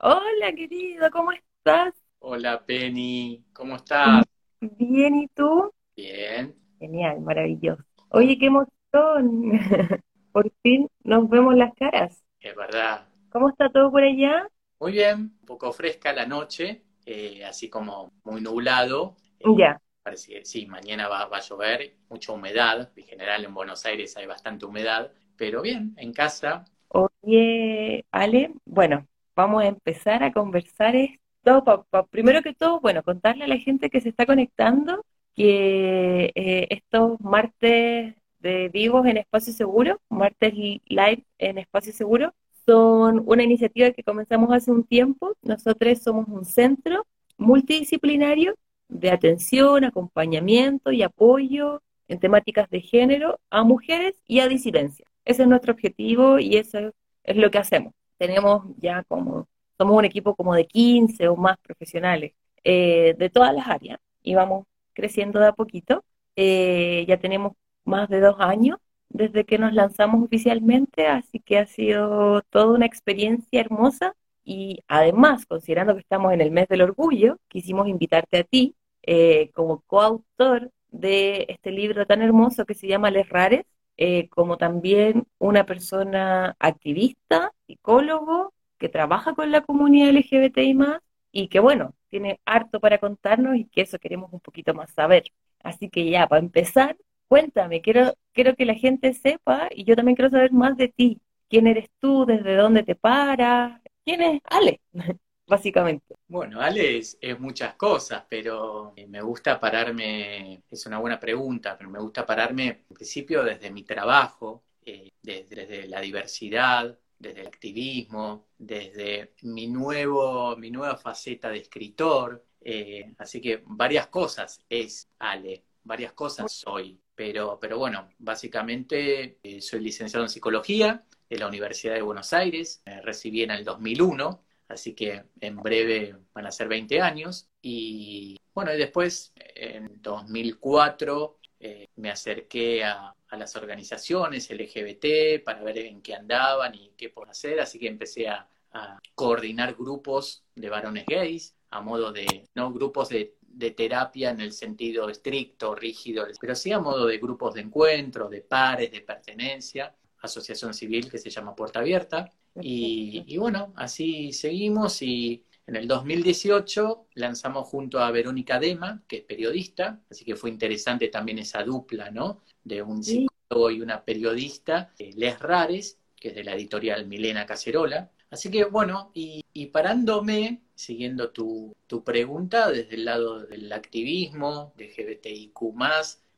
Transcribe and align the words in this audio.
Hola, 0.00 0.52
querido, 0.56 1.08
¿cómo 1.12 1.30
estás? 1.32 1.94
Hola 2.20 2.64
Penny, 2.64 3.44
¿cómo 3.52 3.74
estás? 3.76 4.24
Bien, 4.60 5.16
¿y 5.16 5.26
tú? 5.34 5.72
Bien, 5.96 6.56
Genial, 6.80 7.20
maravilloso. 7.20 7.82
Oye, 8.10 8.38
qué 8.38 8.46
emoción. 8.46 8.72
Por 10.32 10.50
fin 10.62 10.88
nos 11.04 11.28
vemos 11.28 11.54
las 11.56 11.74
caras. 11.74 12.22
es 12.40 12.54
verdad. 12.56 13.06
¿Cómo 13.30 13.48
está 13.48 13.70
todo 13.70 13.90
por 13.90 14.02
allá? 14.02 14.46
Muy 14.80 14.92
bien, 14.92 15.36
un 15.40 15.46
poco 15.46 15.72
fresca 15.72 16.12
la 16.12 16.26
noche, 16.26 16.84
eh, 17.06 17.44
así 17.44 17.68
como 17.68 18.12
muy 18.24 18.40
nublado. 18.40 19.16
Eh, 19.40 19.50
Ya. 19.56 19.78
parece 20.02 20.32
que 20.34 20.44
sí, 20.44 20.66
mañana 20.66 21.08
va, 21.08 21.26
va 21.26 21.38
a 21.38 21.40
llover, 21.40 21.96
mucha 22.08 22.32
humedad. 22.32 22.92
En 22.96 23.04
general 23.04 23.44
en 23.44 23.54
Buenos 23.54 23.84
Aires 23.86 24.16
hay 24.16 24.26
bastante 24.26 24.66
humedad, 24.66 25.12
pero 25.36 25.62
bien, 25.62 25.94
en 25.96 26.12
casa. 26.12 26.64
Oye, 26.88 28.04
Ale, 28.10 28.52
bueno, 28.64 29.06
vamos 29.38 29.62
a 29.62 29.68
empezar 29.68 30.22
a 30.24 30.32
conversar 30.32 30.96
esto. 30.96 31.64
Primero 32.10 32.42
que 32.42 32.54
todo, 32.54 32.80
bueno, 32.80 33.02
contarle 33.04 33.44
a 33.44 33.48
la 33.54 33.56
gente 33.66 33.88
que 33.88 34.00
se 34.00 34.08
está 34.10 34.26
conectando 34.26 35.04
que 35.36 36.32
eh, 36.34 36.66
estos 36.70 37.20
martes 37.20 38.14
de 38.40 38.68
vivos 38.68 39.06
en 39.06 39.16
Espacio 39.18 39.52
Seguro, 39.52 40.00
martes 40.08 40.52
li- 40.54 40.82
live 40.86 41.22
en 41.38 41.58
Espacio 41.58 41.92
Seguro, 41.92 42.34
son 42.66 43.22
una 43.26 43.44
iniciativa 43.44 43.92
que 43.92 44.02
comenzamos 44.02 44.50
hace 44.52 44.70
un 44.72 44.82
tiempo. 44.84 45.36
Nosotros 45.42 46.00
somos 46.02 46.26
un 46.28 46.44
centro 46.44 47.06
multidisciplinario 47.38 48.56
de 48.88 49.10
atención, 49.12 49.84
acompañamiento 49.84 50.90
y 50.90 51.02
apoyo 51.02 51.80
en 52.08 52.18
temáticas 52.18 52.68
de 52.70 52.80
género 52.80 53.38
a 53.50 53.62
mujeres 53.62 54.14
y 54.26 54.40
a 54.40 54.48
disidencias. 54.48 55.08
Ese 55.24 55.42
es 55.42 55.48
nuestro 55.48 55.72
objetivo 55.72 56.40
y 56.40 56.56
eso 56.56 56.78
es 57.22 57.36
lo 57.36 57.50
que 57.52 57.58
hacemos. 57.58 57.92
Tenemos 58.18 58.64
ya 58.78 59.04
como, 59.04 59.48
somos 59.78 59.96
un 59.96 60.04
equipo 60.04 60.34
como 60.36 60.54
de 60.54 60.66
15 60.66 61.28
o 61.28 61.36
más 61.36 61.58
profesionales 61.58 62.32
eh, 62.64 63.14
de 63.18 63.30
todas 63.30 63.54
las 63.54 63.68
áreas 63.68 63.98
y 64.22 64.34
vamos 64.34 64.66
creciendo 64.94 65.40
de 65.40 65.48
a 65.48 65.52
poquito. 65.52 66.04
Eh, 66.36 67.04
ya 67.08 67.18
tenemos 67.18 67.52
más 67.84 68.08
de 68.08 68.20
dos 68.20 68.36
años 68.40 68.78
desde 69.08 69.44
que 69.44 69.58
nos 69.58 69.72
lanzamos 69.72 70.22
oficialmente, 70.24 71.06
así 71.06 71.40
que 71.40 71.58
ha 71.58 71.66
sido 71.66 72.42
toda 72.50 72.74
una 72.74 72.86
experiencia 72.86 73.60
hermosa 73.60 74.14
y 74.44 74.82
además, 74.88 75.46
considerando 75.46 75.94
que 75.94 76.00
estamos 76.00 76.32
en 76.32 76.40
el 76.40 76.50
mes 76.50 76.68
del 76.68 76.82
orgullo, 76.82 77.38
quisimos 77.48 77.88
invitarte 77.88 78.38
a 78.38 78.44
ti 78.44 78.74
eh, 79.02 79.50
como 79.54 79.80
coautor 79.86 80.70
de 80.90 81.46
este 81.48 81.70
libro 81.70 82.06
tan 82.06 82.22
hermoso 82.22 82.64
que 82.64 82.74
se 82.74 82.86
llama 82.88 83.10
Les 83.10 83.28
Rares, 83.28 83.66
eh, 83.96 84.28
como 84.30 84.56
también 84.56 85.26
una 85.38 85.66
persona 85.66 86.56
activista, 86.58 87.52
psicólogo, 87.68 88.54
que 88.78 88.88
trabaja 88.88 89.34
con 89.34 89.52
la 89.52 89.60
comunidad 89.62 90.10
LGBTI 90.10 90.74
más 90.74 91.00
y 91.32 91.48
que 91.48 91.60
bueno, 91.60 91.94
tiene 92.10 92.40
harto 92.46 92.80
para 92.80 92.98
contarnos 92.98 93.56
y 93.56 93.66
que 93.66 93.82
eso 93.82 93.98
queremos 93.98 94.32
un 94.32 94.40
poquito 94.40 94.74
más 94.74 94.92
saber. 94.92 95.24
Así 95.62 95.88
que 95.90 96.10
ya, 96.10 96.26
para 96.26 96.40
empezar, 96.40 96.96
cuéntame, 97.28 97.80
quiero, 97.82 98.14
quiero 98.32 98.56
que 98.56 98.64
la 98.64 98.74
gente 98.74 99.12
sepa 99.14 99.68
y 99.70 99.84
yo 99.84 99.96
también 99.96 100.16
quiero 100.16 100.30
saber 100.30 100.52
más 100.52 100.76
de 100.76 100.88
ti. 100.88 101.20
¿Quién 101.48 101.66
eres 101.66 101.88
tú? 102.00 102.26
¿Desde 102.26 102.56
dónde 102.56 102.82
te 102.82 102.94
paras? 102.94 103.80
¿Quién 104.04 104.22
es 104.22 104.40
Ale? 104.44 104.80
Básicamente. 105.46 106.14
Bueno, 106.26 106.60
Ale 106.60 106.98
es, 106.98 107.16
es 107.22 107.40
muchas 107.40 107.74
cosas, 107.74 108.24
pero 108.28 108.92
eh, 108.96 109.06
me 109.06 109.22
gusta 109.22 109.58
pararme, 109.58 110.62
es 110.70 110.86
una 110.86 110.98
buena 110.98 111.18
pregunta, 111.18 111.76
pero 111.76 111.88
me 111.88 111.98
gusta 112.00 112.26
pararme 112.26 112.84
en 112.88 112.94
principio 112.94 113.42
desde 113.42 113.70
mi 113.70 113.82
trabajo, 113.82 114.64
eh, 114.84 115.10
desde, 115.22 115.66
desde 115.66 115.88
la 115.88 116.00
diversidad, 116.00 116.98
desde 117.18 117.40
el 117.40 117.46
activismo, 117.46 118.46
desde 118.58 119.34
mi 119.42 119.66
nuevo, 119.66 120.56
mi 120.56 120.70
nueva 120.70 120.96
faceta 120.96 121.50
de 121.50 121.58
escritor. 121.58 122.44
eh, 122.60 123.14
así 123.18 123.40
que 123.40 123.62
varias 123.66 124.08
cosas 124.08 124.60
es 124.68 125.08
Ale, 125.18 125.64
varias 125.84 126.12
cosas 126.12 126.52
soy, 126.52 127.00
pero, 127.14 127.58
pero 127.60 127.78
bueno, 127.78 128.08
básicamente 128.18 129.38
eh, 129.42 129.60
soy 129.60 129.80
licenciado 129.80 130.24
en 130.24 130.30
psicología 130.30 131.04
de 131.28 131.38
la 131.38 131.48
Universidad 131.48 131.94
de 131.94 132.02
Buenos 132.02 132.32
Aires, 132.32 132.82
recibí 133.04 133.42
en 133.42 133.50
el 133.52 133.64
2001 133.64 134.42
así 134.68 134.94
que 134.94 135.24
en 135.40 135.56
breve 135.56 136.16
van 136.32 136.46
a 136.46 136.52
ser 136.52 136.68
20 136.68 137.00
años. 137.00 137.48
Y 137.60 138.38
bueno, 138.54 138.72
y 138.72 138.78
después, 138.78 139.32
en 139.36 140.00
2004, 140.00 141.38
eh, 141.60 141.88
me 141.96 142.10
acerqué 142.10 142.84
a, 142.84 143.14
a, 143.28 143.36
las 143.36 143.56
organizaciones 143.56 144.50
LGBT 144.50 145.42
para 145.44 145.62
ver 145.62 145.78
en 145.78 146.02
qué 146.02 146.14
andaban 146.14 146.74
y 146.74 146.92
qué 146.96 147.10
puedo 147.10 147.30
hacer, 147.30 147.60
así 147.60 147.78
que 147.78 147.88
empecé 147.88 148.28
a, 148.28 148.48
a 148.72 148.98
coordinar 149.14 149.74
grupos 149.74 150.44
de 150.54 150.68
varones 150.68 151.04
gays, 151.06 151.54
a 151.70 151.80
modo 151.80 152.12
de, 152.12 152.48
no 152.54 152.72
grupos 152.72 153.08
de, 153.10 153.36
de 153.40 153.70
terapia 153.72 154.30
en 154.30 154.40
el 154.40 154.52
sentido 154.52 155.08
estricto, 155.08 155.74
rígido, 155.74 156.26
pero 156.40 156.54
sí 156.54 156.72
a 156.72 156.78
modo 156.78 157.06
de 157.06 157.18
grupos 157.18 157.54
de 157.54 157.62
encuentro, 157.62 158.28
de 158.28 158.40
pares, 158.40 158.90
de 158.90 159.00
pertenencia, 159.00 159.94
asociación 160.20 160.74
civil 160.74 161.10
que 161.10 161.18
se 161.18 161.30
llama 161.30 161.54
Puerta 161.54 161.80
Abierta. 161.80 162.32
Y, 162.60 163.24
y, 163.26 163.36
bueno, 163.36 163.72
así 163.76 164.32
seguimos 164.32 165.00
y 165.02 165.44
en 165.68 165.76
el 165.76 165.86
2018 165.86 167.08
lanzamos 167.16 167.68
junto 167.68 168.00
a 168.00 168.10
Verónica 168.10 168.58
Dema, 168.58 169.02
que 169.06 169.16
es 169.16 169.22
periodista, 169.24 170.00
así 170.10 170.24
que 170.24 170.34
fue 170.34 170.48
interesante 170.48 171.08
también 171.08 171.38
esa 171.38 171.62
dupla, 171.62 172.10
¿no? 172.10 172.40
De 172.64 172.80
un 172.80 173.04
psicólogo 173.04 173.70
y 173.70 173.82
una 173.82 174.02
periodista, 174.02 174.94
eh, 174.98 175.12
Les 175.14 175.38
Rares, 175.38 175.98
que 176.16 176.28
es 176.28 176.34
de 176.36 176.44
la 176.44 176.54
editorial 176.54 177.06
Milena 177.06 177.44
Cacerola. 177.44 178.10
Así 178.30 178.50
que 178.50 178.64
bueno, 178.64 179.10
y, 179.12 179.44
y 179.52 179.66
parándome, 179.66 180.62
siguiendo 180.74 181.32
tu, 181.32 181.76
tu, 181.86 182.02
pregunta, 182.02 182.70
desde 182.70 182.94
el 182.94 183.04
lado 183.04 183.40
del 183.40 183.70
activismo, 183.70 184.72
de 184.74 184.86
LGBTIQ, 184.86 185.52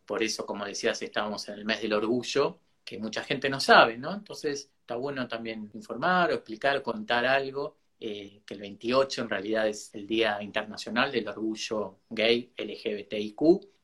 por 0.06 0.24
eso, 0.24 0.44
como 0.44 0.64
decías, 0.64 1.00
estábamos 1.02 1.48
en 1.48 1.54
el 1.54 1.64
mes 1.64 1.80
del 1.80 1.92
orgullo, 1.92 2.58
que 2.84 2.98
mucha 2.98 3.22
gente 3.22 3.48
no 3.48 3.60
sabe, 3.60 3.96
¿no? 3.96 4.12
Entonces 4.12 4.72
está 4.80 4.96
bueno 4.96 5.28
también 5.28 5.70
informar 5.72 6.32
o 6.32 6.34
explicar, 6.34 6.82
contar 6.82 7.24
algo, 7.26 7.76
eh, 8.00 8.42
que 8.46 8.54
el 8.54 8.60
28 8.60 9.22
en 9.22 9.28
realidad 9.28 9.68
es 9.68 9.94
el 9.94 10.06
Día 10.06 10.42
Internacional 10.42 11.12
del 11.12 11.28
Orgullo 11.28 11.98
Gay 12.08 12.52
LGBTIQ 12.56 13.40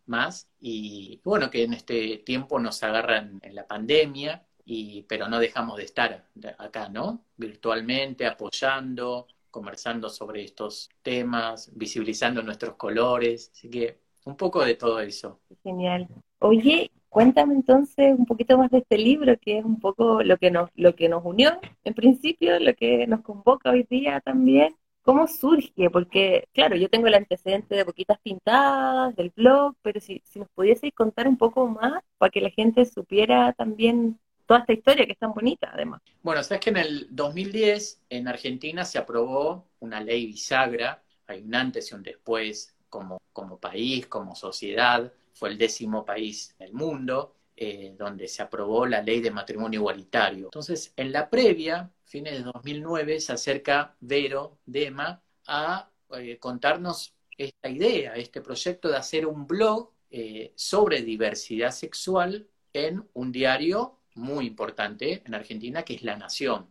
más, 0.07 0.49
y 0.61 1.21
bueno, 1.25 1.51
que 1.51 1.65
en 1.65 1.75
este 1.75 2.19
tiempo 2.19 2.59
nos 2.59 2.83
agarran 2.83 3.41
en 3.43 3.55
la 3.55 3.67
pandemia, 3.67 4.47
y, 4.65 5.03
pero 5.03 5.29
no 5.29 5.39
dejamos 5.39 5.77
de 5.77 5.85
estar 5.85 6.29
acá, 6.59 6.89
¿no? 6.89 7.25
Virtualmente, 7.37 8.27
apoyando, 8.27 9.27
conversando 9.51 10.09
sobre 10.09 10.45
estos 10.45 10.89
temas, 11.03 11.71
visibilizando 11.75 12.43
nuestros 12.43 12.77
colores, 12.77 13.51
así 13.53 13.71
que 13.71 13.99
un 14.25 14.37
poco 14.37 14.65
de 14.65 14.75
todo 14.75 15.01
eso. 15.01 15.41
Genial. 15.63 16.09
Oye, 16.41 16.91
Cuéntame 17.17 17.55
entonces 17.55 18.15
un 18.15 18.27
poquito 18.27 18.59
más 18.59 18.71
de 18.71 18.77
este 18.81 18.99
libro, 18.99 19.39
que 19.41 19.57
es 19.57 19.65
un 19.65 19.81
poco 19.81 20.23
lo 20.23 20.37
que 20.37 20.51
nos, 20.51 20.69
lo 20.75 20.95
que 20.95 21.09
nos 21.09 21.25
unió 21.25 21.59
en 21.83 21.95
principio, 21.95 22.61
lo 22.61 22.75
que 22.75 23.07
nos 23.07 23.23
convoca 23.23 23.71
hoy 23.71 23.87
día 23.89 24.21
también. 24.21 24.77
¿Cómo 25.01 25.27
surge? 25.27 25.89
Porque, 25.89 26.47
claro, 26.53 26.77
yo 26.77 26.91
tengo 26.91 27.07
el 27.07 27.15
antecedente 27.15 27.75
de 27.75 27.85
Boquitas 27.85 28.19
Pintadas, 28.23 29.17
del 29.17 29.33
blog, 29.35 29.77
pero 29.81 29.99
si, 29.99 30.21
si 30.27 30.41
nos 30.41 30.51
pudieseis 30.51 30.93
contar 30.93 31.27
un 31.27 31.39
poco 31.39 31.67
más 31.67 32.03
para 32.19 32.29
que 32.29 32.43
la 32.43 32.51
gente 32.51 32.85
supiera 32.85 33.55
también 33.55 34.19
toda 34.45 34.61
esta 34.61 34.75
historia 34.75 35.07
que 35.07 35.13
es 35.13 35.19
tan 35.19 35.33
bonita, 35.33 35.71
además. 35.73 36.03
Bueno, 36.23 36.43
sabes 36.43 36.61
que 36.61 36.69
en 36.69 36.77
el 36.77 37.07
2010 37.13 38.03
en 38.11 38.29
Argentina 38.29 38.85
se 38.85 38.99
aprobó 38.99 39.65
una 39.81 40.03
ley 40.03 40.27
bisagra, 40.27 41.03
hay 41.27 41.41
un 41.41 41.55
antes 41.55 41.91
y 41.91 41.95
un 41.95 42.03
después 42.03 42.77
como, 42.91 43.23
como 43.33 43.59
país, 43.59 44.07
como 44.07 44.35
sociedad, 44.35 45.11
fue 45.37 45.51
el 45.51 45.59
décimo 45.59 46.05
país 46.05 46.55
del 46.59 46.73
mundo, 46.73 47.35
eh, 47.55 47.95
donde 47.97 48.27
se 48.27 48.43
aprobó 48.43 48.87
la 48.87 49.03
ley 49.03 49.21
de 49.21 49.31
matrimonio 49.31 49.81
igualitario. 49.81 50.47
Entonces, 50.47 50.95
en 50.97 51.13
la 51.13 51.29
previa, 51.29 51.91
fines 52.05 52.39
de 52.39 52.43
2009, 52.43 53.21
se 53.21 53.35
acerca 53.35 53.95
Vero 54.01 54.59
Dema 54.65 55.23
a 55.47 55.91
eh, 56.17 56.39
contarnos 56.39 57.15
esta 57.37 57.69
idea, 57.69 58.15
este 58.15 58.41
proyecto 58.41 58.89
de 58.89 58.97
hacer 58.97 59.27
un 59.27 59.47
blog 59.47 59.93
eh, 60.11 60.53
sobre 60.57 61.03
diversidad 61.03 61.71
sexual 61.71 62.49
en 62.73 63.07
un 63.13 63.31
diario 63.31 63.99
muy 64.15 64.47
importante 64.47 65.23
en 65.27 65.35
Argentina, 65.35 65.83
que 65.83 65.95
es 65.95 66.03
La 66.03 66.17
Nación. 66.17 66.71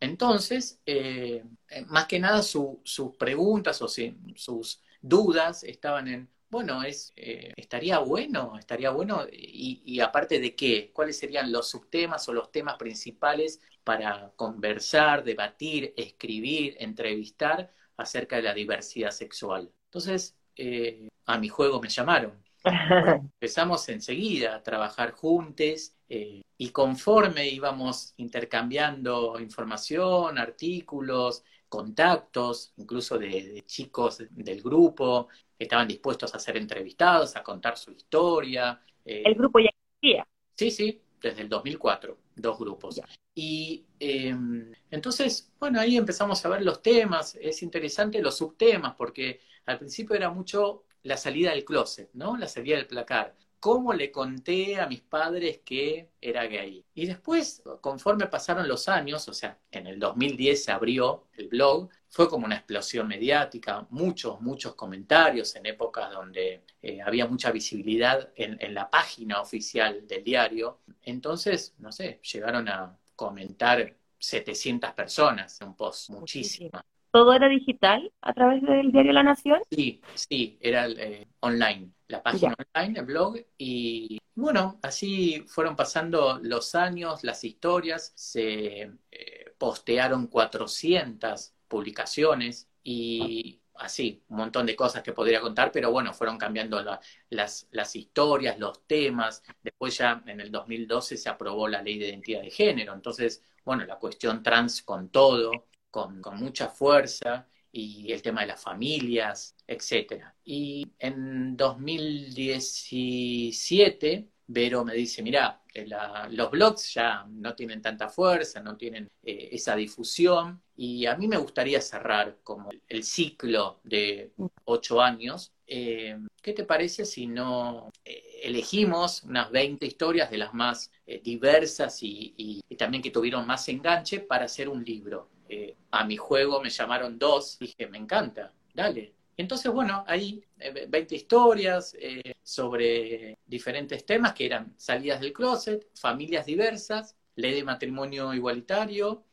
Entonces, 0.00 0.80
eh, 0.86 1.44
más 1.86 2.06
que 2.06 2.18
nada 2.18 2.42
su, 2.42 2.80
sus 2.84 3.14
preguntas 3.16 3.80
o 3.82 3.88
si, 3.88 4.16
sus 4.34 4.82
dudas 5.00 5.62
estaban 5.62 6.08
en, 6.08 6.28
bueno, 6.52 6.82
es, 6.82 7.14
eh, 7.16 7.54
estaría 7.56 7.98
bueno, 8.00 8.58
estaría 8.58 8.90
bueno, 8.90 9.24
y, 9.32 9.82
y, 9.86 10.00
aparte 10.00 10.38
de 10.38 10.54
qué, 10.54 10.90
cuáles 10.92 11.18
serían 11.18 11.50
los 11.50 11.70
subtemas 11.70 12.28
o 12.28 12.34
los 12.34 12.52
temas 12.52 12.76
principales 12.76 13.62
para 13.82 14.32
conversar, 14.36 15.24
debatir, 15.24 15.94
escribir, 15.96 16.76
entrevistar 16.78 17.72
acerca 17.96 18.36
de 18.36 18.42
la 18.42 18.52
diversidad 18.52 19.12
sexual. 19.12 19.72
Entonces, 19.86 20.36
eh, 20.54 21.08
a 21.24 21.38
mi 21.38 21.48
juego 21.48 21.80
me 21.80 21.88
llamaron. 21.88 22.44
Bueno, 22.62 23.30
empezamos 23.40 23.88
enseguida 23.88 24.56
a 24.56 24.62
trabajar 24.62 25.12
juntos 25.12 25.94
eh, 26.10 26.42
y 26.58 26.68
conforme 26.68 27.48
íbamos 27.48 28.12
intercambiando 28.18 29.40
información, 29.40 30.36
artículos, 30.36 31.44
contactos, 31.72 32.74
incluso 32.76 33.18
de, 33.18 33.64
chicos 33.64 34.22
del 34.28 34.60
grupo, 34.62 35.28
que 35.56 35.64
estaban 35.64 35.88
dispuestos 35.88 36.34
a 36.34 36.38
ser 36.38 36.58
entrevistados, 36.58 37.34
a 37.34 37.42
contar 37.42 37.78
su 37.78 37.92
historia. 37.92 38.78
Eh, 39.02 39.22
¿El 39.24 39.34
grupo 39.34 39.58
ya 39.58 39.70
existía? 39.70 40.28
Sí, 40.54 40.70
sí, 40.70 41.00
desde 41.18 41.40
el 41.40 41.48
2004, 41.48 42.18
dos 42.36 42.58
grupos. 42.58 43.00
Y 43.34 43.86
em, 43.98 44.70
entonces, 44.90 45.50
bueno, 45.58 45.80
ahí 45.80 45.96
empezamos 45.96 46.44
a 46.44 46.50
ver 46.50 46.60
los 46.62 46.82
temas, 46.82 47.38
es 47.40 47.62
interesante 47.62 48.20
los 48.20 48.36
subtemas, 48.36 48.94
porque 48.94 49.40
al 49.64 49.78
principio 49.78 50.14
era 50.14 50.28
mucho 50.28 50.84
la 51.04 51.16
salida 51.16 51.52
del 51.52 51.64
closet, 51.64 52.10
¿no? 52.12 52.36
La 52.36 52.48
salida 52.48 52.76
del 52.76 52.86
placar 52.86 53.34
cómo 53.62 53.92
le 53.92 54.10
conté 54.10 54.80
a 54.80 54.88
mis 54.88 55.02
padres 55.02 55.60
que 55.64 56.10
era 56.20 56.46
gay. 56.48 56.84
Y 56.94 57.06
después, 57.06 57.62
conforme 57.80 58.26
pasaron 58.26 58.66
los 58.66 58.88
años, 58.88 59.28
o 59.28 59.32
sea, 59.32 59.56
en 59.70 59.86
el 59.86 60.00
2010 60.00 60.64
se 60.64 60.72
abrió 60.72 61.28
el 61.34 61.46
blog, 61.46 61.88
fue 62.08 62.28
como 62.28 62.44
una 62.44 62.56
explosión 62.56 63.06
mediática, 63.06 63.86
muchos, 63.90 64.40
muchos 64.40 64.74
comentarios 64.74 65.54
en 65.54 65.66
épocas 65.66 66.10
donde 66.10 66.64
eh, 66.82 67.00
había 67.02 67.28
mucha 67.28 67.52
visibilidad 67.52 68.32
en, 68.34 68.74
la 68.74 68.90
página 68.90 69.40
oficial 69.40 70.08
del 70.08 70.24
diario. 70.24 70.80
Entonces, 71.00 71.76
no 71.78 71.92
sé, 71.92 72.20
llegaron 72.32 72.68
a 72.68 72.98
comentar 73.14 73.94
700 74.18 74.90
personas 74.90 75.60
en 75.60 75.68
un 75.68 75.76
post, 75.76 76.10
muchísimas. 76.10 76.82
¿Todo 77.12 77.34
era 77.34 77.48
digital 77.48 78.10
a 78.22 78.32
través 78.32 78.62
del 78.62 78.90
diario 78.90 79.12
La 79.12 79.22
Nación? 79.22 79.60
Sí, 79.70 80.00
sí, 80.14 80.58
era 80.62 80.88
eh, 80.88 81.28
online, 81.40 81.92
la 82.08 82.22
página 82.22 82.54
online, 82.74 83.00
el 83.00 83.04
blog, 83.04 83.36
y 83.58 84.18
bueno, 84.34 84.78
así 84.82 85.44
fueron 85.46 85.76
pasando 85.76 86.40
los 86.42 86.74
años, 86.74 87.22
las 87.22 87.44
historias, 87.44 88.12
se 88.16 88.90
eh, 89.10 89.54
postearon 89.58 90.28
400 90.28 91.52
publicaciones 91.68 92.70
y 92.82 93.60
así, 93.74 94.24
un 94.28 94.38
montón 94.38 94.64
de 94.64 94.74
cosas 94.74 95.02
que 95.02 95.12
podría 95.12 95.42
contar, 95.42 95.70
pero 95.70 95.90
bueno, 95.90 96.14
fueron 96.14 96.38
cambiando 96.38 96.82
las, 97.28 97.68
las 97.70 97.96
historias, 97.96 98.58
los 98.58 98.86
temas. 98.86 99.42
Después 99.62 99.98
ya 99.98 100.22
en 100.26 100.40
el 100.40 100.50
2012 100.50 101.18
se 101.18 101.28
aprobó 101.28 101.68
la 101.68 101.82
ley 101.82 101.98
de 101.98 102.08
identidad 102.08 102.40
de 102.40 102.50
género, 102.50 102.94
entonces, 102.94 103.42
bueno, 103.66 103.84
la 103.84 103.98
cuestión 103.98 104.42
trans 104.42 104.82
con 104.82 105.10
todo 105.10 105.66
con, 105.92 106.20
mucha 106.38 106.68
fuerza 106.68 107.46
y 107.70 108.10
el 108.12 108.22
tema 108.22 108.40
de 108.40 108.48
las 108.48 108.60
familias, 108.60 109.54
etc. 109.66 110.24
Y 110.44 110.90
en 110.98 111.56
2017, 111.56 114.28
Vero 114.48 114.84
me 114.84 114.94
dice, 114.94 115.22
mira, 115.22 115.62
eh, 115.72 115.86
los 116.30 116.50
blogs 116.50 116.94
ya 116.94 117.24
no 117.28 117.54
tienen 117.54 117.80
tanta 117.80 118.08
fuerza, 118.08 118.60
no 118.60 118.76
tienen 118.76 119.08
eh, 119.22 119.50
esa 119.52 119.76
difusión, 119.76 120.60
y 120.76 121.06
a 121.06 121.16
mí 121.16 121.28
me 121.28 121.36
gustaría 121.36 121.80
cerrar 121.80 122.38
como 122.42 122.70
el 122.88 123.04
ciclo 123.04 123.80
de 123.84 124.32
ocho 124.64 125.00
años. 125.00 125.52
Eh, 125.66 126.18
¿Qué 126.42 126.52
te 126.52 126.64
parece 126.64 127.04
si 127.04 127.26
no 127.26 127.90
elegimos 128.04 129.22
unas 129.22 129.50
20 129.50 129.86
historias 129.86 130.30
de 130.30 130.38
las 130.38 130.52
más 130.52 130.90
diversas 131.22 132.02
y, 132.02 132.34
y 132.36 132.76
también 132.76 133.02
que 133.02 133.10
tuvieron 133.10 133.46
más 133.46 133.68
enganche 133.68 134.20
para 134.20 134.46
hacer 134.46 134.68
un 134.68 134.84
libro? 134.84 135.31
Eh, 135.54 135.76
a 135.90 136.06
mi 136.06 136.16
juego 136.16 136.62
me 136.62 136.70
llamaron 136.70 137.18
dos, 137.18 137.58
dije, 137.58 137.86
me 137.86 137.98
encanta, 137.98 138.54
dale. 138.72 139.12
Entonces, 139.36 139.70
bueno, 139.70 140.02
20 140.08 140.46
eh, 140.58 141.06
historias 141.10 141.94
eh, 142.00 142.36
sobre 142.42 143.36
diferentes 143.44 144.06
temas 144.06 144.32
que 144.32 144.46
eran 144.46 144.72
salidas 144.78 145.20
del 145.20 145.34
closet, 145.34 145.86
familias 145.94 146.46
diversas, 146.46 147.18
ley 147.36 147.52
de 147.52 147.64
matrimonio 147.64 148.32
igualitario, 148.32 149.24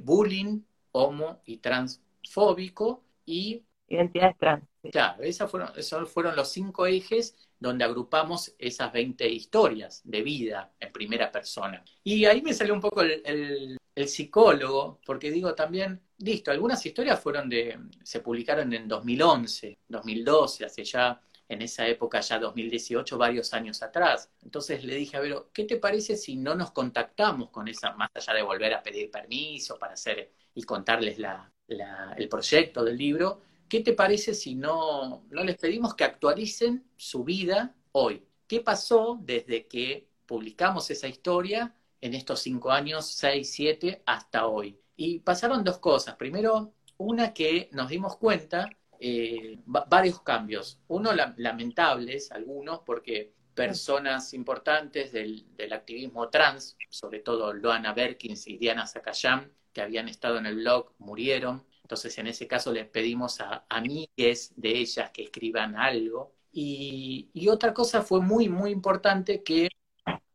bullying, 0.00 0.60
homo 0.90 1.40
y 1.46 1.56
transfóbico 1.56 3.02
y... 3.24 3.62
Identidades 3.88 4.36
trans. 4.36 4.64
Claro, 4.90 5.22
fueron, 5.48 5.70
esos 5.74 6.10
fueron 6.10 6.36
los 6.36 6.52
cinco 6.52 6.84
ejes 6.84 7.34
donde 7.62 7.84
agrupamos 7.84 8.54
esas 8.58 8.92
20 8.92 9.28
historias 9.28 10.02
de 10.04 10.20
vida 10.22 10.72
en 10.80 10.92
primera 10.92 11.30
persona. 11.30 11.84
Y 12.02 12.24
ahí 12.24 12.42
me 12.42 12.52
salió 12.52 12.74
un 12.74 12.80
poco 12.80 13.02
el, 13.02 13.78
psicólogo, 14.06 15.00
porque 15.06 15.30
digo 15.30 15.54
también, 15.54 16.00
listo, 16.18 16.50
algunas 16.50 16.84
historias 16.84 17.20
fueron 17.20 17.48
de, 17.48 17.78
se 18.02 18.20
publicaron 18.20 18.72
en 18.72 18.88
2011, 18.88 19.78
2012, 19.86 20.64
hace 20.64 20.82
ya, 20.82 21.20
en 21.48 21.62
esa 21.62 21.86
época 21.86 22.20
ya 22.20 22.38
2018, 22.40 23.16
varios 23.16 23.54
años 23.54 23.80
atrás. 23.82 24.28
Entonces 24.42 24.82
le 24.82 24.96
dije 24.96 25.16
a 25.16 25.20
Vero, 25.20 25.50
¿qué 25.52 25.64
te 25.64 25.76
parece 25.76 26.16
si 26.16 26.36
no 26.36 26.54
nos 26.54 26.72
contactamos 26.72 27.50
con 27.50 27.68
esa, 27.68 27.92
más 27.92 28.10
allá 28.14 28.34
de 28.34 28.42
volver 28.42 28.74
a 28.74 28.82
pedir 28.82 29.10
permiso 29.10 29.78
para 29.78 29.92
hacer 29.92 30.32
y 30.54 30.62
contarles 30.64 31.18
la, 31.18 31.52
el 31.68 32.28
proyecto 32.28 32.82
del 32.82 32.96
libro? 32.96 33.51
¿Qué 33.72 33.80
te 33.80 33.94
parece 33.94 34.34
si 34.34 34.54
no, 34.54 35.24
no 35.30 35.44
les 35.44 35.56
pedimos 35.56 35.94
que 35.94 36.04
actualicen 36.04 36.84
su 36.94 37.24
vida 37.24 37.74
hoy? 37.92 38.22
¿Qué 38.46 38.60
pasó 38.60 39.18
desde 39.22 39.66
que 39.66 40.10
publicamos 40.26 40.90
esa 40.90 41.08
historia 41.08 41.74
en 42.02 42.12
estos 42.12 42.40
cinco 42.40 42.70
años, 42.70 43.06
seis, 43.06 43.50
siete, 43.50 44.02
hasta 44.04 44.46
hoy. 44.46 44.78
Y 44.94 45.20
pasaron 45.20 45.64
dos 45.64 45.78
cosas. 45.78 46.16
Primero, 46.16 46.74
una 46.98 47.32
que 47.32 47.70
nos 47.72 47.88
dimos 47.88 48.18
cuenta, 48.18 48.68
eh, 49.00 49.58
varios 49.64 50.20
cambios. 50.20 50.78
Uno, 50.88 51.12
lamentables, 51.38 52.30
algunos, 52.30 52.80
porque 52.80 53.32
personas 53.54 54.34
importantes 54.34 55.12
del, 55.12 55.46
activismo 55.72 56.28
trans, 56.28 56.76
sobre 56.90 57.20
todo 57.20 57.54
Loana 57.54 57.94
Berkins 57.94 58.46
y 58.48 58.58
Diana 58.58 58.86
Zakayam, 58.86 59.50
que 59.72 59.80
habían 59.80 60.10
estado 60.10 60.36
en 60.36 60.44
el 60.44 60.56
blog, 60.56 60.92
murieron. 60.98 61.64
Entonces, 61.92 62.16
en 62.16 62.26
ese 62.26 62.46
caso, 62.46 62.72
les 62.72 62.88
pedimos 62.88 63.38
a 63.42 63.66
amigues 63.68 64.54
de 64.56 64.78
ellas 64.78 65.10
que 65.10 65.24
escriban 65.24 65.76
algo. 65.76 66.32
Y, 66.50 67.28
y 67.34 67.48
otra 67.48 67.74
cosa 67.74 68.00
fue 68.00 68.22
muy, 68.22 68.48
muy 68.48 68.70
importante 68.70 69.42
que 69.42 69.68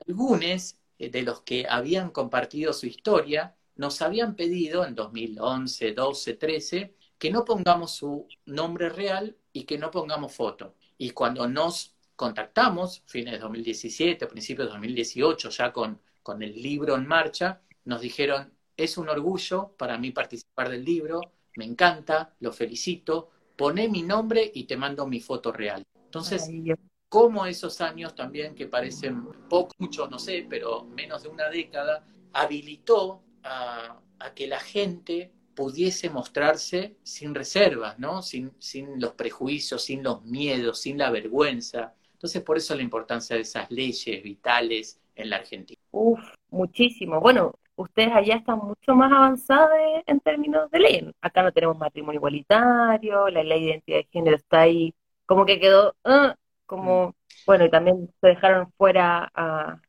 algunos 0.08 0.78
eh, 1.00 1.10
de 1.10 1.24
los 1.24 1.42
que 1.42 1.66
habían 1.68 2.12
compartido 2.12 2.74
su 2.74 2.86
historia 2.86 3.56
nos 3.76 4.04
habían 4.04 4.36
pedido 4.36 4.86
en 4.86 4.94
2011, 4.94 5.94
12, 5.94 6.34
13 6.36 6.96
que 7.18 7.32
no 7.32 7.44
pongamos 7.44 7.96
su 7.96 8.28
nombre 8.46 8.90
real 8.90 9.36
y 9.52 9.64
que 9.64 9.80
no 9.80 9.90
pongamos 9.90 10.36
foto. 10.36 10.76
Y 11.00 11.10
cuando 11.10 11.48
nos 11.48 11.96
contactamos, 12.16 13.02
fines 13.08 13.34
de 13.34 13.40
2017, 13.40 14.28
principios 14.28 14.68
de 14.68 14.74
2018, 14.74 15.50
ya 15.50 15.74
con, 15.74 16.00
con 16.22 16.44
el 16.44 16.62
libro 16.62 16.96
en 16.96 17.08
marcha, 17.08 17.62
nos 17.86 18.02
dijeron, 18.02 18.54
es 18.78 18.96
un 19.00 19.10
orgullo 19.10 19.76
para 19.76 19.98
mí 19.98 20.12
participar 20.12 20.70
del 20.70 20.86
libro, 20.86 21.22
me 21.58 21.66
encanta, 21.66 22.34
lo 22.40 22.54
felicito, 22.54 23.30
poné 23.56 23.90
mi 23.90 24.04
nombre 24.04 24.50
y 24.54 24.64
te 24.64 24.78
mando 24.78 25.06
mi 25.06 25.20
foto 25.20 25.52
real. 25.52 25.84
Entonces, 26.06 26.50
cómo 27.10 27.46
esos 27.46 27.82
años 27.82 28.16
también, 28.16 28.56
que 28.56 28.68
parecen 28.68 29.26
poco, 29.50 29.74
mucho, 29.78 30.08
no 30.08 30.20
sé, 30.20 30.46
pero 30.50 30.86
menos 30.86 31.24
de 31.24 31.30
una 31.30 31.50
década, 31.50 32.06
habilitó 32.34 33.24
a, 33.44 34.00
que 34.36 34.48
la 34.48 34.60
gente 34.60 35.32
pudiese 35.56 36.10
mostrarse 36.10 36.98
sin 37.04 37.34
reservas, 37.34 37.98
¿no? 37.98 38.22
Sin, 38.22 38.52
sin 38.60 39.00
los 39.00 39.14
prejuicios, 39.14 39.84
sin 39.84 40.04
los 40.04 40.24
miedos, 40.24 40.80
sin 40.82 40.98
la 40.98 41.10
vergüenza. 41.10 41.96
Entonces, 42.14 42.42
por 42.44 42.58
eso 42.58 42.76
la 42.76 42.84
importancia 42.84 43.36
de 43.36 43.42
esas 43.42 43.70
leyes 43.72 44.22
vitales 44.24 45.00
en 45.16 45.30
la 45.30 45.38
Argentina. 45.38 45.80
Uf, 45.92 46.20
muchísimo. 46.50 47.20
Bueno, 47.20 47.60
ustedes 47.78 48.12
allá 48.14 48.36
están 48.36 48.60
mucho 48.60 48.96
más 48.96 49.12
avanzados 49.12 49.70
en 50.06 50.20
términos 50.20 50.70
de 50.72 50.80
ley. 50.80 51.12
Acá 51.22 51.44
no 51.44 51.52
tenemos 51.54 51.78
matrimonio 51.78 52.20
igualitario, 52.20 53.30
la 53.30 53.44
ley 53.44 53.62
de 53.62 53.68
identidad 53.72 53.98
de 54.00 54.08
género 54.12 54.36
está 54.38 54.62
ahí, 54.62 54.94
como 55.26 55.46
que 55.46 55.60
quedó, 55.60 55.96
ah, 56.04 56.36
como, 56.66 57.16
bueno, 57.46 57.66
y 57.66 57.70
también 57.72 58.10
se 58.22 58.28
dejaron 58.30 58.72
fuera 58.78 59.32
a, 59.34 59.80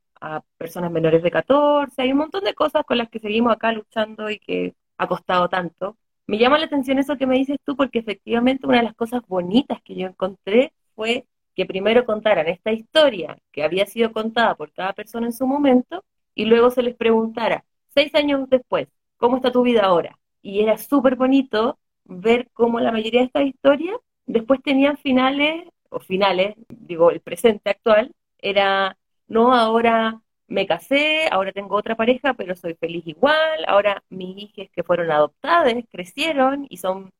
personas 0.58 0.90
menores 0.90 1.22
de 1.22 1.30
14, 1.30 2.02
hay 2.02 2.12
un 2.12 2.18
montón 2.18 2.44
de 2.44 2.54
cosas 2.54 2.84
con 2.84 2.98
las 2.98 3.08
que 3.08 3.20
seguimos 3.20 3.52
acá 3.52 3.72
luchando 3.72 4.28
y 4.30 4.38
que 4.40 4.74
ha 4.98 5.06
costado 5.06 5.48
tanto. 5.48 5.96
Me 6.26 6.38
llama 6.38 6.58
la 6.58 6.66
atención 6.66 6.98
eso 6.98 7.16
que 7.16 7.26
me 7.26 7.36
dices 7.36 7.58
tú, 7.64 7.76
porque 7.76 8.00
efectivamente 8.00 8.66
una 8.66 8.78
de 8.78 8.84
las 8.84 8.94
cosas 8.94 9.22
bonitas 9.28 9.80
que 9.82 9.94
yo 9.94 10.08
encontré 10.08 10.72
fue 10.94 11.26
que 11.54 11.66
primero 11.66 12.04
contaran 12.04 12.48
esta 12.48 12.72
historia 12.72 13.38
que 13.52 13.62
había 13.64 13.86
sido 13.86 14.12
contada 14.12 14.54
por 14.56 14.72
cada 14.72 14.92
persona 14.92 15.26
en 15.26 15.32
su 15.32 15.46
momento 15.46 16.04
y 16.34 16.44
luego 16.46 16.70
se 16.70 16.82
les 16.82 16.96
preguntara, 16.96 17.64
seis 17.98 18.14
años 18.14 18.48
después, 18.48 18.86
¿cómo 19.16 19.36
está 19.36 19.50
tu 19.50 19.62
vida 19.62 19.82
ahora? 19.82 20.16
Y 20.40 20.60
era 20.60 20.78
súper 20.78 21.16
bonito 21.16 21.80
ver 22.04 22.48
cómo 22.52 22.78
la 22.78 22.92
mayoría 22.92 23.20
de 23.22 23.26
estas 23.26 23.46
historias 23.46 23.96
después 24.24 24.62
tenían 24.62 24.96
finales 24.98 25.64
o 25.90 25.98
finales, 25.98 26.54
digo, 26.68 27.10
el 27.10 27.20
presente 27.20 27.70
actual, 27.70 28.12
era, 28.38 28.96
no, 29.26 29.52
ahora 29.52 30.20
me 30.46 30.64
casé, 30.68 31.28
ahora 31.32 31.50
tengo 31.50 31.74
otra 31.74 31.96
pareja, 31.96 32.34
pero 32.34 32.54
soy 32.54 32.74
feliz 32.74 33.04
igual, 33.04 33.64
ahora 33.66 34.04
mis 34.10 34.36
hijas 34.44 34.68
que 34.72 34.84
fueron 34.84 35.10
adoptadas 35.10 35.74
crecieron 35.90 36.66
y 36.70 36.76
son 36.76 37.10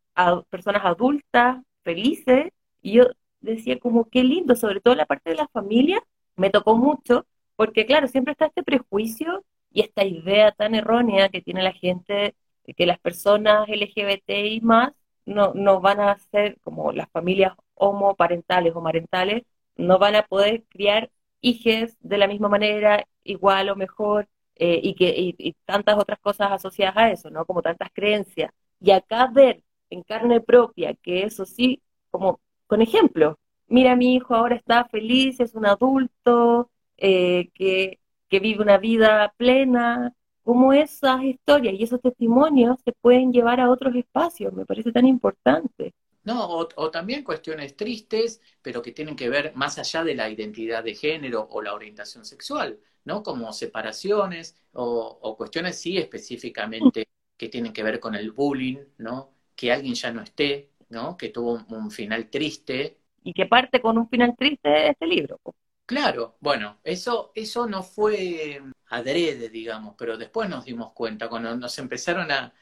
personas 0.51 0.85
adultas, 0.85 1.59
felices, 1.83 2.53
y 2.83 2.93
yo 2.93 3.05
decía 3.41 3.81
como 3.81 4.09
qué 4.09 4.23
lindo, 4.23 4.55
sobre 4.55 4.81
todo 4.81 4.95
la 4.95 5.07
parte 5.07 5.31
de 5.31 5.37
la 5.37 5.49
familia, 5.49 6.01
me 6.37 6.51
tocó 6.51 6.77
mucho, 6.77 7.27
porque 7.57 7.85
claro, 7.85 8.07
siempre 8.07 8.31
está 8.33 8.47
este 8.47 8.63
prejuicio 8.63 9.45
y 9.79 9.83
esta 9.83 10.05
idea 10.05 10.51
tan 10.51 10.75
errónea 10.75 11.29
que 11.29 11.41
tiene 11.41 11.63
la 11.63 11.73
gente 11.73 12.35
que 12.77 12.85
las 12.85 12.99
personas 12.99 13.69
LGBTI 13.69 14.61
más 14.61 14.93
no, 15.25 15.53
no 15.55 15.81
van 15.81 16.01
a 16.01 16.19
ser 16.19 16.59
como 16.63 16.91
las 16.93 17.09
familias 17.11 17.53
homoparentales 17.75 18.75
o 18.75 18.81
marentales, 18.81 19.45
no 19.77 19.99
van 20.01 20.17
a 20.17 20.25
poder 20.27 20.65
criar 20.69 21.11
hijos 21.41 21.97
de 22.01 22.19
la 22.19 22.27
misma 22.27 22.49
manera, 22.49 23.07
igual 23.23 23.69
o 23.71 23.77
mejor, 23.77 24.29
eh, 24.57 24.81
y, 24.83 24.95
que, 24.97 25.15
y, 25.17 25.53
tantas 25.65 25.97
otras 25.97 26.19
cosas 26.19 26.51
asociadas 26.51 26.97
a 26.97 27.11
eso, 27.13 27.31
¿no? 27.31 27.47
Como 27.47 27.63
tantas 27.63 27.91
creencias. 27.93 28.51
Y 28.81 28.91
acá 28.91 29.29
ver 29.33 29.63
en 29.91 30.03
carne 30.03 30.41
propia 30.41 30.95
que 30.95 31.23
eso 31.23 31.45
sí, 31.47 31.81
como 32.11 32.41
con 32.67 32.83
ejemplo, 32.83 33.39
mira, 33.69 33.95
mi 33.95 34.17
hijo 34.17 34.35
ahora 34.35 34.57
está 34.57 34.87
feliz, 34.87 35.39
es 35.41 35.55
un 35.55 35.67
adulto, 35.67 36.71
eh, 36.97 37.51
que, 37.55 38.01
que 38.29 38.41
vive 38.41 38.63
una 38.63 38.79
vida 38.79 39.33
plena, 39.37 40.15
cómo 40.43 40.73
esas 40.73 41.23
historias 41.25 41.75
y 41.75 41.83
esos 41.83 42.01
testimonios 42.01 42.79
se 42.85 42.93
pueden 42.93 43.33
llevar 43.33 43.61
a 43.61 43.71
otros 43.71 43.95
espacios, 43.95 44.53
me 44.55 44.65
parece 44.65 44.93
tan 44.93 45.07
importante. 45.07 45.93
No, 46.25 46.47
o, 46.47 46.91
también 46.91 47.25
cuestiones 47.25 47.77
tristes, 47.77 48.41
pero 48.61 48.83
que 48.83 48.93
tienen 48.93 49.17
que 49.17 49.31
ver 49.31 49.53
más 49.55 49.79
allá 49.79 50.05
de 50.05 50.15
la 50.15 50.29
identidad 50.29 50.85
de 50.85 50.95
género 50.95 51.49
o 51.51 51.63
la 51.63 51.73
orientación 51.73 52.25
sexual, 52.25 52.79
¿no? 53.05 53.23
Como 53.23 53.53
separaciones 53.53 54.57
o, 54.73 55.35
cuestiones 55.39 55.79
sí 55.81 55.97
específicamente 55.97 57.09
que 57.37 57.49
tienen 57.49 57.73
que 57.73 57.83
ver 57.83 57.99
con 58.01 58.15
el 58.15 58.33
bullying, 58.33 58.79
¿no? 58.99 59.31
Que 59.55 59.73
alguien 59.73 59.95
ya 59.95 60.13
no 60.13 60.23
esté, 60.23 60.71
¿no? 60.91 61.17
Que 61.17 61.31
tuvo 61.31 61.65
un, 61.69 61.91
final 61.91 62.29
triste. 62.29 62.99
Y 63.23 63.33
que 63.33 63.47
parte 63.47 63.81
con 63.81 63.97
un 63.97 64.09
final 64.09 64.35
triste 64.37 64.69
de 64.69 64.89
este 64.91 65.07
libro. 65.07 65.41
Claro, 65.89 66.37
bueno, 66.41 66.81
eso, 66.85 67.33
eso 67.35 67.67
no 67.67 67.83
fue 67.83 68.61
adrede, 68.91 69.49
digamos, 69.49 69.95
pero 69.97 70.19
después 70.19 70.47
nos 70.47 70.67
dimos 70.67 70.93
cuenta, 70.93 71.31
cuando 71.31 71.57
nos 71.57 71.79
empezaron 71.79 72.31
a, 72.31 72.53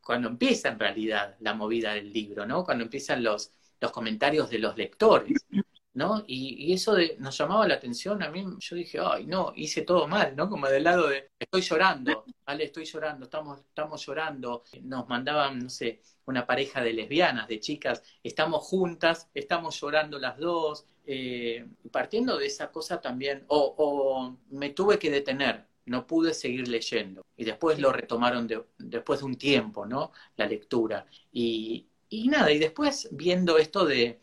cuando 0.00 0.28
empieza 0.28 0.70
en 0.70 0.78
realidad 0.78 1.36
la 1.40 1.52
movida 1.52 1.92
del 1.92 2.10
libro, 2.10 2.46
¿no? 2.46 2.64
Cuando 2.64 2.84
empiezan 2.84 3.22
los, 3.22 3.52
los 3.78 3.92
comentarios 3.92 4.48
de 4.48 4.60
los 4.60 4.78
lectores, 4.78 5.44
¿no? 5.92 6.24
Y, 6.26 6.72
eso 6.72 6.96
nos 7.18 7.36
llamaba 7.36 7.68
la 7.68 7.74
atención, 7.74 8.22
a 8.22 8.30
mí 8.30 8.46
yo 8.58 8.76
dije, 8.76 8.98
ay, 8.98 9.26
no, 9.26 9.52
hice 9.54 9.82
todo 9.82 10.08
mal, 10.08 10.34
¿no? 10.34 10.48
Como 10.48 10.66
del 10.66 10.84
lado 10.84 11.08
de, 11.08 11.32
estoy 11.38 11.60
llorando, 11.60 12.24
¿vale? 12.46 12.64
Estoy 12.64 12.84
llorando, 12.84 13.24
estamos, 13.24 13.60
estamos 13.60 14.04
llorando, 14.06 14.64
nos 14.82 15.08
mandaban, 15.08 15.58
no 15.60 15.70
sé, 15.70 16.00
una 16.26 16.46
pareja 16.46 16.82
de 16.82 16.92
lesbianas, 16.92 17.48
de 17.48 17.60
chicas, 17.60 18.02
estamos 18.22 18.64
juntas, 18.64 19.30
estamos 19.34 19.80
llorando 19.80 20.18
las 20.18 20.38
dos, 20.38 20.86
eh, 21.06 21.66
partiendo 21.90 22.38
de 22.38 22.46
esa 22.46 22.70
cosa 22.72 23.00
también, 23.00 23.44
o 23.48 24.36
me 24.50 24.70
tuve 24.70 24.98
que 24.98 25.10
detener, 25.10 25.66
no 25.86 26.06
pude 26.06 26.34
seguir 26.34 26.68
leyendo. 26.68 27.24
Y 27.36 27.44
después 27.44 27.78
lo 27.78 27.92
retomaron 27.92 28.48
después 28.78 29.20
de 29.20 29.26
un 29.26 29.36
tiempo, 29.36 29.86
¿no? 29.86 30.12
La 30.36 30.46
lectura. 30.46 31.06
Y, 31.32 31.88
nada, 32.28 32.50
y 32.52 32.58
después 32.58 33.08
viendo 33.12 33.58
esto 33.58 33.84
de, 33.84 34.20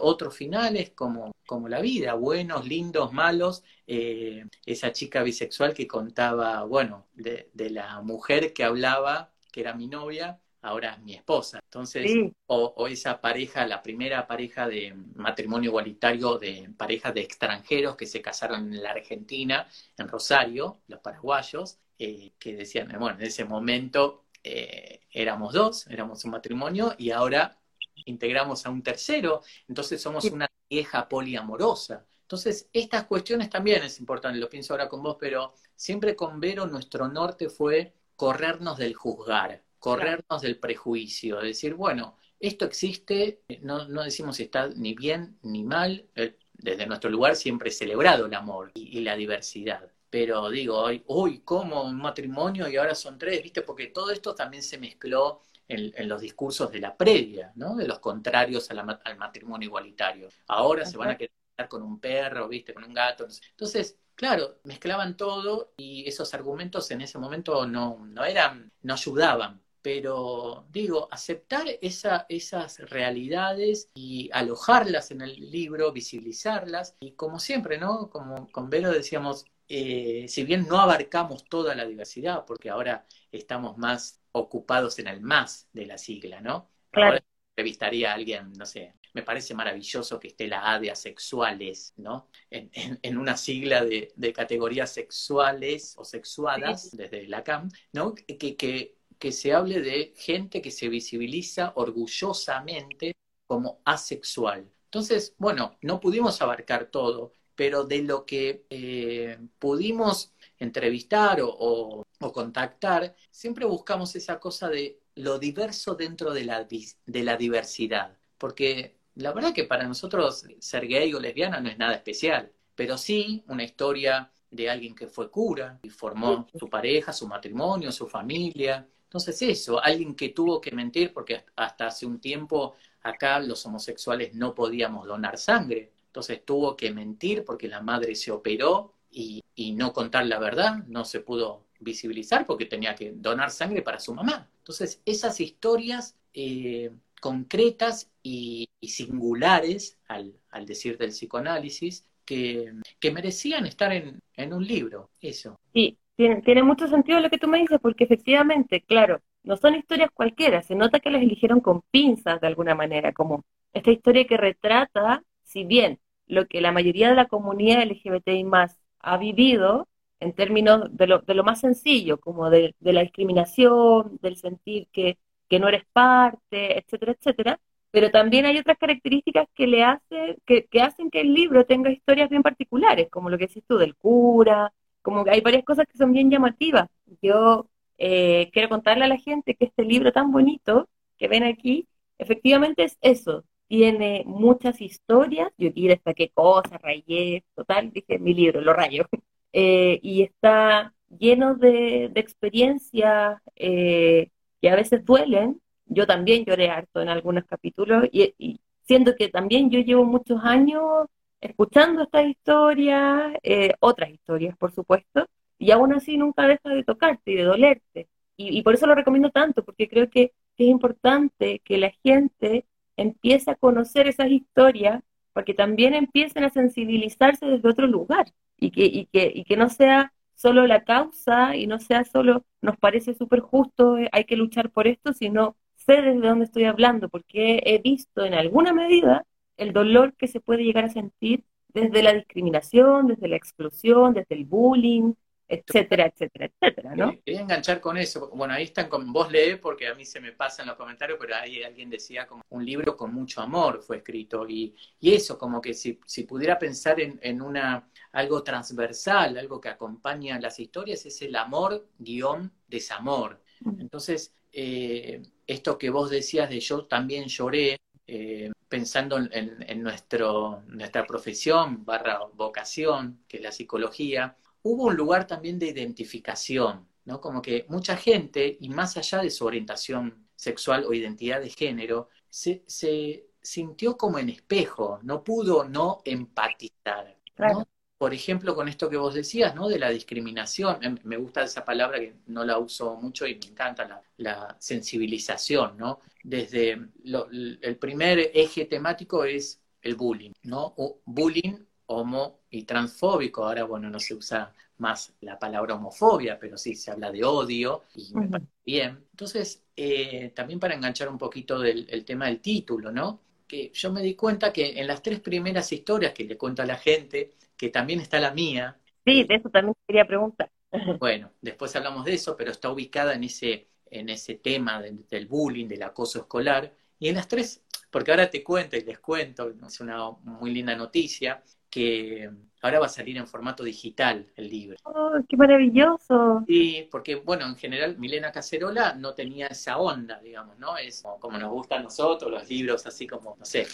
otros 0.00 0.36
finales 0.36 0.90
como, 0.90 1.32
como 1.46 1.68
la 1.68 1.80
vida, 1.80 2.14
buenos, 2.14 2.66
lindos, 2.66 3.12
malos, 3.12 3.64
eh, 3.86 4.46
esa 4.64 4.92
chica 4.92 5.22
bisexual 5.22 5.74
que 5.74 5.86
contaba, 5.86 6.64
bueno, 6.64 7.08
de, 7.14 7.50
de 7.52 7.70
la 7.70 8.00
mujer 8.02 8.52
que 8.52 8.64
hablaba, 8.64 9.32
que 9.50 9.60
era 9.60 9.74
mi 9.74 9.88
novia, 9.88 10.40
ahora 10.64 10.94
es 10.94 11.02
mi 11.02 11.14
esposa. 11.14 11.60
Entonces, 11.62 12.10
o, 12.46 12.86
esa 12.88 13.20
pareja, 13.20 13.66
la 13.66 13.82
primera 13.82 14.26
pareja 14.26 14.66
de 14.66 14.94
matrimonio 15.14 15.70
igualitario 15.70 16.38
de 16.38 16.70
parejas 16.76 17.14
de 17.14 17.20
extranjeros 17.20 17.96
que 17.96 18.06
se 18.06 18.22
casaron 18.22 18.72
en 18.72 18.82
la 18.82 18.90
Argentina, 18.90 19.68
en 19.96 20.08
Rosario, 20.08 20.80
los 20.88 21.00
paraguayos, 21.00 21.78
eh, 21.98 22.32
que 22.38 22.56
decían, 22.56 22.88
bueno, 22.98 23.18
en 23.18 23.26
ese 23.26 23.44
momento 23.44 24.23
eh, 24.44 25.00
éramos 25.10 25.52
dos, 25.52 25.86
éramos 25.88 26.24
un 26.24 26.30
matrimonio 26.30 26.94
y 26.98 27.10
ahora 27.10 27.58
integramos 28.06 28.66
a 28.66 28.70
un 28.70 28.82
tercero, 28.82 29.42
entonces 29.66 30.00
somos 30.00 30.24
una 30.26 30.48
vieja 30.70 31.08
poliamorosa. 31.08 32.06
Entonces, 32.22 32.68
estas 32.72 33.04
cuestiones 33.04 33.50
también 33.50 33.82
es 33.82 33.98
importante, 33.98 34.38
lo 34.38 34.48
pienso 34.48 34.72
ahora 34.72 34.88
con 34.88 35.02
vos, 35.02 35.16
pero 35.18 35.54
siempre 35.74 36.14
con 36.14 36.40
Vero 36.40 36.66
nuestro 36.66 37.08
norte 37.08 37.48
fue 37.48 37.94
corrernos 38.16 38.78
del 38.78 38.94
juzgar 38.94 39.64
corrernos 39.84 40.40
del 40.40 40.58
prejuicio, 40.58 41.40
decir, 41.40 41.74
bueno, 41.74 42.16
esto 42.40 42.64
existe, 42.64 43.42
no, 43.60 43.86
no 43.86 44.02
decimos 44.02 44.36
si 44.36 44.44
está 44.44 44.68
ni 44.68 44.94
bien 44.94 45.36
ni 45.42 45.62
mal, 45.62 46.08
eh, 46.14 46.38
desde 46.54 46.86
nuestro 46.86 47.10
lugar 47.10 47.36
siempre 47.36 47.68
he 47.68 47.72
celebrado 47.72 48.24
el 48.24 48.32
amor 48.32 48.70
y, 48.72 49.00
la 49.00 49.14
diversidad. 49.14 49.92
Pero 50.14 50.48
digo, 50.48 50.78
hoy, 50.78 51.02
uy, 51.08 51.40
¿cómo 51.40 51.82
un 51.82 51.96
matrimonio 51.96 52.68
y 52.68 52.76
ahora 52.76 52.94
son 52.94 53.18
tres? 53.18 53.42
¿Viste? 53.42 53.62
Porque 53.62 53.88
todo 53.88 54.12
esto 54.12 54.32
también 54.32 54.62
se 54.62 54.78
mezcló 54.78 55.42
en, 55.66 56.08
los 56.08 56.20
discursos 56.20 56.70
de 56.70 56.78
la 56.78 56.96
previa, 56.96 57.50
¿no? 57.56 57.74
De 57.74 57.88
los 57.88 57.98
contrarios 57.98 58.70
al 58.70 59.16
matrimonio 59.16 59.66
igualitario. 59.66 60.28
Ahora 60.46 60.86
se 60.86 60.96
van 60.96 61.10
a 61.10 61.16
quedar 61.16 61.68
con 61.68 61.82
un 61.82 61.98
perro, 61.98 62.46
¿viste? 62.46 62.72
Con 62.72 62.84
un 62.84 62.94
gato. 62.94 63.26
Entonces, 63.50 63.98
claro, 64.14 64.60
mezclaban 64.62 65.16
todo 65.16 65.72
y 65.76 66.08
esos 66.08 66.32
argumentos 66.32 66.88
en 66.92 67.00
ese 67.00 67.18
momento 67.18 67.66
no, 67.66 68.06
no 68.06 68.24
eran, 68.24 68.70
no 68.82 68.94
ayudaban 68.94 69.64
pero 69.82 70.64
digo, 70.70 71.08
aceptar 71.10 71.66
esas 71.82 72.78
realidades 72.88 73.90
y 73.92 74.30
alojarlas 74.32 75.10
en 75.10 75.20
el 75.20 75.50
libro, 75.50 75.92
visibilizarlas, 75.92 76.96
y 77.00 77.12
como 77.12 77.38
siempre, 77.38 77.76
¿no? 77.76 78.08
Como 78.08 78.50
con 78.50 78.70
Vero 78.70 78.90
decíamos, 78.90 79.44
eh, 79.68 80.26
si 80.28 80.44
bien 80.44 80.66
no 80.68 80.78
abarcamos 80.78 81.44
toda 81.44 81.74
la 81.74 81.86
diversidad, 81.86 82.44
porque 82.46 82.70
ahora 82.70 83.06
estamos 83.32 83.76
más 83.78 84.22
ocupados 84.32 84.98
en 84.98 85.08
el 85.08 85.20
más 85.20 85.68
de 85.72 85.86
la 85.86 85.98
sigla, 85.98 86.40
¿no? 86.40 86.70
Claro. 86.90 87.12
Ahora 87.12 87.24
entrevistaría 87.50 88.10
a 88.10 88.14
alguien, 88.14 88.52
no 88.52 88.66
sé, 88.66 88.94
me 89.12 89.22
parece 89.22 89.54
maravilloso 89.54 90.18
que 90.18 90.28
esté 90.28 90.48
la 90.48 90.72
A 90.72 90.80
de 90.80 90.90
asexuales, 90.90 91.94
¿no? 91.96 92.28
En, 92.50 93.16
una 93.16 93.36
sigla 93.36 93.84
de, 93.84 94.32
categorías 94.34 94.92
sexuales 94.92 95.94
o 95.96 96.04
sexuadas 96.04 96.96
desde 96.96 97.28
la 97.28 97.44
CAM, 97.44 97.68
¿no? 97.92 98.14
Que, 98.14 98.56
que 98.56 98.96
que 99.24 99.32
se 99.32 99.52
hable 99.52 99.80
de 99.80 100.12
gente 100.16 100.60
que 100.60 100.70
se 100.70 100.88
visibiliza 100.88 101.72
orgullosamente 101.76 103.16
como 103.46 103.80
asexual. 103.84 104.70
Entonces, 104.84 105.34
bueno, 105.38 105.78
no 105.82 106.00
pudimos 106.00 106.40
abarcar 106.42 106.90
todo, 106.90 107.34
pero 107.54 107.84
de 107.84 108.02
lo 108.02 108.24
que 108.24 108.64
eh, 108.70 109.38
pudimos 109.58 110.32
entrevistar 110.58 111.40
o, 111.42 112.06
contactar, 112.32 113.14
siempre 113.30 113.66
buscamos 113.66 114.16
esa 114.16 114.40
cosa 114.40 114.70
de 114.70 114.98
lo 115.16 115.38
diverso 115.38 115.94
dentro 115.94 116.32
de 116.32 116.44
la, 116.44 116.64
de 116.64 117.22
la 117.22 117.36
diversidad. 117.36 118.16
Porque 118.38 118.96
la 119.16 119.32
verdad 119.32 119.52
que 119.52 119.64
para 119.64 119.86
nosotros 119.86 120.46
ser 120.58 120.88
gay 120.88 121.12
o 121.12 121.20
lesbiana 121.20 121.60
no 121.60 121.68
es 121.68 121.76
nada 121.76 121.94
especial, 121.94 122.50
pero 122.74 122.96
sí 122.96 123.44
una 123.48 123.62
historia 123.62 124.32
de 124.50 124.70
alguien 124.70 124.94
que 124.94 125.06
fue 125.06 125.30
cura 125.30 125.78
y 125.82 125.90
formó 125.90 126.46
su 126.58 126.68
pareja, 126.70 127.12
su 127.12 127.26
matrimonio, 127.26 127.92
su 127.92 128.08
familia, 128.08 128.88
entonces 129.14 129.40
eso, 129.42 129.80
alguien 129.80 130.16
que 130.16 130.30
tuvo 130.30 130.60
que 130.60 130.72
mentir, 130.72 131.12
porque 131.12 131.44
hasta 131.54 131.86
hace 131.86 132.04
un 132.04 132.18
tiempo 132.18 132.74
acá 133.02 133.38
los 133.38 133.64
homosexuales 133.64 134.34
no 134.34 134.54
podíamos 134.56 135.06
donar 135.06 135.38
sangre, 135.38 135.92
entonces 136.14 136.44
tuvo 136.44 136.76
que 136.76 136.92
mentir 136.92 137.44
porque 137.44 137.66
la 137.66 137.80
madre 137.80 138.14
se 138.14 138.30
operó 138.30 138.94
y, 139.10 139.42
no 139.74 139.92
contar 139.92 140.24
la 140.26 140.38
verdad, 140.38 140.84
no 140.86 141.04
se 141.04 141.18
pudo 141.18 141.64
visibilizar 141.80 142.46
porque 142.46 142.66
tenía 142.66 142.94
que 142.94 143.10
donar 143.16 143.50
sangre 143.50 143.82
para 143.82 143.98
su 143.98 144.14
mamá. 144.14 144.48
Entonces 144.58 145.02
esas 145.04 145.40
historias 145.40 146.16
eh, 146.32 146.92
concretas 147.20 148.12
y, 148.22 148.68
singulares, 148.80 149.98
al, 150.06 150.36
decir 150.64 150.98
del 150.98 151.10
psicoanálisis, 151.10 152.04
que, 152.24 152.72
merecían 153.12 153.66
estar 153.66 153.92
en, 153.92 154.20
en 154.36 154.52
un 154.52 154.64
libro, 154.64 155.10
eso. 155.20 155.58
Sí, 155.72 155.98
tiene, 156.14 156.62
mucho 156.62 156.86
sentido 156.86 157.18
lo 157.18 157.28
que 157.28 157.38
tú 157.38 157.48
me 157.48 157.58
dices, 157.58 157.80
porque 157.82 158.04
efectivamente, 158.04 158.82
claro, 158.82 159.20
no 159.42 159.56
son 159.56 159.74
historias 159.74 160.10
cualquiera, 160.14 160.62
se 160.62 160.76
nota 160.76 161.00
que 161.00 161.10
las 161.10 161.22
eligieron 161.22 161.58
con 161.58 161.82
pinzas 161.90 162.40
de 162.40 162.46
alguna 162.46 162.76
manera, 162.76 163.12
como 163.12 163.44
esta 163.72 163.90
historia 163.90 164.26
que 164.26 164.36
retrata, 164.36 165.24
si 165.42 165.64
bien 165.64 165.98
lo 166.26 166.46
que 166.46 166.60
la 166.60 166.72
mayoría 166.72 167.08
de 167.10 167.16
la 167.16 167.26
comunidad 167.26 167.82
LGBTI 167.82 168.44
más 168.44 168.78
ha 169.00 169.16
vivido, 169.18 169.88
en 170.20 170.32
términos 170.34 170.88
de 170.96 171.06
lo, 171.06 171.18
de 171.20 171.34
lo 171.34 171.44
más 171.44 171.60
sencillo, 171.60 172.18
como 172.18 172.50
de, 172.50 172.74
la 172.80 173.02
discriminación, 173.02 174.18
del 174.22 174.36
sentir 174.36 174.88
que, 174.92 175.18
que 175.48 175.58
no 175.58 175.68
eres 175.68 175.84
parte, 175.92 176.78
etcétera, 176.78 177.12
etcétera, 177.12 177.60
pero 177.90 178.10
también 178.10 178.46
hay 178.46 178.58
otras 178.58 178.78
características 178.78 179.46
que 179.54 179.66
le 179.66 179.84
hace, 179.84 180.38
que, 180.46 180.66
que 180.66 180.82
hacen 180.82 181.10
que 181.10 181.20
el 181.20 181.34
libro 181.34 181.64
tenga 181.66 181.90
historias 181.90 182.30
bien 182.30 182.42
particulares, 182.42 183.08
como 183.10 183.30
lo 183.30 183.38
que 183.38 183.46
decís 183.46 183.64
tú 183.68 183.78
del 183.78 183.94
cura, 183.96 184.72
como 185.02 185.24
que 185.24 185.30
hay 185.30 185.40
varias 185.42 185.64
cosas 185.64 185.86
que 185.86 185.98
son 185.98 186.12
bien 186.12 186.30
llamativas. 186.30 186.88
Yo 187.22 187.68
eh, 187.98 188.50
quiero 188.52 188.68
contarle 188.68 189.04
a 189.04 189.08
la 189.08 189.18
gente 189.18 189.54
que 189.54 189.66
este 189.66 189.84
libro 189.84 190.12
tan 190.12 190.32
bonito 190.32 190.88
que 191.18 191.28
ven 191.28 191.44
aquí, 191.44 191.86
efectivamente 192.18 192.84
es 192.84 192.98
eso, 193.02 193.44
tiene 193.74 194.22
muchas 194.24 194.80
historias, 194.80 195.50
yo 195.58 195.70
aquí 195.70 195.88
destaqué 195.88 196.30
cosas, 196.30 196.80
rayé, 196.80 197.44
total, 197.56 197.90
dije 197.90 198.20
mi 198.20 198.32
libro, 198.32 198.60
lo 198.60 198.72
rayo, 198.72 199.04
eh, 199.52 199.98
y 200.00 200.22
está 200.22 200.94
lleno 201.18 201.56
de, 201.56 202.12
experiencias 202.14 203.40
eh, 203.56 204.30
que 204.60 204.70
a 204.70 204.76
veces 204.76 205.04
duelen. 205.04 205.60
Yo 205.86 206.06
también 206.06 206.44
lloré 206.44 206.70
harto 206.70 207.00
en 207.02 207.08
algunos 207.08 207.44
capítulos 207.46 208.04
y, 208.12 208.32
y 208.38 208.60
siento 208.82 209.16
que 209.16 209.28
también 209.28 209.70
yo 209.70 209.80
llevo 209.80 210.04
muchos 210.04 210.40
años 210.44 211.06
escuchando 211.40 212.04
estas 212.04 212.26
historias, 212.26 213.32
eh, 213.42 213.74
otras 213.80 214.10
historias, 214.10 214.56
por 214.56 214.72
supuesto, 214.72 215.26
y 215.58 215.72
aún 215.72 215.92
así 215.94 216.16
nunca 216.16 216.46
deja 216.46 216.70
de 216.70 216.84
tocarte 216.84 217.32
y 217.32 217.34
de 217.36 217.42
dolerte. 217.42 218.08
Y, 218.36 218.62
por 218.62 218.74
eso 218.74 218.86
lo 218.86 218.94
recomiendo 218.94 219.30
tanto, 219.30 219.64
porque 219.64 219.88
creo 219.88 220.08
que, 220.10 220.32
es 220.56 220.68
importante 220.68 221.60
que 221.64 221.78
la 221.78 221.90
gente 222.04 222.66
empiece 222.96 223.50
a 223.50 223.56
conocer 223.56 224.06
esas 224.08 224.30
historias 224.30 225.02
para 225.32 225.44
que 225.44 225.54
también 225.54 225.94
empiecen 225.94 226.44
a 226.44 226.50
sensibilizarse 226.50 227.46
desde 227.46 227.68
otro 227.68 227.86
lugar 227.86 228.32
y 228.58 228.70
que, 228.70 228.84
y 228.84 229.06
que, 229.06 229.30
y 229.34 229.44
que 229.44 229.56
no 229.56 229.68
sea 229.68 230.12
solo 230.34 230.66
la 230.66 230.84
causa 230.84 231.56
y 231.56 231.66
no 231.66 231.78
sea 231.80 232.04
solo 232.04 232.44
nos 232.60 232.76
parece 232.78 233.14
súper 233.14 233.40
justo, 233.40 233.98
eh, 233.98 234.08
hay 234.12 234.24
que 234.24 234.36
luchar 234.36 234.70
por 234.70 234.86
esto, 234.86 235.12
sino 235.12 235.56
sé 235.76 236.02
desde 236.02 236.26
dónde 236.26 236.46
estoy 236.46 236.64
hablando, 236.64 237.08
porque 237.08 237.62
he 237.64 237.78
visto 237.78 238.24
en 238.24 238.34
alguna 238.34 238.72
medida 238.72 239.26
el 239.56 239.72
dolor 239.72 240.14
que 240.14 240.28
se 240.28 240.40
puede 240.40 240.64
llegar 240.64 240.84
a 240.84 240.88
sentir 240.88 241.44
desde 241.68 242.02
la 242.02 242.12
discriminación, 242.14 243.08
desde 243.08 243.28
la 243.28 243.36
exclusión, 243.36 244.14
desde 244.14 244.34
el 244.36 244.44
bullying, 244.44 245.14
etcétera, 245.48 246.06
etcétera, 246.06 246.46
etcétera, 246.46 246.96
¿no? 246.96 247.12
Quería 247.24 247.40
enganchar 247.40 247.80
con 247.80 247.96
eso. 247.96 248.30
Bueno, 248.34 248.54
ahí 248.54 248.64
están 248.64 248.88
con 248.88 249.12
vos 249.12 249.30
lee 249.30 249.56
porque 249.60 249.86
a 249.86 249.94
mí 249.94 250.04
se 250.04 250.20
me 250.20 250.32
pasa 250.32 250.62
en 250.62 250.68
los 250.68 250.76
comentarios, 250.76 251.18
pero 251.20 251.36
ahí 251.36 251.62
alguien 251.62 251.90
decía 251.90 252.26
como 252.26 252.42
un 252.48 252.64
libro 252.64 252.96
con 252.96 253.12
mucho 253.12 253.40
amor 253.40 253.82
fue 253.82 253.98
escrito 253.98 254.48
y, 254.48 254.74
y 255.00 255.12
eso, 255.12 255.38
como 255.38 255.60
que 255.60 255.74
si, 255.74 256.00
si 256.06 256.24
pudiera 256.24 256.58
pensar 256.58 257.00
en, 257.00 257.18
en, 257.22 257.42
una 257.42 257.88
algo 258.12 258.42
transversal, 258.42 259.36
algo 259.36 259.60
que 259.60 259.68
acompaña 259.68 260.38
las 260.40 260.58
historias, 260.58 261.04
es 261.06 261.20
el 261.22 261.36
amor 261.36 261.88
guion 261.98 262.52
desamor. 262.68 263.42
Entonces, 263.78 264.34
eh, 264.52 265.22
esto 265.46 265.76
que 265.78 265.90
vos 265.90 266.10
decías 266.10 266.48
de 266.48 266.60
yo 266.60 266.86
también 266.86 267.26
lloré, 267.26 267.76
eh, 268.06 268.50
pensando 268.68 269.18
en, 269.18 269.82
nuestro, 269.82 270.62
nuestra 270.66 271.06
profesión 271.06 271.84
barra 271.84 272.20
vocación, 272.34 273.24
que 273.28 273.38
es 273.38 273.42
la 273.42 273.52
psicología, 273.52 274.36
hubo 274.64 274.86
un 274.86 274.96
lugar 274.96 275.26
también 275.26 275.58
de 275.58 275.68
identificación, 275.68 276.88
¿no? 277.04 277.20
Como 277.20 277.40
que 277.42 277.66
mucha 277.68 277.96
gente, 277.96 278.56
y 278.60 278.68
más 278.70 278.96
allá 278.96 279.20
de 279.22 279.30
su 279.30 279.44
orientación 279.44 280.26
sexual 280.34 280.84
o 280.84 280.92
identidad 280.94 281.40
de 281.40 281.50
género, 281.50 282.08
se, 282.28 282.64
se 282.66 283.28
sintió 283.42 283.96
como 283.96 284.18
en 284.18 284.30
espejo, 284.30 284.98
no 285.02 285.22
pudo 285.22 285.64
no 285.64 286.00
empatizar. 286.04 287.16
¿no? 287.38 287.68
por 287.98 288.12
ejemplo, 288.12 288.54
con 288.54 288.68
esto 288.68 288.90
que 288.90 288.96
vos 288.96 289.14
decías, 289.14 289.54
¿no? 289.54 289.68
De 289.68 289.78
la 289.78 289.90
discriminación. 289.90 290.82
Em, 290.84 290.98
me 291.04 291.16
gusta 291.16 291.44
esa 291.44 291.64
palabra 291.64 291.98
que 292.00 292.14
no 292.26 292.44
la 292.44 292.58
uso 292.58 292.96
mucho 292.96 293.26
y 293.26 293.36
me 293.36 293.46
encanta 293.46 294.02
la, 294.18 294.56
sensibilización, 294.60 295.76
¿no? 295.78 296.00
Desde 296.22 296.72
el 297.02 297.76
primer 297.78 298.30
eje 298.34 298.66
temático 298.66 299.24
es 299.24 299.60
el 299.82 299.94
bullying, 299.94 300.32
¿no? 300.42 300.74
bullying 301.06 301.64
homo 301.86 302.40
y 302.50 302.64
transfóbico. 302.64 303.44
Ahora, 303.44 303.64
bueno, 303.64 303.90
no 303.90 303.98
se 303.98 304.14
usa 304.14 304.52
más 304.78 305.14
la 305.20 305.38
palabra 305.38 305.74
homofobia, 305.74 306.38
pero 306.38 306.58
sí 306.58 306.74
se 306.74 306.90
habla 306.90 307.10
de 307.10 307.24
odio 307.24 307.84
y 307.94 308.14
me 308.14 308.28
parece 308.28 308.50
bien. 308.64 309.04
Entonces, 309.10 309.62
eh, 309.76 310.32
también 310.34 310.58
para 310.58 310.74
enganchar 310.74 311.08
un 311.08 311.18
poquito 311.18 311.58
del 311.58 311.86
el 311.90 312.04
tema 312.04 312.26
del 312.26 312.40
título, 312.40 312.90
¿no? 312.90 313.20
Que 313.46 313.70
yo 313.72 313.92
me 313.92 314.02
di 314.02 314.14
cuenta 314.14 314.52
que 314.52 314.80
en 314.80 314.86
las 314.86 315.02
tres 315.02 315.20
primeras 315.20 315.70
historias 315.72 316.12
que 316.12 316.24
le 316.24 316.36
cuento 316.36 316.62
a 316.62 316.66
la 316.66 316.76
gente, 316.76 317.32
que 317.56 317.68
también 317.68 318.00
está 318.00 318.18
la 318.18 318.32
mía. 318.32 318.76
Sí, 319.04 319.24
de 319.24 319.34
eso 319.36 319.48
también 319.50 319.74
quería 319.86 320.06
preguntar. 320.06 320.50
Bueno, 320.98 321.30
después 321.40 321.74
hablamos 321.76 322.04
de 322.04 322.14
eso, 322.14 322.36
pero 322.36 322.50
está 322.50 322.68
ubicada 322.70 323.14
en 323.14 323.22
ese, 323.24 323.68
en 323.90 324.08
ese 324.08 324.34
tema 324.34 324.82
del, 324.82 325.26
bullying, 325.26 325.68
del 325.68 325.84
acoso 325.84 326.18
escolar. 326.18 326.72
Y 326.98 327.08
en 327.08 327.14
las 327.14 327.28
tres, 327.28 327.62
porque 327.90 328.10
ahora 328.10 328.28
te 328.28 328.42
cuento 328.42 328.76
y 328.76 328.82
les 328.82 328.98
cuento, 328.98 329.52
es 329.66 329.80
una 329.80 330.10
muy 330.22 330.52
linda 330.52 330.74
noticia, 330.74 331.42
que 331.74 332.30
ahora 332.62 332.78
va 332.78 332.86
a 332.86 332.88
salir 332.88 333.16
en 333.16 333.26
formato 333.26 333.64
digital 333.64 334.30
el 334.36 334.48
libro. 334.48 334.76
¡Oh, 334.84 335.14
qué 335.28 335.36
maravilloso! 335.36 336.44
Sí, 336.46 336.88
porque, 336.88 337.16
bueno, 337.16 337.46
en 337.46 337.56
general 337.56 337.98
Milena 337.98 338.30
Cacerola 338.30 338.94
no 338.94 339.12
tenía 339.12 339.48
esa 339.48 339.78
onda, 339.78 340.20
digamos, 340.20 340.56
¿no? 340.56 340.76
Es 340.78 341.02
como, 341.18 341.36
nos 341.36 341.50
gustan 341.50 341.80
a 341.80 341.82
nosotros, 341.82 342.30
los 342.30 342.48
libros 342.48 342.86
así 342.86 343.08
como, 343.08 343.34
no 343.36 343.44
sé, 343.44 343.66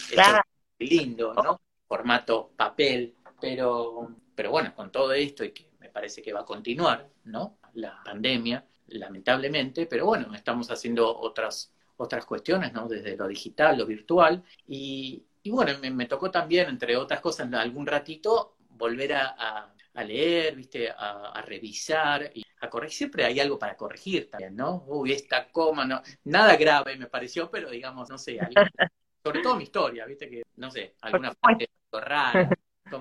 lindo, 0.79 1.31
¿no? 1.35 1.61
Formato 1.87 2.53
papel, 2.55 3.13
pero, 3.39 4.15
pero 4.33 4.49
bueno, 4.49 4.73
con 4.75 4.91
todo 4.91 5.13
esto 5.13 5.43
y 5.43 5.51
que 5.51 5.69
me 5.79 5.89
parece 5.89 6.23
que 6.23 6.33
va 6.33 6.39
a 6.39 6.45
continuar, 6.45 7.07
¿no? 7.25 7.59
La 7.75 8.01
pandemia, 8.03 8.65
lamentablemente, 8.87 9.85
pero 9.85 10.07
bueno, 10.07 10.33
estamos 10.33 10.71
haciendo 10.71 11.15
otras, 11.19 11.71
otras 11.97 12.25
cuestiones, 12.25 12.73
¿no? 12.73 12.87
Desde 12.87 13.15
lo 13.15 13.27
digital, 13.27 13.77
lo 13.77 13.85
virtual. 13.85 14.43
Y, 14.67 15.23
bueno, 15.49 15.73
me, 15.79 16.05
tocó 16.05 16.29
también, 16.29 16.69
entre 16.69 16.95
otras 16.95 17.19
cosas, 17.19 17.51
algún 17.53 17.87
ratito 17.87 18.57
volver 18.69 19.13
a, 19.13 19.73
leer, 20.05 20.55
¿viste? 20.55 20.89
A, 20.89 21.41
revisar 21.45 22.31
y 22.33 22.43
a 22.61 22.69
corregir. 22.69 22.97
Siempre 22.97 23.25
hay 23.25 23.39
algo 23.39 23.57
para 23.57 23.75
corregir 23.75 24.29
también, 24.29 24.55
¿no? 24.55 24.83
Uy, 24.87 25.13
esta 25.13 25.51
coma, 25.51 25.85
no. 25.85 26.01
Nada 26.25 26.55
grave 26.55 26.95
me 26.97 27.07
pareció, 27.07 27.49
pero 27.49 27.69
digamos, 27.69 28.09
no 28.09 28.17
sé, 28.17 28.39
sobre 29.23 29.41
todo 29.41 29.55
mi 29.55 29.63
historia, 29.63 30.05
¿viste? 30.05 30.29
Que, 30.29 30.43
no 30.57 30.69
sé, 30.69 30.95
alguna 31.01 31.33
parte 31.33 31.69
rara 31.91 32.49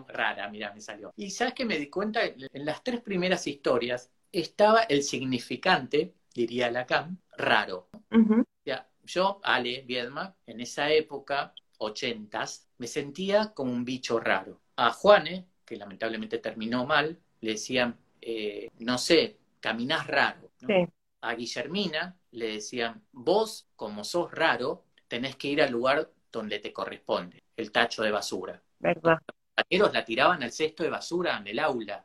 rara, 0.09 0.48
mira, 0.48 0.72
me 0.72 0.81
salió. 0.81 1.12
Y 1.16 1.31
sabes 1.31 1.55
que 1.55 1.64
me 1.64 1.79
di 1.79 1.88
cuenta, 1.88 2.20
en 2.24 2.64
las 2.64 2.83
tres 2.83 3.00
primeras 3.00 3.46
historias 3.46 4.11
estaba 4.31 4.83
el 4.83 5.03
significante, 5.03 6.14
diría 6.35 6.70
Lacan, 6.70 7.20
raro. 7.37 7.88
ya, 8.64 8.88
yo, 9.05 9.40
Ale 9.42 9.83
Viedma, 9.83 10.37
en 10.46 10.61
esa 10.61 10.90
época, 10.90 11.55
ochentas, 11.80 12.68
me 12.78 12.86
sentía 12.86 13.52
como 13.54 13.72
un 13.72 13.84
bicho 13.84 14.18
raro. 14.20 14.60
A 14.76 14.92
Juane, 14.92 15.46
que 15.64 15.76
lamentablemente 15.76 16.38
terminó 16.38 16.86
mal, 16.86 17.18
le 17.40 17.52
decían, 17.52 17.98
eh, 18.20 18.70
no 18.78 18.98
sé, 18.98 19.38
caminás 19.60 20.06
raro. 20.06 20.50
A 21.22 21.34
Guillermina 21.34 22.16
le 22.32 22.52
decían, 22.52 23.02
vos, 23.12 23.68
como 23.76 24.04
sos 24.04 24.30
raro, 24.32 24.84
tenés 25.08 25.36
que 25.36 25.48
ir 25.48 25.62
al 25.62 25.72
lugar 25.72 26.10
donde 26.32 26.58
te 26.60 26.72
corresponde, 26.72 27.42
el 27.56 27.72
tacho 27.72 28.02
de 28.02 28.10
basura. 28.10 28.62
¿Verdad? 28.78 29.18
compañeros 29.60 29.92
la 29.92 30.04
tiraban 30.04 30.42
al 30.42 30.52
cesto 30.52 30.82
de 30.82 30.90
basura 30.90 31.36
en 31.36 31.46
el 31.46 31.58
aula. 31.58 32.04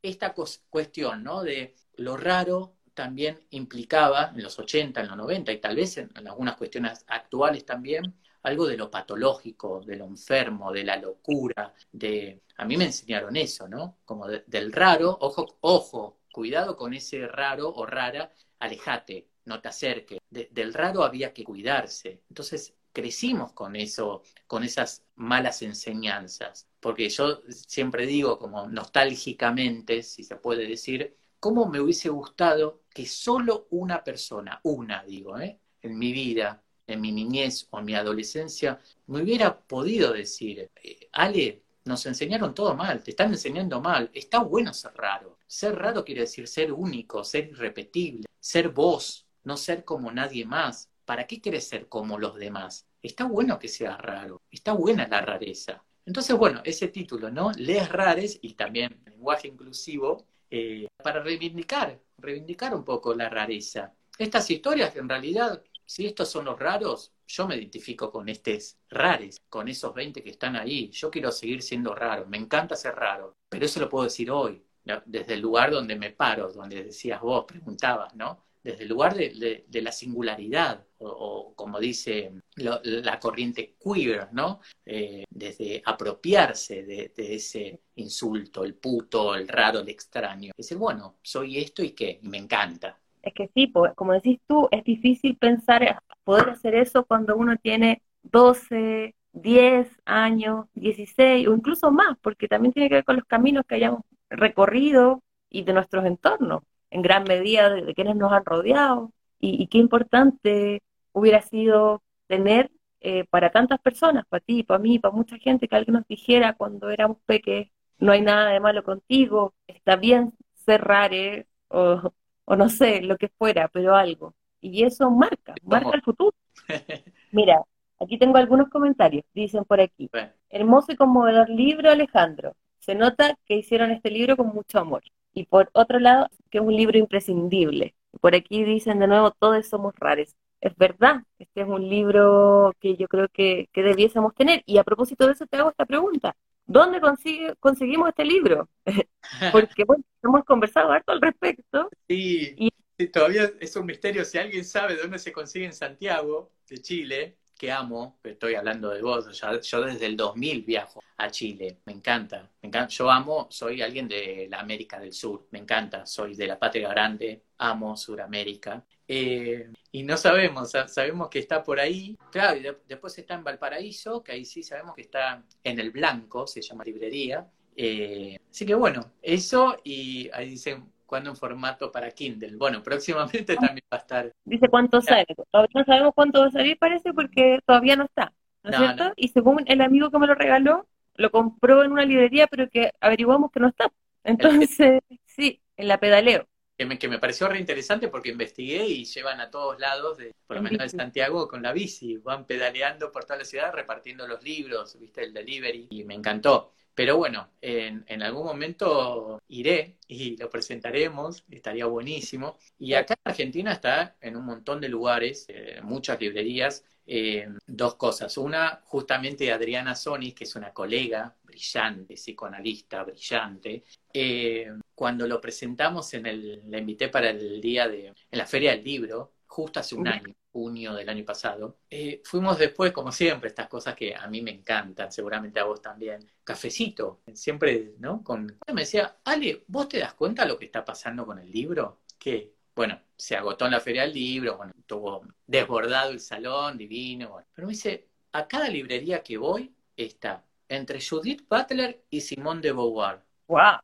Esta 0.00 0.34
cuestión, 0.70 1.22
¿no? 1.22 1.42
De 1.42 1.74
lo 1.96 2.16
raro 2.16 2.76
también 2.94 3.40
implicaba 3.50 4.32
en 4.34 4.42
los 4.42 4.58
80, 4.58 5.00
en 5.00 5.08
los 5.08 5.16
90 5.16 5.52
y 5.52 5.60
tal 5.60 5.76
vez 5.76 5.98
en, 5.98 6.10
algunas 6.26 6.56
cuestiones 6.56 7.04
actuales 7.08 7.64
también, 7.64 8.14
algo 8.42 8.66
de 8.66 8.76
lo 8.76 8.90
patológico, 8.90 9.80
de 9.80 9.96
lo 9.96 10.06
enfermo, 10.06 10.72
de 10.72 10.84
la 10.84 10.96
locura, 10.96 11.74
de... 11.90 12.42
A 12.56 12.64
mí 12.64 12.76
me 12.76 12.84
enseñaron 12.84 13.36
eso, 13.36 13.68
¿no? 13.68 13.98
Como 14.04 14.26
del 14.28 14.72
raro, 14.72 15.16
ojo, 15.20 15.58
ojo, 15.60 16.18
cuidado 16.32 16.76
con 16.76 16.94
ese 16.94 17.26
raro 17.26 17.72
o 17.72 17.86
rara, 17.86 18.32
alejate, 18.58 19.28
no 19.44 19.60
te 19.60 19.68
acerques. 19.68 20.18
del 20.30 20.74
raro 20.74 21.02
había 21.02 21.32
que 21.32 21.44
cuidarse. 21.44 22.22
Entonces, 22.28 22.74
crecimos 22.92 23.52
con 23.52 23.76
eso, 23.76 24.22
con 24.46 24.64
esas 24.64 25.04
malas 25.16 25.62
enseñanzas. 25.62 26.68
Porque 26.80 27.08
yo 27.08 27.42
siempre 27.48 28.06
digo, 28.06 28.38
como 28.38 28.68
nostálgicamente, 28.68 30.02
si 30.02 30.24
se 30.24 30.36
puede 30.36 30.66
decir, 30.66 31.16
cómo 31.40 31.66
me 31.66 31.80
hubiese 31.80 32.08
gustado 32.08 32.82
que 32.90 33.06
solo 33.06 33.66
una 33.70 34.04
persona, 34.04 34.60
una 34.62 35.02
digo, 35.04 35.38
¿eh? 35.40 35.58
en 35.80 35.98
mi 35.98 36.12
vida, 36.12 36.62
mi 36.96 37.12
niñez 37.12 37.66
o 37.70 37.80
mi 37.80 37.94
adolescencia, 37.94 38.80
me 39.06 39.22
hubiera 39.22 39.58
podido 39.58 40.12
decir, 40.12 40.70
eh, 40.82 41.08
Ale, 41.12 41.62
nos 41.84 42.06
enseñaron 42.06 42.54
todo 42.54 42.74
mal, 42.76 43.02
te 43.02 43.10
están 43.10 43.30
enseñando 43.32 43.80
mal, 43.80 44.10
está 44.14 44.40
bueno 44.40 44.72
ser 44.72 44.94
raro. 44.94 45.38
Ser 45.46 45.74
raro 45.76 46.04
quiere 46.04 46.22
decir 46.22 46.48
ser 46.48 46.72
único, 46.72 47.24
ser 47.24 47.48
irrepetible, 47.48 48.26
ser 48.40 48.68
vos, 48.70 49.26
no 49.44 49.56
ser 49.56 49.84
como 49.84 50.10
nadie 50.12 50.44
más. 50.44 50.88
¿para 51.04 51.26
qué 51.26 51.40
querés 51.40 51.68
ser 51.68 51.88
como 51.88 52.18
los 52.18 52.36
demás? 52.36 52.86
Está 53.02 53.24
bueno 53.24 53.58
que 53.58 53.68
seas 53.68 53.98
raro, 53.98 54.42
está 54.50 54.72
buena 54.72 55.06
la 55.08 55.20
rareza. 55.20 55.82
Entonces, 56.06 56.36
bueno, 56.36 56.60
ese 56.64 56.88
título, 56.88 57.30
¿no? 57.30 57.52
Les 57.52 57.88
rares 57.88 58.38
y 58.42 58.54
también 58.54 59.00
lenguaje 59.04 59.48
inclusivo 59.48 60.24
eh, 60.50 60.88
para 61.02 61.22
reivindicar, 61.22 62.00
reivindicar 62.18 62.74
un 62.74 62.84
poco 62.84 63.14
la 63.14 63.28
rareza. 63.28 63.92
Estas 64.18 64.50
historias, 64.50 64.94
en 64.96 65.08
realidad, 65.08 65.62
si 65.84 66.06
estos 66.06 66.30
son 66.30 66.44
los 66.46 66.58
raros, 66.58 67.12
yo 67.26 67.46
me 67.46 67.56
identifico 67.56 68.10
con 68.10 68.28
estos 68.28 68.76
rares, 68.90 69.40
con 69.48 69.68
esos 69.68 69.94
20 69.94 70.22
que 70.22 70.30
están 70.30 70.56
ahí. 70.56 70.90
Yo 70.90 71.10
quiero 71.10 71.30
seguir 71.32 71.62
siendo 71.62 71.94
raro, 71.94 72.26
me 72.26 72.38
encanta 72.38 72.76
ser 72.76 72.94
raro, 72.94 73.36
pero 73.48 73.64
eso 73.64 73.80
lo 73.80 73.88
puedo 73.88 74.04
decir 74.04 74.30
hoy, 74.30 74.62
desde 75.06 75.34
el 75.34 75.40
lugar 75.40 75.70
donde 75.70 75.96
me 75.96 76.10
paro, 76.10 76.52
donde 76.52 76.84
decías 76.84 77.20
vos, 77.20 77.44
preguntabas, 77.46 78.14
¿no? 78.14 78.44
desde 78.62 78.84
el 78.84 78.88
lugar 78.88 79.14
de, 79.14 79.82
la 79.82 79.92
singularidad, 79.92 80.86
o, 80.98 81.52
como 81.54 81.80
dice 81.80 82.32
la 82.56 83.18
corriente 83.18 83.76
queer, 83.82 84.28
¿no? 84.32 84.60
Eh, 84.86 85.24
desde 85.28 85.82
apropiarse 85.84 86.84
de, 86.84 87.12
ese 87.16 87.80
insulto, 87.96 88.64
el 88.64 88.74
puto, 88.74 89.34
el 89.34 89.48
raro, 89.48 89.80
el 89.80 89.88
extraño. 89.88 90.52
Decir, 90.56 90.76
bueno, 90.76 91.18
soy 91.22 91.58
esto 91.58 91.82
y 91.82 91.90
qué, 91.90 92.20
y 92.22 92.28
me 92.28 92.38
encanta. 92.38 93.00
Es 93.22 93.34
que 93.34 93.48
sí, 93.54 93.72
como 93.94 94.12
decís 94.12 94.40
tú, 94.46 94.68
es 94.70 94.84
difícil 94.84 95.36
pensar 95.36 96.02
poder 96.24 96.50
hacer 96.50 96.74
eso 96.74 97.04
cuando 97.04 97.36
uno 97.36 97.56
tiene 97.56 98.02
12, 98.22 99.14
10 99.32 99.88
años, 100.04 100.66
16 100.74 101.48
o 101.48 101.54
incluso 101.54 101.90
más, 101.90 102.16
porque 102.20 102.48
también 102.48 102.72
tiene 102.72 102.88
que 102.88 102.96
ver 102.96 103.04
con 103.04 103.16
los 103.16 103.24
caminos 103.26 103.64
que 103.66 103.76
hayamos 103.76 104.02
recorrido 104.30 105.22
y 105.50 105.62
de 105.64 105.72
nuestros 105.72 106.04
entornos, 106.06 106.62
en 106.90 107.02
gran 107.02 107.24
medida 107.24 107.70
de, 107.70 107.94
quienes 107.94 108.16
nos 108.16 108.32
han 108.32 108.44
rodeado. 108.44 109.12
Y, 109.40 109.66
qué 109.68 109.78
importante 109.78 110.82
hubiera 111.12 111.42
sido 111.42 112.02
tener 112.28 112.70
eh, 113.00 113.24
para 113.30 113.50
tantas 113.50 113.80
personas, 113.80 114.24
para 114.28 114.40
ti, 114.44 114.62
para 114.62 114.78
mí, 114.78 114.98
para 114.98 115.14
mucha 115.14 115.36
gente, 115.38 115.68
que 115.68 115.76
alguien 115.76 115.94
nos 115.94 116.06
dijera 116.06 116.54
cuando 116.54 116.90
éramos 116.90 117.18
peques, 117.26 117.68
no 117.98 118.12
hay 118.12 118.22
nada 118.22 118.50
de 118.50 118.60
malo 118.60 118.84
contigo, 118.84 119.54
está 119.66 119.96
bien 119.96 120.34
ser 120.54 120.82
rare 120.82 121.46
o, 121.68 122.12
o 122.52 122.56
no 122.56 122.68
sé, 122.68 123.00
lo 123.00 123.16
que 123.16 123.28
fuera, 123.28 123.68
pero 123.68 123.96
algo. 123.96 124.34
Y 124.60 124.84
eso 124.84 125.10
marca, 125.10 125.54
marca 125.62 125.92
el 125.94 126.02
futuro. 126.02 126.34
Mira, 127.32 127.62
aquí 127.98 128.18
tengo 128.18 128.36
algunos 128.36 128.68
comentarios, 128.68 129.24
dicen 129.32 129.64
por 129.64 129.80
aquí. 129.80 130.10
Hermoso 130.50 130.92
y 130.92 130.96
conmovedor 130.96 131.48
libro, 131.48 131.90
Alejandro. 131.90 132.54
Se 132.78 132.94
nota 132.94 133.38
que 133.46 133.56
hicieron 133.56 133.90
este 133.90 134.10
libro 134.10 134.36
con 134.36 134.48
mucho 134.48 134.78
amor. 134.78 135.02
Y 135.32 135.46
por 135.46 135.70
otro 135.72 135.98
lado, 135.98 136.28
que 136.50 136.58
es 136.58 136.64
un 136.64 136.76
libro 136.76 136.98
imprescindible. 136.98 137.94
Por 138.20 138.34
aquí 138.34 138.64
dicen 138.64 138.98
de 138.98 139.06
nuevo, 139.06 139.30
todos 139.30 139.66
somos 139.66 139.94
rares. 139.96 140.36
Es 140.60 140.76
verdad, 140.76 141.22
este 141.38 141.62
es 141.62 141.66
un 141.66 141.88
libro 141.88 142.74
que 142.80 142.96
yo 142.96 143.08
creo 143.08 143.28
que, 143.28 143.70
que 143.72 143.82
debiésemos 143.82 144.34
tener. 144.34 144.62
Y 144.66 144.76
a 144.76 144.84
propósito 144.84 145.26
de 145.26 145.32
eso 145.32 145.46
te 145.46 145.56
hago 145.56 145.70
esta 145.70 145.86
pregunta. 145.86 146.36
¿Dónde 146.66 147.00
consigue, 147.00 147.54
conseguimos 147.60 148.08
este 148.08 148.24
libro? 148.24 148.68
Porque 149.52 149.84
bueno, 149.86 150.04
hemos 150.22 150.44
conversado 150.44 150.92
harto 150.92 151.12
al 151.12 151.20
respecto. 151.20 151.88
Sí, 152.08 152.70
todavía 153.12 153.50
es 153.60 153.74
un 153.76 153.86
misterio 153.86 154.24
si 154.24 154.38
alguien 154.38 154.64
sabe 154.64 154.94
de 154.94 155.02
dónde 155.02 155.18
se 155.18 155.32
consigue 155.32 155.66
en 155.66 155.72
Santiago, 155.72 156.52
de 156.68 156.78
Chile, 156.78 157.36
que 157.62 157.70
amo, 157.70 158.18
estoy 158.24 158.54
hablando 158.56 158.90
de 158.90 159.02
vos, 159.02 159.40
yo 159.40 159.82
desde 159.82 160.06
el 160.06 160.16
2000 160.16 160.62
viajo 160.64 161.00
a 161.16 161.30
Chile, 161.30 161.78
me 161.84 161.92
encanta, 161.92 162.50
me 162.60 162.68
encanta, 162.68 162.88
yo 162.88 163.08
amo, 163.10 163.46
soy 163.50 163.82
alguien 163.82 164.08
de 164.08 164.48
la 164.50 164.58
América 164.58 164.98
del 164.98 165.12
Sur, 165.12 165.46
me 165.52 165.60
encanta, 165.60 166.04
soy 166.04 166.34
de 166.34 166.48
la 166.48 166.58
patria 166.58 166.88
grande, 166.88 167.44
amo 167.62 167.96
Suramérica, 167.96 168.84
eh, 169.06 169.70
y 169.90 170.02
no 170.02 170.16
sabemos, 170.16 170.72
sabemos 170.86 171.28
que 171.28 171.38
está 171.38 171.62
por 171.62 171.78
ahí, 171.78 172.16
claro, 172.30 172.58
y 172.58 172.66
después 172.88 173.16
está 173.18 173.34
en 173.34 173.44
Valparaíso, 173.44 174.22
que 174.22 174.32
ahí 174.32 174.44
sí 174.44 174.62
sabemos 174.62 174.94
que 174.94 175.02
está 175.02 175.44
en 175.62 175.78
el 175.78 175.90
Blanco, 175.90 176.46
se 176.46 176.62
llama 176.62 176.84
librería, 176.84 177.46
eh, 177.76 178.38
así 178.50 178.66
que 178.66 178.74
bueno, 178.74 179.12
eso 179.22 179.78
y 179.84 180.28
ahí 180.32 180.50
dicen 180.50 180.92
cuando 181.12 181.28
en 181.28 181.36
formato 181.36 181.92
para 181.92 182.10
Kindle. 182.10 182.56
Bueno, 182.56 182.82
próximamente 182.82 183.54
también 183.54 183.84
va 183.92 183.98
a 183.98 184.00
estar. 184.00 184.32
Dice 184.46 184.68
cuánto 184.68 185.02
sale. 185.02 185.26
Todavía 185.50 185.70
no 185.74 185.84
sabemos 185.84 186.14
cuánto 186.14 186.40
va 186.40 186.46
a 186.46 186.50
salir, 186.50 186.78
parece, 186.78 187.12
porque 187.12 187.60
todavía 187.66 187.96
no 187.96 188.04
está. 188.04 188.32
¿No 188.62 188.70
es 188.70 188.76
cierto? 188.76 189.12
Y 189.16 189.28
según 189.28 189.62
el 189.66 189.82
amigo 189.82 190.10
que 190.10 190.18
me 190.18 190.26
lo 190.26 190.34
regaló, 190.34 190.86
lo 191.16 191.30
compró 191.30 191.84
en 191.84 191.92
una 191.92 192.06
librería, 192.06 192.46
pero 192.46 192.68
que 192.70 192.92
averiguamos 193.00 193.50
que 193.50 193.60
no 193.60 193.68
está. 193.68 193.92
Entonces, 194.24 195.00
sí, 195.26 195.60
en 195.76 195.88
la 195.88 195.98
pedaleo. 195.98 196.46
Que 196.82 196.86
me, 196.86 196.98
que 196.98 197.06
me 197.06 197.20
pareció 197.20 197.46
re 197.46 197.60
interesante 197.60 198.08
porque 198.08 198.30
investigué 198.30 198.84
y 198.88 199.04
llevan 199.04 199.40
a 199.40 199.52
todos 199.52 199.78
lados, 199.78 200.18
de, 200.18 200.34
por 200.48 200.56
lo 200.56 200.64
menos 200.64 200.80
de 200.80 200.88
Santiago, 200.88 201.46
con 201.46 201.62
la 201.62 201.72
bici. 201.72 202.16
Van 202.16 202.44
pedaleando 202.44 203.12
por 203.12 203.22
toda 203.22 203.38
la 203.38 203.44
ciudad 203.44 203.72
repartiendo 203.72 204.26
los 204.26 204.42
libros, 204.42 204.98
viste, 204.98 205.22
el 205.22 205.32
delivery. 205.32 205.86
Y 205.90 206.02
me 206.02 206.14
encantó. 206.14 206.72
Pero 206.92 207.16
bueno, 207.16 207.50
en, 207.60 208.04
en, 208.08 208.22
algún 208.24 208.44
momento 208.44 209.40
iré 209.46 209.96
y 210.08 210.36
lo 210.36 210.50
presentaremos, 210.50 211.44
estaría 211.52 211.86
buenísimo. 211.86 212.58
Y 212.80 212.94
acá 212.94 213.14
en 213.14 213.30
Argentina 213.30 213.70
está 213.70 214.16
en 214.20 214.36
un 214.36 214.44
montón 214.44 214.80
de 214.80 214.88
lugares, 214.88 215.46
eh, 215.50 215.78
muchas 215.84 216.20
librerías, 216.20 216.84
eh, 217.06 217.48
dos 217.66 217.96
cosas. 217.96 218.36
Una, 218.38 218.80
justamente 218.84 219.52
Adriana 219.52 219.94
Sonis, 219.94 220.34
que 220.34 220.44
es 220.44 220.54
una 220.56 220.72
colega 220.72 221.34
brillante, 221.42 222.14
psicoanalista 222.14 223.04
brillante. 223.04 223.84
Eh, 224.12 224.72
cuando 224.94 225.26
lo 225.26 225.40
presentamos 225.40 226.14
en 226.14 226.26
el, 226.26 226.70
la 226.70 226.78
invité 226.78 227.08
para 227.08 227.30
el 227.30 227.60
día 227.60 227.88
de, 227.88 228.08
en 228.08 228.38
la 228.38 228.46
Feria 228.46 228.72
del 228.72 228.84
Libro, 228.84 229.32
justo 229.46 229.80
hace 229.80 229.94
un 229.94 230.08
año 230.08 230.34
junio 230.52 230.94
del 230.94 231.08
año 231.08 231.24
pasado. 231.24 231.78
Eh, 231.88 232.20
fuimos 232.24 232.58
después, 232.58 232.92
como 232.92 233.10
siempre, 233.10 233.48
estas 233.48 233.68
cosas 233.68 233.94
que 233.94 234.14
a 234.14 234.26
mí 234.28 234.42
me 234.42 234.50
encantan, 234.50 235.10
seguramente 235.10 235.58
a 235.58 235.64
vos 235.64 235.80
también. 235.80 236.30
Cafecito, 236.44 237.22
siempre, 237.32 237.94
¿no? 237.98 238.22
Con... 238.22 238.58
Me 238.72 238.82
decía, 238.82 239.16
Ale, 239.24 239.64
¿vos 239.68 239.88
te 239.88 239.98
das 239.98 240.14
cuenta 240.14 240.44
lo 240.44 240.58
que 240.58 240.66
está 240.66 240.84
pasando 240.84 241.24
con 241.24 241.38
el 241.38 241.50
libro? 241.50 242.02
Que, 242.18 242.54
bueno, 242.74 243.00
se 243.16 243.36
agotó 243.36 243.66
en 243.66 243.72
la 243.72 243.80
feria 243.80 244.02
del 244.02 244.14
libro, 244.14 244.56
bueno, 244.56 244.72
estuvo 244.78 245.26
desbordado 245.46 246.10
el 246.10 246.20
salón, 246.20 246.78
divino, 246.78 247.44
pero 247.54 247.66
me 247.66 247.74
dice, 247.74 248.08
a 248.32 248.48
cada 248.48 248.68
librería 248.68 249.22
que 249.22 249.36
voy 249.36 249.74
está 249.96 250.44
entre 250.68 251.00
Judith 251.00 251.46
Butler 251.48 252.04
y 252.10 252.20
Simone 252.20 252.60
de 252.62 252.72
Beauvoir. 252.72 253.22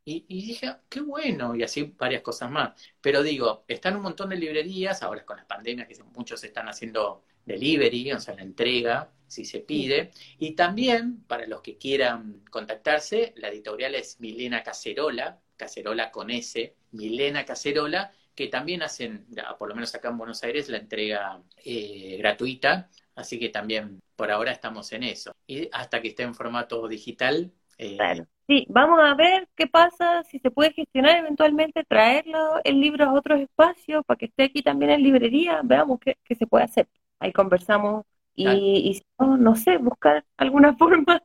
Y, 0.05 0.25
dije, 0.29 0.67
ah, 0.67 0.81
qué 0.89 1.01
bueno, 1.01 1.55
y 1.55 1.63
así 1.63 1.95
varias 1.99 2.23
cosas 2.23 2.51
más. 2.51 2.81
Pero 3.01 3.23
digo, 3.23 3.65
están 3.69 3.97
un 3.97 4.03
montón 4.03 4.31
de 4.31 4.37
librerías, 4.37 5.03
ahora 5.03 5.25
con 5.25 5.37
las 5.37 5.47
pandemias 5.47 5.89
que 5.89 6.03
muchos 6.17 6.43
están 6.43 6.69
haciendo 6.69 7.25
delivery, 7.45 8.13
o 8.13 8.21
sea, 8.21 8.35
la 8.35 8.43
entrega, 8.43 9.11
si 9.27 9.45
se 9.45 9.61
pide. 9.61 10.11
Y 10.39 10.53
también, 10.53 11.23
para 11.27 11.47
los 11.47 11.61
que 11.61 11.77
quieran 11.77 12.45
contactarse, 12.51 13.35
la 13.37 13.49
editorial 13.49 13.95
es 13.95 14.21
Milena 14.21 14.63
Cacerola, 14.63 15.41
Cacerola 15.57 16.11
con 16.11 16.31
S, 16.31 16.75
Milena 16.93 17.45
Cacerola, 17.45 18.13
que 18.39 18.47
también 18.47 18.85
hacen, 18.85 19.27
por 19.59 19.69
lo 19.69 19.75
menos 19.75 19.93
acá 19.97 20.11
en 20.11 20.17
Buenos 20.17 20.45
Aires, 20.45 20.69
la 20.69 20.79
entrega 20.79 21.43
eh, 21.65 22.17
gratuita. 22.19 22.89
Así 23.17 23.37
que 23.37 23.49
también 23.49 24.01
por 24.15 24.31
ahora 24.31 24.53
estamos 24.53 24.93
en 24.93 25.03
eso. 25.03 25.33
Y 25.45 25.69
hasta 25.73 26.01
que 26.01 26.07
esté 26.07 26.23
en 26.23 26.37
formato 26.37 26.87
digital, 26.87 27.51
eh, 27.79 27.99
Sí, 28.47 28.65
vamos 28.69 29.01
a 29.03 29.15
ver 29.17 29.49
qué 29.57 29.67
pasa, 29.67 30.23
si 30.23 30.39
se 30.39 30.53
puede 30.53 30.73
gestionar 30.73 31.19
eventualmente, 31.19 31.83
traerlo 31.83 32.61
el 32.63 32.81
libro 32.81 33.07
a 33.07 33.13
otros 33.13 33.41
espacios 33.41 34.05
para 34.07 34.17
que 34.17 34.27
esté 34.27 34.45
aquí 34.45 34.63
también 34.63 34.93
en 34.93 35.03
librería, 35.03 35.61
veamos 35.65 35.99
qué, 35.99 36.17
se 36.33 36.47
puede 36.47 36.65
hacer. 36.65 36.89
Ahí 37.19 37.33
conversamos 37.33 38.07
y, 38.37 39.03
no, 39.19 39.37
no 39.37 39.57
sé, 39.57 39.79
buscar 39.79 40.25
alguna 40.37 40.77
forma 40.79 41.21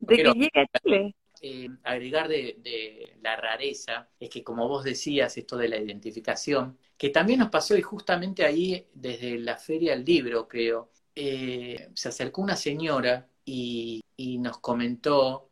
de 0.00 0.16
que 0.16 0.32
llegue 0.32 0.50
a 0.56 0.78
Chile. 0.80 1.14
Eh, 1.40 1.68
agregar 1.84 2.28
de, 2.28 3.16
la 3.22 3.36
rareza 3.36 4.08
es 4.18 4.30
que, 4.30 4.42
como 4.42 4.68
vos 4.68 4.84
decías, 4.84 5.36
esto 5.36 5.56
de 5.56 5.68
la 5.68 5.78
identificación, 5.78 6.78
que 6.96 7.10
también 7.10 7.40
nos 7.40 7.50
pasó 7.50 7.76
y 7.76 7.82
justamente 7.82 8.44
ahí, 8.44 8.86
desde 8.92 9.38
la 9.38 9.56
Feria 9.56 9.92
del 9.92 10.04
Libro, 10.04 10.48
creo, 10.48 10.90
eh, 11.14 11.90
se 11.94 12.08
acercó 12.08 12.42
una 12.42 12.56
señora 12.56 13.28
y 13.44 14.02
nos 14.18 14.58
comentó 14.58 15.48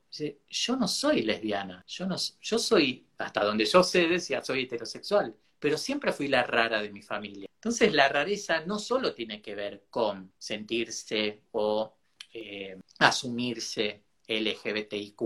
yo 0.49 0.77
no 0.77 0.89
soy 0.89 1.23
lesbiana, 1.23 1.85
yo, 1.87 2.07
no, 2.07 2.17
yo 2.41 2.59
soy, 2.59 3.07
hasta 3.19 3.45
donde 3.45 3.65
yo 3.65 3.83
sé, 3.83 4.07
decía, 4.07 4.43
soy 4.43 4.63
heterosexual, 4.63 5.35
pero 5.59 5.77
siempre 5.77 6.13
fui 6.13 6.29
la 6.29 6.43
rara 6.43 6.81
de 6.81 6.91
mi 6.91 7.03
familia. 7.03 7.49
Entonces 7.55 7.93
la 7.93 8.09
rareza 8.09 8.61
no 8.65 8.79
solo 8.79 9.15
tiene 9.15 9.43
que 9.43 9.55
ver 9.55 9.87
con 9.91 10.33
sentirse 10.39 11.43
o 11.53 11.95
eh, 12.33 12.79
asumirse 12.99 14.05
LGBTIQ 14.29 15.23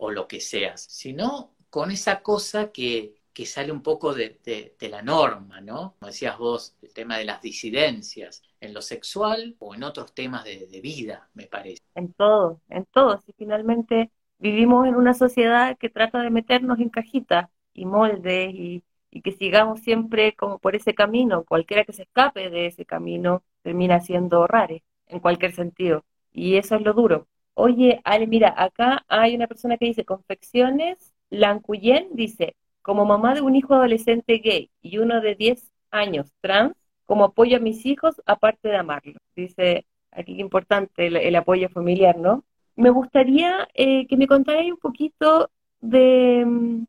o 0.00 0.10
lo 0.10 0.26
que 0.26 0.40
seas, 0.40 0.82
sino 0.88 1.54
con 1.68 1.90
esa 1.90 2.22
cosa 2.22 2.72
que, 2.72 3.14
que 3.32 3.46
sale 3.46 3.70
un 3.70 3.82
poco 3.82 4.14
de, 4.14 4.38
la 4.80 5.02
norma, 5.02 5.60
¿no? 5.60 5.94
Como 5.98 6.08
decías 6.08 6.38
vos, 6.38 6.76
el 6.82 6.92
tema 6.92 7.18
de 7.18 7.24
las 7.24 7.40
disidencias, 7.42 8.42
en 8.60 8.74
lo 8.74 8.82
sexual 8.82 9.56
o 9.58 9.74
en 9.74 9.82
otros 9.84 10.14
temas 10.14 10.44
de, 10.44 10.80
vida, 10.82 11.28
me 11.34 11.46
parece. 11.46 11.82
En 11.94 12.12
todo, 12.14 12.60
en 12.68 12.86
todo. 12.86 13.20
Si 13.20 13.32
finalmente 13.34 14.10
vivimos 14.38 14.88
en 14.88 14.96
una 14.96 15.14
sociedad 15.14 15.76
que 15.78 15.90
trata 15.90 16.22
de 16.22 16.30
meternos 16.30 16.78
en 16.80 16.88
cajitas 16.88 17.48
y 17.74 17.84
moldes 17.84 18.54
y, 18.54 18.82
que 19.22 19.32
sigamos 19.32 19.80
siempre 19.80 20.34
como 20.34 20.58
por 20.58 20.76
ese 20.76 20.94
camino, 20.94 21.44
cualquiera 21.44 21.84
que 21.84 21.92
se 21.92 22.02
escape 22.04 22.48
de 22.48 22.66
ese 22.66 22.86
camino 22.86 23.42
termina 23.62 24.00
siendo 24.00 24.46
rare, 24.46 24.82
en 25.08 25.20
cualquier 25.20 25.52
sentido. 25.52 26.04
Y 26.32 26.56
eso 26.56 26.76
es 26.76 26.82
lo 26.82 26.94
duro. 26.94 27.26
Oye, 27.54 28.00
Ale, 28.04 28.26
mira, 28.26 28.54
acá 28.56 29.04
hay 29.08 29.34
una 29.34 29.46
persona 29.46 29.76
que 29.76 29.86
dice, 29.86 30.04
confecciones, 30.04 31.12
Lancuyen 31.30 32.08
dice, 32.12 32.56
como 32.82 33.04
mamá 33.04 33.34
de 33.34 33.40
un 33.40 33.54
hijo 33.56 33.74
adolescente 33.74 34.38
gay 34.38 34.70
y 34.82 34.98
uno 34.98 35.20
de 35.20 35.34
10 35.34 35.70
años 35.90 36.32
trans, 36.40 36.74
como 37.06 37.24
apoyo 37.24 37.56
a 37.56 37.60
mis 37.60 37.86
hijos, 37.86 38.20
aparte 38.26 38.68
de 38.68 38.76
amarlos. 38.76 39.16
Dice 39.34 39.86
aquí 40.12 40.36
que 40.36 40.42
importante 40.42 41.06
el, 41.06 41.36
apoyo 41.36 41.68
familiar, 41.68 42.16
¿no? 42.16 42.44
Me 42.76 42.90
gustaría 42.90 43.68
eh, 43.74 44.06
que 44.06 44.16
me 44.16 44.26
contaras 44.26 44.64
un 44.66 44.78
poquito 44.78 45.50
de, 45.80 46.86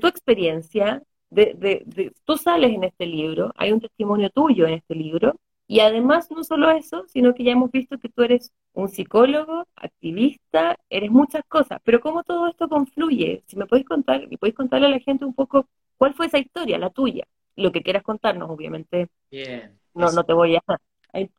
tu 0.00 0.06
experiencia. 0.06 1.02
De, 1.30 1.54
de, 1.56 2.12
tú 2.24 2.36
sales 2.36 2.72
en 2.72 2.84
este 2.84 3.06
libro, 3.06 3.52
hay 3.56 3.72
un 3.72 3.80
testimonio 3.80 4.30
tuyo 4.30 4.66
en 4.66 4.74
este 4.74 4.94
libro, 4.94 5.34
y 5.66 5.80
además 5.80 6.30
no 6.30 6.44
solo 6.44 6.70
eso, 6.70 7.04
sino 7.08 7.34
que 7.34 7.44
ya 7.44 7.52
hemos 7.52 7.70
visto 7.70 7.98
que 7.98 8.08
tú 8.08 8.22
eres 8.22 8.52
un 8.74 8.88
psicólogo, 8.88 9.66
activista, 9.76 10.76
eres 10.90 11.10
muchas 11.10 11.42
cosas, 11.48 11.80
pero 11.84 12.00
cómo 12.00 12.22
todo 12.24 12.48
esto 12.48 12.68
confluye, 12.68 13.42
si 13.46 13.56
me 13.56 13.66
podéis 13.66 13.86
contar, 13.86 14.26
y 14.30 14.36
podéis 14.36 14.56
contarle 14.56 14.86
a 14.88 14.90
la 14.90 15.00
gente 15.00 15.24
un 15.24 15.34
poco 15.34 15.68
cuál 15.96 16.14
fue 16.14 16.26
esa 16.26 16.38
historia, 16.38 16.78
la 16.78 16.90
tuya, 16.90 17.24
lo 17.56 17.72
que 17.72 17.82
quieras 17.82 18.02
contarnos, 18.02 18.50
obviamente. 18.50 19.08
Bien. 19.30 19.78
No, 19.94 20.12
no 20.12 20.24
te 20.24 20.32
voy 20.32 20.56
a, 20.56 20.62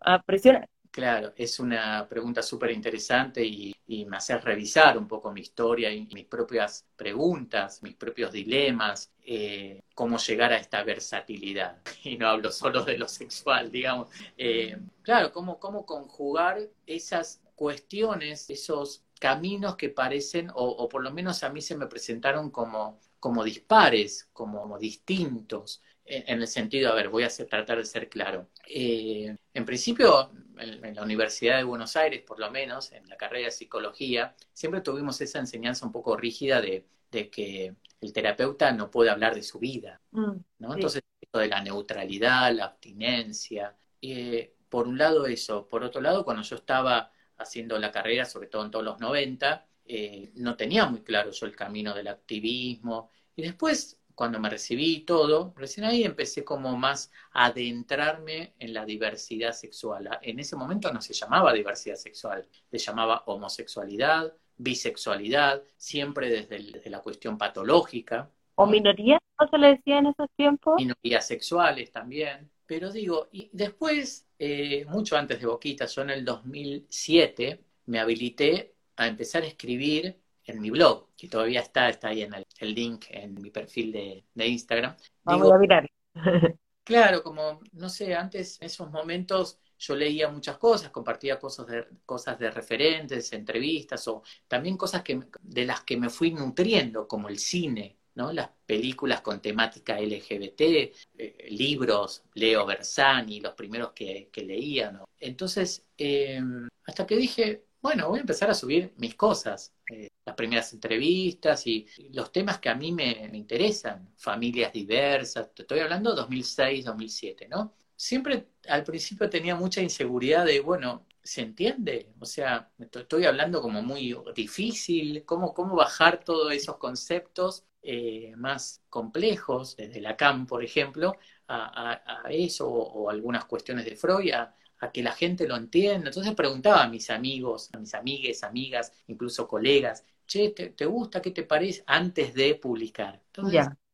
a 0.02 0.22
presionar. 0.24 0.70
Claro, 0.96 1.34
es 1.36 1.60
una 1.60 2.08
pregunta 2.08 2.42
súper 2.42 2.72
interesante 2.72 3.44
y, 3.46 3.76
me 4.08 4.16
hace 4.16 4.38
revisar 4.38 4.98
un 4.98 5.10
poco 5.10 5.30
mi 5.30 5.42
historia 5.42 5.92
y 5.92 6.08
mis 6.14 6.24
propias 6.26 6.86
preguntas, 6.96 7.84
mis 7.84 7.96
propios 7.96 8.32
dilemas, 8.32 9.12
eh, 9.22 9.82
cómo 9.94 10.18
llegar 10.18 10.54
a 10.54 10.58
esta 10.58 10.82
versatilidad. 10.86 11.82
Y 12.06 12.18
no 12.18 12.30
hablo 12.30 12.50
solo 12.50 12.86
de 12.86 12.98
lo 12.98 13.10
sexual, 13.10 13.70
digamos. 13.70 14.08
Eh, 14.38 14.78
claro, 15.02 15.34
cómo, 15.34 15.60
cómo 15.60 15.86
conjugar 15.86 16.62
esas 16.86 17.42
cuestiones, 17.56 18.50
esos 18.50 19.04
caminos 19.20 19.76
que 19.76 19.90
parecen, 19.90 20.50
o, 20.54 20.88
por 20.88 21.04
lo 21.04 21.12
menos 21.12 21.44
a 21.44 21.50
mí 21.50 21.62
se 21.62 21.76
me 21.76 21.88
presentaron 21.88 22.52
como, 22.52 23.02
como 23.20 23.44
dispares, 23.44 24.30
como 24.32 24.80
distintos 24.80 25.82
en 26.06 26.40
el 26.40 26.48
sentido, 26.48 26.92
a 26.92 26.96
ver, 26.96 27.10
voy 27.10 27.24
a 27.24 27.30
tratar 27.30 27.80
de 27.80 27.86
ser 27.86 28.08
claro. 28.10 28.48
Eh, 28.68 29.36
en 29.54 29.66
principio, 29.66 30.30
en, 30.60 30.96
la 30.96 31.04
Universidad 31.04 31.58
de 31.58 31.64
Buenos 31.64 31.96
Aires, 31.96 32.22
por 32.22 32.40
lo 32.40 32.50
menos, 32.52 32.92
en 32.92 33.08
la 33.08 33.18
carrera 33.18 33.46
de 33.46 33.52
psicología, 33.52 34.36
siempre 34.54 34.82
tuvimos 34.82 35.20
esa 35.22 35.40
enseñanza 35.40 35.86
un 35.86 35.92
poco 35.92 36.16
rígida 36.18 36.62
de, 36.62 36.86
que 37.12 37.74
el 38.02 38.12
terapeuta 38.14 38.74
no 38.74 38.92
puede 38.92 39.10
hablar 39.10 39.36
de 39.36 39.44
su 39.44 39.58
vida, 39.58 40.02
mm, 40.12 40.32
¿no? 40.60 40.74
Entonces, 40.74 41.02
esto 41.22 41.40
de 41.40 41.48
la 41.48 41.62
neutralidad, 41.62 42.54
la 42.54 42.66
abstinencia, 42.66 43.76
eh, 44.02 44.54
por 44.68 44.88
un 44.88 44.98
lado 44.98 45.26
eso, 45.26 45.68
por 45.68 45.84
otro 45.84 46.02
lado, 46.02 46.26
cuando 46.26 46.44
yo 46.44 46.58
estaba 46.58 47.12
haciendo 47.38 47.80
la 47.80 47.92
carrera, 47.92 48.26
sobre 48.26 48.48
todo 48.48 48.66
en 48.66 48.72
todos 48.72 48.84
los 48.84 49.00
90, 49.00 49.66
eh, 49.86 50.32
no 50.36 50.56
tenía 50.56 50.86
muy 50.88 51.02
claro 51.02 51.32
yo 51.32 51.46
el 51.46 51.56
camino 51.56 51.94
del 51.94 52.08
activismo, 52.08 53.10
y 53.36 53.44
después 53.44 54.00
cuando 54.16 54.40
me 54.40 54.50
recibí 54.50 54.96
y 54.96 55.00
todo, 55.02 55.54
recién 55.58 55.86
ahí 55.86 56.04
empecé 56.04 56.44
como 56.44 56.76
más 56.78 57.12
a 57.34 57.46
adentrarme 57.46 58.54
en 58.60 58.74
la 58.74 58.86
diversidad 58.86 59.52
sexual. 59.52 60.10
En 60.22 60.40
ese 60.40 60.56
momento 60.56 60.92
no 60.92 61.02
se 61.02 61.14
llamaba 61.14 61.54
diversidad 61.54 61.98
sexual, 61.98 62.48
se 62.72 62.78
llamaba 62.78 63.24
homosexualidad, 63.28 64.34
bisexualidad, 64.58 65.62
siempre 65.78 66.30
desde, 66.30 66.90
la 66.90 67.02
cuestión 67.02 67.38
patológica. 67.38 68.30
¿O 68.56 68.66
minorías? 68.66 69.20
¿No 69.40 69.48
se 69.50 69.58
le 69.58 69.68
decía 69.76 70.00
en 70.00 70.08
esos 70.08 70.30
tiempos? 70.38 70.76
Minorías 70.78 71.28
sexuales 71.28 71.92
también. 71.92 72.50
Pero 72.66 72.92
digo, 72.92 73.28
y 73.32 73.50
después, 73.52 74.26
eh, 74.40 74.86
mucho 74.88 75.18
antes 75.18 75.40
de 75.40 75.46
Boquita, 75.46 75.86
yo 75.86 76.02
en 76.02 76.10
el 76.12 76.26
2007 76.26 77.60
me 77.88 78.00
habilité 78.00 78.74
a 78.96 79.08
empezar 79.08 79.44
a 79.44 79.48
escribir 79.48 80.18
en 80.46 80.62
mi 80.62 80.70
blog, 80.70 81.10
que 81.18 81.28
todavía 81.28 81.62
está, 81.62 81.90
está 81.90 82.10
ahí 82.10 82.22
en 82.22 82.34
el, 82.34 82.74
link 82.74 83.06
en 83.10 83.34
mi 83.36 83.50
perfil 83.50 83.92
de, 83.92 84.48
Instagram. 84.48 84.96
Vamos 85.24 85.52
a 85.52 85.58
mirar. 85.58 85.90
claro, 86.84 87.24
como, 87.24 87.62
no 87.74 87.90
sé, 87.90 88.14
antes, 88.16 88.62
en 88.62 88.68
esos 88.68 88.92
momentos, 88.92 89.60
yo 89.78 89.96
leía 89.96 90.30
muchas 90.30 90.58
cosas, 90.58 90.92
compartía 90.92 91.40
cosas 91.40 91.68
de, 91.68 91.88
cosas 92.06 92.40
de 92.40 92.52
referentes, 92.52 93.34
entrevistas, 93.34 94.08
o 94.08 94.24
también 94.48 94.78
cosas 94.78 95.02
que, 95.02 95.20
de 95.42 95.66
las 95.66 95.82
que 95.82 95.98
me 95.98 96.10
fui 96.10 96.32
nutriendo, 96.32 97.08
como 97.08 97.28
el 97.28 97.40
cine, 97.40 97.98
¿no? 98.16 98.32
Las 98.32 98.50
películas 98.66 99.22
con 99.22 99.42
temática 99.42 100.00
LGBT, 100.00 100.62
eh, 100.62 101.48
libros, 101.50 102.24
Leo 102.34 102.66
Bersani, 102.66 103.42
los 103.42 103.54
primeros 103.54 103.92
que, 103.94 104.30
leía, 104.36 104.92
¿no? 104.92 105.06
Entonces, 105.20 105.86
eh, 105.98 106.42
hasta 106.86 107.06
que 107.06 107.18
dije, 107.18 107.66
bueno, 107.82 108.10
voy 108.10 108.18
a 108.18 108.22
empezar 108.22 108.50
a 108.50 108.56
subir 108.56 108.94
mis 108.98 109.16
cosas, 109.16 109.74
eh, 109.92 110.10
las 110.26 110.36
primeras 110.36 110.74
entrevistas 110.74 111.66
y, 111.68 111.88
los 112.14 112.32
temas 112.32 112.60
que 112.60 112.70
a 112.70 112.76
mí 112.76 112.92
me, 112.92 113.30
interesan, 113.34 114.10
familias 114.18 114.74
diversas, 114.74 115.54
te 115.54 115.62
estoy 115.62 115.80
hablando 115.80 116.16
2006, 116.16 116.86
2007, 116.86 117.48
¿no? 117.48 117.74
Siempre 117.96 118.48
al 118.68 118.84
principio 118.84 119.30
tenía 119.30 119.56
mucha 119.56 119.82
inseguridad 119.82 120.46
de, 120.46 120.60
bueno, 120.60 121.06
¿se 121.24 121.42
entiende? 121.42 122.14
O 122.20 122.26
sea, 122.26 122.72
estoy 122.80 123.26
hablando 123.26 123.62
como 123.62 123.82
muy 123.82 124.16
difícil, 124.36 125.24
¿cómo, 125.26 125.54
cómo 125.54 125.76
bajar 125.76 126.24
todos 126.24 126.52
esos 126.54 126.78
conceptos 126.78 127.66
eh, 127.82 128.34
más 128.38 128.82
complejos, 128.90 129.76
desde 129.78 130.02
Lacan, 130.02 130.48
por 130.48 130.64
ejemplo, 130.64 131.18
a, 131.48 132.02
eso 132.30 132.68
o, 132.68 133.10
algunas 133.10 133.46
cuestiones 133.46 133.86
de 133.86 133.96
Freud, 133.96 134.32
a, 134.34 134.56
a 134.80 134.92
que 134.92 135.04
la 135.04 135.12
gente 135.12 135.48
lo 135.48 135.56
entienda. 135.56 136.10
Entonces 136.10 136.34
preguntaba 136.34 136.84
a 136.84 136.90
mis 136.90 137.10
amigos, 137.10 137.70
a 137.74 137.78
mis 137.78 137.94
amigues, 137.94 138.44
amigas, 138.44 138.92
incluso 139.08 139.48
colegas, 139.48 140.04
che, 140.26 140.50
¿te, 140.50 140.86
gusta? 140.86 141.22
¿Qué 141.22 141.32
te 141.32 141.44
parece? 141.44 141.84
Antes 141.88 142.34
de 142.34 142.56
publicar. 142.56 143.22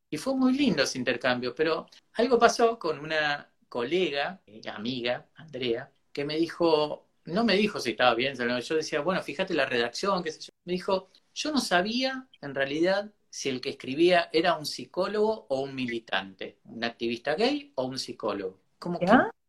Y 0.10 0.17
fue 0.17 0.36
muy 0.36 0.54
lindo 0.54 0.84
ese 0.84 0.98
intercambio, 0.98 1.56
pero 1.56 1.86
algo 2.13 2.38
pasó 2.38 2.78
con 2.78 3.00
una 3.00 3.50
colega, 3.70 4.41
eh, 4.46 4.62
amiga, 4.70 5.30
Andrea, 5.36 5.89
que 6.12 6.26
me 6.26 6.36
dijo, 6.36 7.08
no 7.26 7.46
me 7.46 7.56
dijo 7.56 7.80
si 7.80 7.91
estaba 7.91 8.13
bien, 8.15 8.36
yo 8.36 8.76
decía, 8.76 9.00
bueno, 9.02 9.22
fíjate 9.22 9.54
la 9.54 9.65
redacción, 9.65 10.22
qué 10.22 10.32
sé 10.32 10.41
yo. 10.41 10.50
Me 10.65 10.74
dijo, 10.74 11.10
yo 11.34 11.52
no 11.52 11.60
sabía 11.60 12.28
en 12.41 12.54
realidad 12.54 13.12
si 13.30 13.48
el 13.48 13.62
que 13.62 13.70
escribía 13.70 14.30
era 14.34 14.58
un 14.58 14.65
psicólogo 14.65 15.46
o 15.48 15.62
un 15.62 15.74
militante, 15.74 16.60
un 16.65 16.84
activista 16.84 17.36
gay 17.36 17.72
o 17.76 17.86
un 17.86 17.98
psicólogo. 17.98 18.60
Como 18.78 19.00
que, 19.00 19.08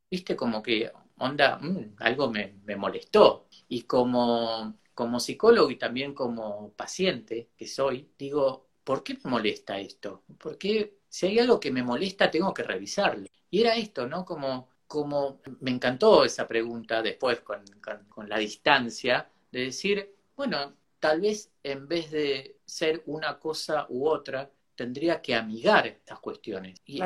viste, 0.08 0.36
como 0.36 0.62
que 0.62 0.92
onda, 1.18 1.58
mm, 1.58 1.96
algo 1.98 2.30
me, 2.30 2.54
molestó. 2.76 3.48
Y 3.68 3.82
como, 3.82 4.74
como 4.94 5.20
psicólogo 5.20 5.70
y 5.70 5.76
también 5.76 6.14
como 6.14 6.72
paciente 6.72 7.50
que 7.56 7.66
soy, 7.66 8.10
digo, 8.18 8.68
¿por 8.84 9.02
qué 9.02 9.18
me 9.22 9.30
molesta 9.30 9.78
esto? 9.78 10.24
Porque 10.38 10.98
si 11.08 11.26
hay 11.26 11.38
algo 11.38 11.60
que 11.60 11.70
me 11.70 11.82
molesta, 11.82 12.30
tengo 12.30 12.52
que 12.54 12.62
revisarlo. 12.62 13.26
Y 13.50 13.60
era 13.60 13.76
esto, 13.76 14.06
¿no? 14.06 14.24
Como, 14.24 14.68
como 14.86 15.40
me 15.60 15.70
encantó 15.70 16.24
esa 16.24 16.48
pregunta 16.48 17.02
después 17.02 17.40
con, 17.40 17.64
con, 18.08 18.28
la 18.28 18.38
distancia, 18.38 19.30
de 19.50 19.64
decir, 19.64 20.14
bueno, 20.36 20.74
tal 20.98 21.20
vez 21.20 21.50
en 21.62 21.86
vez 21.86 22.10
de 22.10 22.58
ser 22.64 23.02
una 23.06 23.38
cosa 23.38 23.86
u 23.90 24.08
otra, 24.08 24.50
tendría 24.74 25.20
que 25.20 25.34
amigar 25.34 25.86
estas 25.86 26.18
cuestiones. 26.20 26.80
Y, 26.86 27.00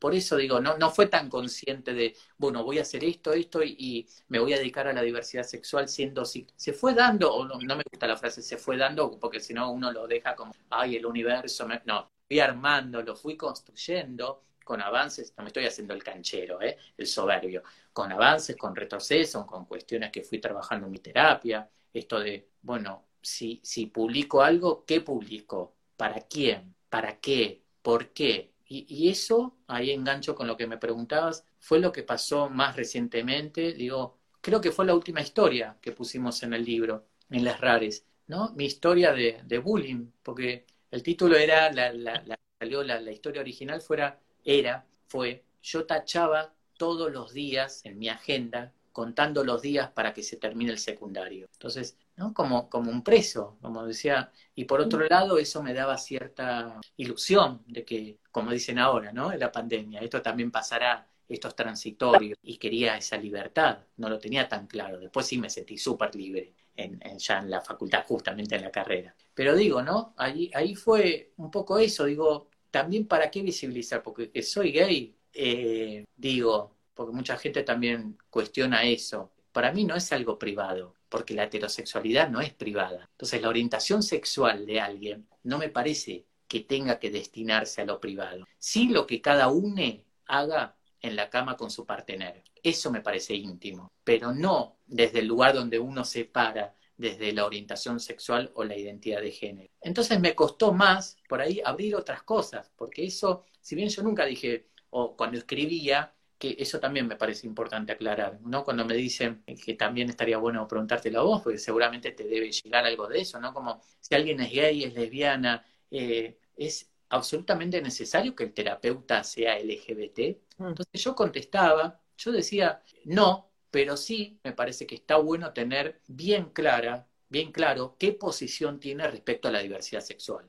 por 0.00 0.14
eso 0.14 0.36
digo, 0.36 0.60
no, 0.60 0.78
no 0.78 0.90
fue 0.90 1.06
tan 1.06 1.28
consciente 1.28 1.92
de, 1.92 2.16
bueno, 2.38 2.64
voy 2.64 2.78
a 2.78 2.82
hacer 2.82 3.04
esto, 3.04 3.32
esto 3.34 3.62
y, 3.62 4.08
me 4.28 4.38
voy 4.38 4.54
a 4.54 4.56
dedicar 4.56 4.88
a 4.88 4.92
la 4.94 5.02
diversidad 5.02 5.44
sexual 5.44 5.88
siendo 5.88 6.22
así. 6.22 6.46
Se 6.56 6.72
fue 6.72 6.94
dando, 6.94 7.32
o 7.32 7.44
no, 7.46 7.76
me 7.76 7.84
gusta 7.90 8.06
la 8.06 8.16
frase 8.16 8.42
se 8.42 8.56
fue 8.56 8.76
dando, 8.78 9.18
porque 9.20 9.40
si 9.40 9.52
no 9.52 9.70
uno 9.70 9.92
lo 9.92 10.06
deja 10.08 10.34
como, 10.34 10.54
ay, 10.70 10.96
el 10.96 11.06
universo, 11.06 11.68
no, 11.84 12.10
fui 12.26 12.40
armando, 12.40 13.02
lo 13.02 13.14
fui 13.14 13.36
construyendo 13.36 14.42
con 14.64 14.80
avances, 14.80 15.34
no 15.36 15.44
me 15.44 15.48
estoy 15.48 15.66
haciendo 15.66 15.92
el 15.94 16.02
canchero, 16.02 16.62
¿eh? 16.62 16.78
el 16.96 17.06
soberbio, 17.06 17.62
con 17.92 18.10
avances, 18.10 18.56
con 18.56 18.74
retrocesos, 18.74 19.44
con 19.44 19.66
cuestiones 19.66 20.10
que 20.10 20.22
fui 20.22 20.38
trabajando 20.38 20.86
en 20.86 20.92
mi 20.92 20.98
terapia, 21.00 21.68
esto 21.92 22.20
de, 22.20 22.48
bueno, 22.62 23.04
si, 23.20 23.60
si 23.62 23.86
publico 23.86 24.42
algo, 24.42 24.84
¿qué 24.86 25.02
publico? 25.02 25.74
¿Para 25.96 26.22
quién? 26.22 26.74
¿Para 26.88 27.20
qué? 27.20 27.62
¿Por 27.82 28.08
qué? 28.10 28.49
Y, 28.72 29.08
eso, 29.08 29.56
ahí 29.66 29.90
engancho 29.90 30.36
con 30.36 30.46
lo 30.46 30.56
que 30.56 30.68
me 30.68 30.78
preguntabas, 30.78 31.44
fue 31.58 31.80
lo 31.80 31.90
que 31.90 32.04
pasó 32.04 32.48
más 32.48 32.76
recientemente. 32.76 33.72
Digo, 33.72 34.16
creo 34.40 34.60
que 34.60 34.70
fue 34.70 34.86
la 34.86 34.94
última 34.94 35.20
historia 35.20 35.76
que 35.82 35.90
pusimos 35.90 36.42
en 36.44 36.54
el 36.54 36.64
libro, 36.64 37.04
en 37.30 37.44
las 37.44 37.60
rares, 37.60 38.06
¿no? 38.28 38.52
Mi 38.54 38.66
historia 38.66 39.12
de, 39.12 39.58
bullying, 39.58 40.12
porque 40.22 40.66
el 40.92 41.02
título 41.02 41.36
era, 41.36 41.72
la, 41.72 41.92
la, 41.92 42.22
la 42.24 42.38
salió 42.60 42.84
la, 42.84 43.00
la 43.00 43.10
historia 43.10 43.40
original 43.40 43.80
fuera, 43.80 44.20
era, 44.44 44.86
fue, 45.08 45.44
yo 45.62 45.84
tachaba 45.84 46.54
todos 46.78 47.10
los 47.10 47.32
días 47.32 47.84
en 47.84 47.98
mi 47.98 48.08
agenda 48.08 48.72
contando 48.92 49.44
los 49.44 49.62
días 49.62 49.90
para 49.90 50.12
que 50.14 50.22
se 50.22 50.36
termine 50.36 50.70
el 50.70 50.78
secundario. 50.78 51.48
Entonces, 51.54 51.96
¿no? 52.20 52.34
Como, 52.34 52.68
como 52.68 52.90
un 52.90 53.02
preso, 53.02 53.56
como 53.62 53.86
decía. 53.86 54.30
Y 54.54 54.66
por 54.66 54.80
otro 54.80 55.00
lado, 55.08 55.38
eso 55.38 55.62
me 55.62 55.72
daba 55.72 55.96
cierta 55.96 56.78
ilusión 56.98 57.62
de 57.66 57.82
que, 57.82 58.18
como 58.30 58.50
dicen 58.50 58.78
ahora, 58.78 59.10
¿no? 59.10 59.32
En 59.32 59.40
la 59.40 59.50
pandemia, 59.50 60.00
esto 60.00 60.20
también 60.20 60.50
pasará, 60.50 61.08
esto 61.26 61.48
es 61.48 61.56
transitorio. 61.56 62.36
Y 62.42 62.58
quería 62.58 62.96
esa 62.98 63.16
libertad, 63.16 63.78
no 63.96 64.10
lo 64.10 64.18
tenía 64.18 64.46
tan 64.46 64.66
claro. 64.66 65.00
Después 65.00 65.26
sí 65.26 65.38
me 65.38 65.48
sentí 65.48 65.78
súper 65.78 66.14
libre. 66.14 66.54
En, 66.76 67.00
ya 67.18 67.38
en 67.38 67.50
la 67.50 67.60
facultad, 67.60 68.04
justamente 68.06 68.56
en 68.56 68.62
la 68.62 68.70
carrera. 68.70 69.14
Pero 69.34 69.54
digo, 69.54 69.82
¿no? 69.82 70.14
Ahí, 70.16 70.50
ahí 70.54 70.74
fue 70.74 71.32
un 71.36 71.50
poco 71.50 71.78
eso, 71.78 72.04
digo, 72.06 72.48
también 72.70 73.06
para 73.06 73.30
qué 73.30 73.42
visibilizar, 73.42 74.02
porque 74.02 74.30
que 74.30 74.42
soy 74.42 74.72
gay, 74.72 75.14
eh, 75.34 76.04
digo, 76.16 76.76
porque 76.94 77.12
mucha 77.12 77.36
gente 77.36 77.62
también 77.64 78.18
cuestiona 78.30 78.84
eso. 78.84 79.32
Para 79.52 79.72
mí 79.72 79.84
no 79.84 79.96
es 79.96 80.12
algo 80.12 80.38
privado, 80.38 80.94
porque 81.08 81.34
la 81.34 81.44
heterosexualidad 81.44 82.30
no 82.30 82.40
es 82.40 82.52
privada. 82.52 83.08
Entonces 83.12 83.42
la 83.42 83.48
orientación 83.48 84.02
sexual 84.02 84.66
de 84.66 84.80
alguien 84.80 85.28
no 85.42 85.58
me 85.58 85.68
parece 85.68 86.26
que 86.46 86.60
tenga 86.60 86.98
que 86.98 87.10
destinarse 87.10 87.80
a 87.80 87.84
lo 87.84 88.00
privado. 88.00 88.46
Sí 88.58 88.88
lo 88.88 89.06
que 89.06 89.20
cada 89.20 89.48
uno 89.48 89.82
haga 90.26 90.76
en 91.00 91.16
la 91.16 91.30
cama 91.30 91.56
con 91.56 91.70
su 91.70 91.86
partener. 91.86 92.42
Eso 92.62 92.90
me 92.90 93.00
parece 93.00 93.34
íntimo, 93.34 93.92
pero 94.04 94.32
no 94.32 94.76
desde 94.86 95.20
el 95.20 95.26
lugar 95.26 95.54
donde 95.54 95.78
uno 95.78 96.04
se 96.04 96.24
para 96.24 96.74
desde 96.96 97.32
la 97.32 97.46
orientación 97.46 97.98
sexual 97.98 98.50
o 98.54 98.62
la 98.62 98.76
identidad 98.76 99.22
de 99.22 99.30
género. 99.30 99.70
Entonces 99.80 100.20
me 100.20 100.34
costó 100.34 100.72
más 100.72 101.16
por 101.28 101.40
ahí 101.40 101.62
abrir 101.64 101.96
otras 101.96 102.22
cosas, 102.22 102.70
porque 102.76 103.04
eso, 103.06 103.44
si 103.60 103.74
bien 103.74 103.88
yo 103.88 104.02
nunca 104.02 104.26
dije 104.26 104.68
o 104.90 105.16
cuando 105.16 105.38
escribía, 105.38 106.12
que 106.40 106.56
eso 106.58 106.80
también 106.80 107.06
me 107.06 107.16
parece 107.16 107.46
importante 107.46 107.92
aclarar, 107.92 108.40
¿no? 108.40 108.64
Cuando 108.64 108.86
me 108.86 108.94
dicen 108.94 109.44
que 109.62 109.74
también 109.74 110.08
estaría 110.08 110.38
bueno 110.38 110.66
preguntártelo 110.66 111.20
a 111.20 111.22
vos, 111.22 111.42
porque 111.42 111.58
seguramente 111.58 112.12
te 112.12 112.24
debe 112.24 112.50
llegar 112.50 112.86
algo 112.86 113.06
de 113.06 113.20
eso, 113.20 113.38
¿no? 113.38 113.52
Como 113.52 113.82
si 114.00 114.14
alguien 114.14 114.40
es 114.40 114.50
gay, 114.50 114.84
es 114.84 114.94
lesbiana, 114.94 115.62
eh, 115.90 116.38
es 116.56 116.90
absolutamente 117.10 117.82
necesario 117.82 118.34
que 118.34 118.44
el 118.44 118.54
terapeuta 118.54 119.22
sea 119.22 119.58
LGBT. 119.58 120.38
Mm. 120.56 120.68
Entonces 120.68 121.04
yo 121.04 121.14
contestaba, 121.14 122.00
yo 122.16 122.32
decía, 122.32 122.82
no, 123.04 123.50
pero 123.70 123.98
sí 123.98 124.40
me 124.42 124.52
parece 124.52 124.86
que 124.86 124.94
está 124.94 125.16
bueno 125.18 125.52
tener 125.52 126.00
bien 126.06 126.46
clara, 126.54 127.06
bien 127.28 127.52
claro 127.52 127.96
qué 127.98 128.12
posición 128.12 128.80
tiene 128.80 129.06
respecto 129.08 129.48
a 129.48 129.50
la 129.50 129.60
diversidad 129.60 130.00
sexual. 130.00 130.48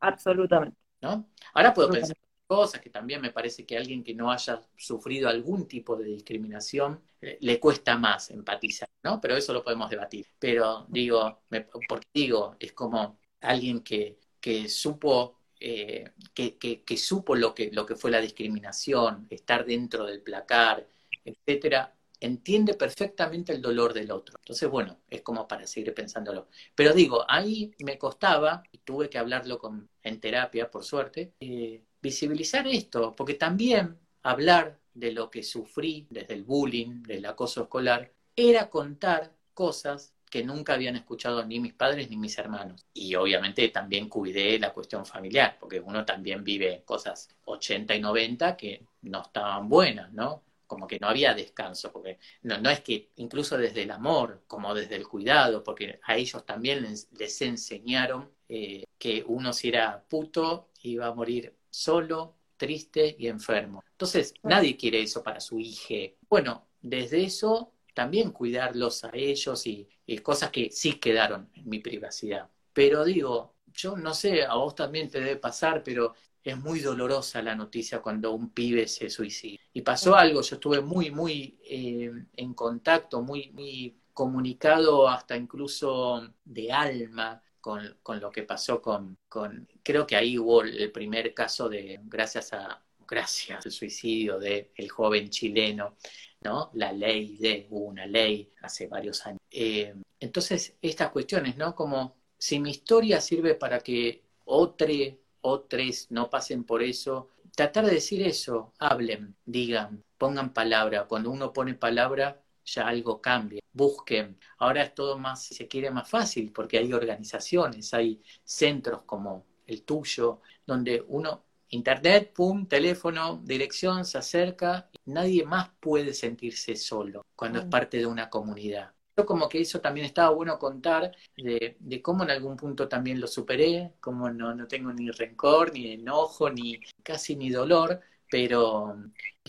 absolutamente. 0.00 0.76
¿No? 1.02 1.30
Ahora 1.54 1.72
puedo 1.72 1.88
pensar 1.88 2.16
cosas, 2.50 2.80
que 2.80 2.90
también 2.90 3.20
me 3.20 3.30
parece 3.30 3.64
que 3.64 3.76
alguien 3.76 4.02
que 4.02 4.12
no 4.12 4.32
haya 4.32 4.60
sufrido 4.76 5.28
algún 5.28 5.68
tipo 5.68 5.94
de 5.94 6.06
discriminación 6.06 7.00
eh, 7.20 7.38
le 7.42 7.60
cuesta 7.60 7.96
más 7.96 8.30
empatizar, 8.32 8.88
¿no? 9.04 9.20
Pero 9.20 9.36
eso 9.36 9.52
lo 9.52 9.62
podemos 9.62 9.88
debatir. 9.88 10.26
Pero 10.36 10.84
digo, 10.88 11.42
porque 11.88 12.08
digo, 12.12 12.56
es 12.58 12.72
como 12.72 13.20
alguien 13.40 13.80
que, 13.82 14.18
que 14.40 14.68
supo 14.68 15.36
eh, 15.60 16.10
que, 16.34 16.58
que, 16.58 16.96
supo 16.96 17.36
lo 17.36 17.54
que, 17.54 17.70
lo 17.70 17.86
que 17.86 17.94
fue 17.94 18.10
la 18.10 18.20
discriminación, 18.20 19.28
estar 19.30 19.64
dentro 19.64 20.04
del 20.06 20.20
placar, 20.20 20.88
etcétera, 21.24 21.94
entiende 22.18 22.74
perfectamente 22.74 23.52
el 23.52 23.62
dolor 23.62 23.92
del 23.92 24.10
otro. 24.10 24.38
Entonces, 24.40 24.68
bueno, 24.68 24.98
es 25.08 25.22
como 25.22 25.46
para 25.46 25.66
seguir 25.68 25.94
pensándolo. 25.94 26.48
Pero 26.74 26.94
digo, 26.94 27.24
ahí 27.28 27.72
me 27.84 27.96
costaba, 27.98 28.62
y 28.72 28.78
tuve 28.78 29.08
que 29.08 29.18
hablarlo 29.18 29.58
con, 29.58 29.88
en 30.02 30.20
terapia, 30.20 30.70
por 30.70 30.84
suerte, 30.84 31.34
eh, 31.40 31.84
visibilizar 32.02 32.66
esto, 32.66 33.14
porque 33.16 33.34
también 33.34 33.98
hablar 34.22 34.78
de 34.94 35.12
lo 35.12 35.30
que 35.30 35.42
sufrí 35.42 36.06
desde 36.10 36.34
el 36.34 36.44
bullying, 36.44 37.02
del 37.02 37.26
acoso 37.26 37.62
escolar, 37.62 38.12
era 38.36 38.70
contar 38.70 39.32
cosas 39.54 40.14
que 40.30 40.44
nunca 40.44 40.74
habían 40.74 40.96
escuchado 40.96 41.44
ni 41.44 41.58
mis 41.58 41.74
padres 41.74 42.08
ni 42.08 42.16
mis 42.16 42.38
hermanos. 42.38 42.86
Y 42.94 43.14
obviamente 43.16 43.68
también 43.68 44.08
cuidé 44.08 44.58
la 44.58 44.72
cuestión 44.72 45.04
familiar, 45.04 45.56
porque 45.58 45.80
uno 45.80 46.04
también 46.04 46.44
vive 46.44 46.82
cosas 46.84 47.28
80 47.44 47.94
y 47.96 48.00
90 48.00 48.56
que 48.56 48.86
no 49.02 49.22
estaban 49.22 49.68
buenas, 49.68 50.12
¿no? 50.12 50.44
Como 50.66 50.86
que 50.86 51.00
no 51.00 51.08
había 51.08 51.34
descanso, 51.34 51.92
porque 51.92 52.18
no, 52.42 52.58
no 52.58 52.70
es 52.70 52.80
que 52.80 53.10
incluso 53.16 53.58
desde 53.58 53.82
el 53.82 53.90
amor, 53.90 54.44
como 54.46 54.72
desde 54.72 54.94
el 54.96 55.08
cuidado, 55.08 55.64
porque 55.64 55.98
a 56.04 56.16
ellos 56.16 56.46
también 56.46 56.82
les, 56.82 57.42
enseñaron 57.42 58.30
eh, 58.48 58.84
que 58.98 59.24
uno 59.26 59.52
si 59.52 59.68
era 59.68 60.04
puto 60.08 60.68
iba 60.82 61.08
a 61.08 61.14
morir 61.14 61.54
solo, 61.70 62.36
triste 62.56 63.16
y 63.18 63.26
enfermo. 63.26 63.82
Entonces, 63.92 64.34
nadie 64.42 64.76
quiere 64.76 65.00
eso 65.00 65.22
para 65.22 65.40
su 65.40 65.58
hija. 65.58 66.14
Bueno, 66.28 66.68
desde 66.82 67.24
eso 67.24 67.72
también 67.94 68.32
cuidarlos 68.32 69.04
a 69.04 69.10
ellos 69.14 69.66
y, 69.66 69.88
cosas 70.22 70.50
que 70.50 70.70
sí 70.70 70.94
quedaron 70.94 71.48
en 71.54 71.68
mi 71.68 71.78
privacidad. 71.78 72.50
Pero 72.72 73.04
digo, 73.04 73.54
yo 73.72 73.96
no 73.96 74.12
sé, 74.12 74.44
a 74.44 74.54
vos 74.54 74.74
también 74.74 75.08
te 75.08 75.20
debe 75.20 75.36
pasar, 75.36 75.82
pero 75.84 76.14
es 76.42 76.58
muy 76.58 76.80
dolorosa 76.80 77.40
la 77.42 77.54
noticia 77.54 78.00
cuando 78.00 78.32
un 78.32 78.50
pibe 78.50 78.88
se 78.88 79.08
suicida. 79.08 79.60
Y 79.72 79.82
pasó 79.82 80.16
algo, 80.16 80.42
yo 80.42 80.56
estuve 80.56 80.80
muy, 80.80 81.10
muy 81.10 81.60
eh, 81.64 82.10
en 82.36 82.54
contacto, 82.54 83.22
muy, 83.22 83.50
muy 83.52 84.00
comunicado 84.12 85.08
hasta 85.08 85.36
incluso 85.36 86.28
de 86.44 86.72
alma 86.72 87.40
con, 87.60 87.98
con 88.02 88.20
lo 88.20 88.30
que 88.30 88.42
pasó 88.42 88.80
con, 88.80 89.18
con, 89.28 89.68
creo 89.82 90.06
que 90.06 90.16
ahí 90.16 90.38
hubo 90.38 90.62
el 90.62 90.90
primer 90.92 91.34
caso 91.34 91.68
de, 91.68 92.00
gracias 92.04 92.52
a, 92.52 92.82
gracias 93.06 93.66
al 93.66 93.72
suicidio 93.72 94.38
del 94.38 94.68
el 94.74 94.88
joven 94.88 95.28
chileno, 95.28 95.96
¿no? 96.42 96.70
La 96.74 96.92
ley 96.92 97.36
de, 97.36 97.66
hubo 97.70 97.86
una 97.86 98.06
ley 98.06 98.52
hace 98.62 98.86
varios 98.86 99.26
años. 99.26 99.40
Eh, 99.50 99.94
entonces, 100.20 100.76
estas 100.80 101.10
cuestiones, 101.10 101.56
¿no? 101.56 101.74
Como 101.74 102.16
si 102.38 102.58
mi 102.58 102.70
historia 102.70 103.20
sirve 103.20 103.54
para 103.54 103.80
que 103.80 104.22
otros 104.44 105.14
otros 105.42 106.06
no 106.10 106.28
pasen 106.28 106.64
por 106.64 106.82
eso, 106.82 107.30
tratar 107.56 107.86
de 107.86 107.92
decir 107.92 108.22
eso, 108.22 108.72
hablen, 108.78 109.36
digan, 109.44 110.04
pongan 110.18 110.52
palabra. 110.52 111.04
Cuando 111.04 111.30
uno 111.30 111.52
pone 111.52 111.74
palabra, 111.74 112.39
ya 112.64 112.86
algo 112.86 113.20
cambia. 113.20 113.60
Busquen. 113.72 114.38
Ahora 114.58 114.82
es 114.82 114.94
todo 114.94 115.18
más, 115.18 115.44
si 115.44 115.54
se 115.54 115.68
quiere, 115.68 115.90
más 115.90 116.08
fácil 116.08 116.52
porque 116.52 116.78
hay 116.78 116.92
organizaciones, 116.92 117.92
hay 117.94 118.22
centros 118.44 119.02
como 119.06 119.46
el 119.66 119.82
tuyo, 119.84 120.40
donde 120.66 121.04
uno, 121.08 121.44
internet, 121.68 122.32
pum, 122.34 122.66
teléfono, 122.66 123.40
dirección, 123.44 124.04
se 124.04 124.18
acerca. 124.18 124.90
Nadie 125.06 125.44
más 125.44 125.70
puede 125.80 126.12
sentirse 126.14 126.76
solo 126.76 127.24
cuando 127.36 127.60
es 127.60 127.66
parte 127.66 127.98
de 127.98 128.06
una 128.06 128.28
comunidad. 128.28 128.92
Yo 129.16 129.26
como 129.26 129.48
que 129.48 129.60
eso 129.60 129.80
también 129.80 130.06
estaba 130.06 130.30
bueno 130.30 130.58
contar 130.58 131.12
de, 131.36 131.76
de, 131.78 132.02
cómo 132.02 132.24
en 132.24 132.30
algún 132.30 132.56
punto 132.56 132.88
también 132.88 133.20
lo 133.20 133.26
superé, 133.26 133.92
cómo 134.00 134.30
no, 134.30 134.54
no 134.54 134.66
tengo 134.66 134.92
ni 134.92 135.10
rencor, 135.10 135.72
ni 135.72 135.92
enojo, 135.92 136.48
ni 136.48 136.80
casi 137.02 137.36
ni 137.36 137.50
dolor, 137.50 138.00
pero 138.30 138.96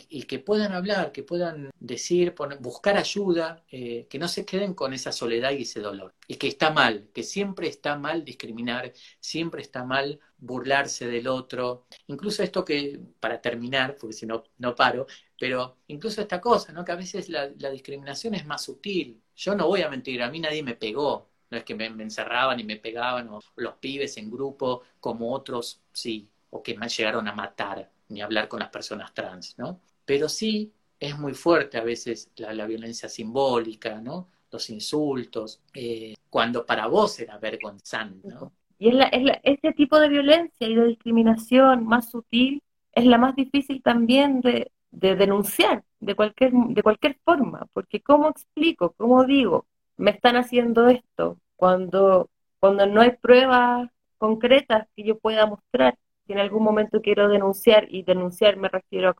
y 0.09 0.23
que 0.23 0.39
puedan 0.39 0.73
hablar, 0.73 1.11
que 1.11 1.23
puedan 1.23 1.71
decir, 1.79 2.33
buscar 2.59 2.97
ayuda, 2.97 3.63
eh, 3.71 4.07
que 4.09 4.19
no 4.19 4.27
se 4.27 4.45
queden 4.45 4.73
con 4.73 4.93
esa 4.93 5.11
soledad 5.11 5.51
y 5.51 5.63
ese 5.63 5.79
dolor. 5.79 6.15
Y 6.27 6.35
que 6.35 6.47
está 6.47 6.71
mal, 6.71 7.09
que 7.13 7.23
siempre 7.23 7.67
está 7.67 7.97
mal 7.97 8.23
discriminar, 8.25 8.93
siempre 9.19 9.61
está 9.61 9.83
mal 9.83 10.19
burlarse 10.37 11.07
del 11.07 11.27
otro. 11.27 11.85
Incluso 12.07 12.43
esto 12.43 12.65
que, 12.65 12.99
para 13.19 13.41
terminar, 13.41 13.97
porque 13.99 14.13
si 14.13 14.25
no, 14.25 14.43
no 14.57 14.75
paro, 14.75 15.07
pero 15.39 15.77
incluso 15.87 16.21
esta 16.21 16.39
cosa, 16.41 16.71
¿no? 16.73 16.85
Que 16.85 16.91
a 16.93 16.95
veces 16.95 17.29
la, 17.29 17.47
discriminación 17.47 18.33
es 18.35 18.45
más 18.45 18.63
sutil. 18.63 19.21
Yo 19.35 19.55
no 19.55 19.67
voy 19.67 19.81
a 19.81 19.89
mentir, 19.89 20.21
a 20.21 20.29
mí 20.29 20.39
nadie 20.39 20.63
me 20.63 20.75
pegó. 20.75 21.29
No 21.49 21.57
es 21.57 21.63
que 21.65 21.75
me, 21.75 21.89
me 21.89 22.03
encerraban 22.03 22.59
y 22.59 22.63
me 22.63 22.77
pegaban, 22.77 23.27
o 23.29 23.41
los 23.57 23.73
pibes 23.75 24.15
en 24.17 24.31
grupo, 24.31 24.83
como 24.99 25.33
otros, 25.33 25.81
sí, 25.91 26.29
o 26.49 26.63
que 26.63 26.77
me 26.77 26.87
llegaron 26.87 27.27
a 27.27 27.33
matar 27.33 27.91
ni 28.11 28.21
hablar 28.21 28.47
con 28.47 28.59
las 28.59 28.69
personas 28.69 29.13
trans, 29.13 29.57
¿no? 29.57 29.79
Pero 30.05 30.29
sí 30.29 30.71
es 30.99 31.17
muy 31.17 31.33
fuerte 31.33 31.77
a 31.77 31.83
veces 31.83 32.29
la, 32.35 32.65
violencia 32.65 33.09
simbólica, 33.09 33.99
¿no? 33.99 34.29
Los 34.51 34.69
insultos, 34.69 35.61
eh, 35.73 36.13
cuando 36.29 36.65
para 36.65 36.87
vos 36.87 37.19
era 37.19 37.37
vergonzante, 37.37 38.27
¿no? 38.27 38.51
Y 38.77 38.89
es 38.89 39.39
este 39.43 39.73
tipo 39.73 39.99
de 39.99 40.09
violencia 40.09 40.67
y 40.67 40.75
de 40.75 40.87
discriminación 40.87 41.85
más 41.85 42.09
sutil 42.09 42.63
es 42.93 43.05
la 43.05 43.17
más 43.17 43.35
difícil 43.35 43.81
también 43.81 44.41
de, 44.41 44.71
denunciar 44.91 45.83
de 45.99 46.15
cualquier, 46.15 46.51
de 46.51 46.83
cualquier 46.83 47.17
forma, 47.23 47.67
porque 47.73 48.01
¿cómo 48.01 48.29
explico, 48.29 48.93
cómo 48.97 49.23
digo, 49.25 49.65
me 49.97 50.11
están 50.11 50.35
haciendo 50.35 50.87
esto 50.87 51.37
cuando, 51.55 52.29
cuando 52.59 52.85
no 52.87 53.01
hay 53.01 53.11
pruebas 53.11 53.89
concretas 54.17 54.87
que 54.95 55.03
yo 55.03 55.17
pueda 55.19 55.45
mostrar? 55.45 55.97
En 56.27 56.39
algún 56.39 56.63
momento 56.63 57.01
quiero 57.01 57.27
denunciar, 57.29 57.87
y 57.89 58.03
denunciar 58.03 58.57
me 58.57 58.69
refiero 58.69 59.09
a, 59.09 59.15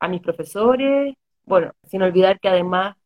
a 0.00 0.08
mis 0.08 0.20
profesores, 0.20 1.14
bueno, 1.44 1.72
sin 1.84 2.02
olvidar 2.02 2.40
que 2.40 2.48
además, 2.48 2.96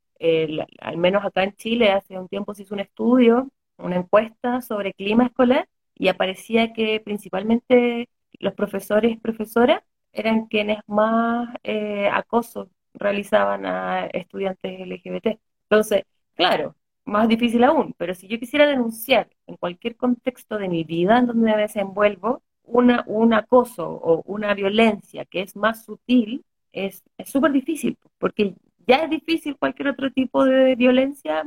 al 0.81 0.96
menos 0.98 1.24
acá 1.24 1.44
en 1.44 1.55
Chile, 1.57 1.90
hace 1.92 2.18
un 2.18 2.28
tiempo 2.28 2.55
se 2.55 2.62
hizo 2.62 2.74
un 2.74 2.81
estudio, 2.81 3.48
una 3.78 3.96
encuesta 3.96 4.61
sobre 4.62 4.94
clima 4.94 5.26
escolar, 5.26 5.68
y 5.94 6.09
aparecía 6.09 6.72
que 6.72 7.00
principalmente 7.00 8.09
los 8.40 8.55
profesores 8.55 9.12
y 9.12 9.16
profesoras 9.16 9.83
eran 10.12 10.46
quienes 10.46 10.78
más 10.87 11.55
eh, 11.62 12.09
acoso 12.12 12.70
realizaban 12.94 13.66
a 13.66 14.07
estudiantes 14.07 14.81
LGBT. 14.81 15.38
Entonces, 15.64 16.05
claro, 16.35 16.76
más 17.05 17.28
difícil 17.28 17.64
aún, 17.64 17.94
pero 17.96 18.14
si 18.14 18.28
yo 18.28 18.38
quisiera 18.38 18.66
denunciar 18.66 19.28
en 19.46 19.57
cualquier 19.57 19.96
contexto 19.96 20.59
de 20.59 20.68
mi 20.68 20.85
vida 20.85 21.18
en 21.18 21.26
donde 21.26 21.52
me 21.52 21.57
desenvuelvo, 21.57 22.42
una, 22.64 23.05
un 23.07 23.35
acoso 23.35 23.88
o 23.88 24.22
una 24.27 24.55
violencia 24.55 25.24
que 25.24 25.43
es 25.43 25.57
más 25.57 25.84
sutil, 25.84 26.45
es 26.72 27.03
súper 27.26 27.53
difícil, 27.53 27.99
porque 28.18 28.55
ya 28.86 29.05
es 29.05 29.11
difícil 29.11 29.57
cualquier 29.57 29.89
otro 29.89 30.11
tipo 30.11 30.45
de 30.45 30.74
violencia, 30.74 31.45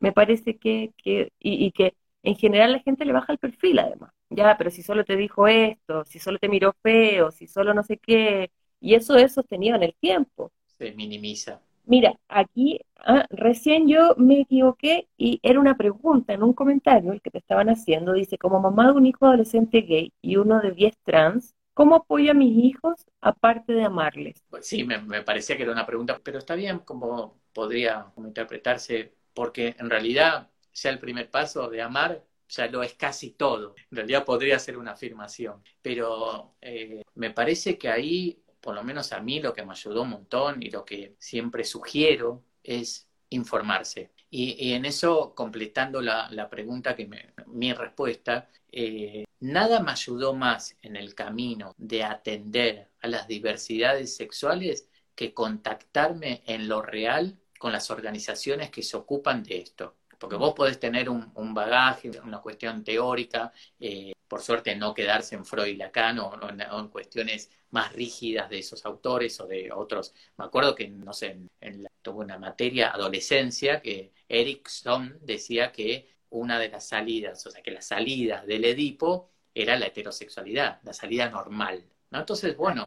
me 0.00 0.12
parece 0.12 0.56
que, 0.56 0.92
que 0.96 1.32
y, 1.38 1.70
que 1.72 1.94
en 2.22 2.36
general 2.36 2.72
la 2.72 2.80
gente 2.80 3.04
le 3.04 3.12
baja 3.12 3.32
el 3.32 3.38
perfil 3.38 3.78
además. 3.78 4.12
Ya, 4.30 4.56
pero 4.56 4.70
si 4.70 4.82
solo 4.82 5.04
te 5.04 5.16
dijo 5.16 5.46
esto, 5.46 6.04
si 6.04 6.18
solo 6.18 6.38
te 6.38 6.48
miró 6.48 6.74
feo, 6.82 7.30
si 7.30 7.46
solo 7.46 7.74
no 7.74 7.82
sé 7.82 7.98
qué, 7.98 8.50
y 8.80 8.94
eso 8.94 9.16
es 9.16 9.32
sostenido 9.32 9.76
en 9.76 9.84
el 9.84 9.94
tiempo. 9.94 10.50
Se 10.78 10.92
minimiza. 10.92 11.60
Mira, 11.86 12.18
aquí 12.28 12.80
ah, 12.98 13.26
recién 13.30 13.88
yo 13.88 14.14
me 14.16 14.40
equivoqué 14.40 15.08
y 15.18 15.38
era 15.42 15.60
una 15.60 15.76
pregunta 15.76 16.32
en 16.32 16.42
un 16.42 16.54
comentario 16.54 17.12
el 17.12 17.20
que 17.20 17.30
te 17.30 17.38
estaban 17.38 17.68
haciendo. 17.68 18.12
Dice, 18.14 18.38
como 18.38 18.60
mamá 18.60 18.86
de 18.86 18.92
un 18.92 19.06
hijo 19.06 19.26
adolescente 19.26 19.82
gay 19.82 20.12
y 20.22 20.36
uno 20.36 20.60
de 20.60 20.72
10 20.72 20.96
trans, 21.04 21.54
¿cómo 21.74 21.96
apoyo 21.96 22.30
a 22.30 22.34
mis 22.34 22.56
hijos 22.64 23.06
aparte 23.20 23.74
de 23.74 23.84
amarles? 23.84 24.42
Pues 24.48 24.66
sí, 24.66 24.84
me, 24.84 25.22
parecía 25.22 25.56
que 25.56 25.64
era 25.64 25.72
una 25.72 25.86
pregunta, 25.86 26.18
pero 26.22 26.38
está 26.38 26.54
bien 26.54 26.78
como 26.80 27.40
podría 27.52 28.06
interpretarse, 28.16 29.14
porque 29.34 29.76
en 29.78 29.90
realidad 29.90 30.50
ya 30.72 30.90
el 30.90 30.98
primer 30.98 31.30
paso 31.30 31.68
de 31.68 31.82
amar 31.82 32.24
ya 32.48 32.66
lo 32.68 32.82
es 32.82 32.94
casi 32.94 33.30
todo. 33.32 33.74
En 33.90 33.96
realidad 33.96 34.24
podría 34.24 34.58
ser 34.58 34.78
una 34.78 34.92
afirmación, 34.92 35.62
pero 35.82 36.54
eh, 36.60 37.02
me 37.14 37.30
parece 37.30 37.76
que 37.78 37.88
ahí 37.88 38.43
por 38.64 38.74
lo 38.74 38.82
menos 38.82 39.12
a 39.12 39.20
mí 39.20 39.40
lo 39.40 39.52
que 39.52 39.62
me 39.62 39.72
ayudó 39.72 40.02
un 40.02 40.08
montón 40.08 40.62
y 40.62 40.70
lo 40.70 40.86
que 40.86 41.16
siempre 41.18 41.64
sugiero 41.64 42.42
es 42.62 43.06
informarse. 43.28 44.12
Y, 44.30 44.72
en 44.72 44.86
eso, 44.86 45.34
completando 45.34 46.00
la, 46.00 46.48
pregunta, 46.48 46.96
que 46.96 47.06
mi 47.46 47.74
respuesta, 47.74 48.48
eh, 48.72 49.26
nada 49.40 49.80
me 49.80 49.92
ayudó 49.92 50.32
más 50.32 50.78
en 50.80 50.96
el 50.96 51.14
camino 51.14 51.74
de 51.76 52.04
atender 52.04 52.88
a 53.02 53.06
las 53.08 53.28
diversidades 53.28 54.16
sexuales 54.16 54.88
que 55.14 55.34
contactarme 55.34 56.42
en 56.46 56.66
lo 56.66 56.80
real 56.80 57.38
con 57.58 57.70
las 57.70 57.90
organizaciones 57.90 58.70
que 58.70 58.82
se 58.82 58.96
ocupan 58.96 59.42
de 59.42 59.58
esto. 59.58 59.96
Porque 60.18 60.36
vos 60.36 60.54
podés 60.54 60.80
tener 60.80 61.10
un, 61.10 61.52
bagaje, 61.52 62.10
una 62.24 62.40
cuestión 62.40 62.82
teórica, 62.82 63.52
eh, 63.78 64.13
por 64.34 64.42
suerte 64.42 64.74
no 64.74 64.94
quedarse 64.94 65.36
en 65.36 65.44
Freud 65.44 65.68
y 65.68 65.76
Lacan 65.76 66.18
o, 66.18 66.32
en, 66.50 66.88
cuestiones 66.88 67.52
más 67.70 67.92
rígidas 67.92 68.50
de 68.50 68.58
esos 68.58 68.84
autores 68.84 69.38
o 69.38 69.46
de 69.46 69.70
otros. 69.70 70.12
Me 70.36 70.44
acuerdo 70.44 70.74
que, 70.74 70.88
no 70.88 71.12
sé, 71.12 71.38
en, 71.60 71.86
tuve 72.02 72.24
una 72.24 72.36
materia 72.36 72.90
adolescencia 72.90 73.80
que 73.80 74.12
Erickson 74.28 75.20
decía 75.22 75.70
que 75.70 76.16
una 76.30 76.58
de 76.58 76.68
las 76.68 76.88
salidas, 76.88 77.46
o 77.46 77.50
sea, 77.52 77.62
que 77.62 77.70
las 77.70 77.86
salidas 77.86 78.44
del 78.44 78.64
Edipo 78.64 79.30
era 79.54 79.78
la 79.78 79.86
heterosexualidad, 79.86 80.80
la 80.82 80.92
salida 80.92 81.30
normal. 81.30 81.84
¿no? 82.10 82.18
Entonces, 82.18 82.56
bueno, 82.56 82.86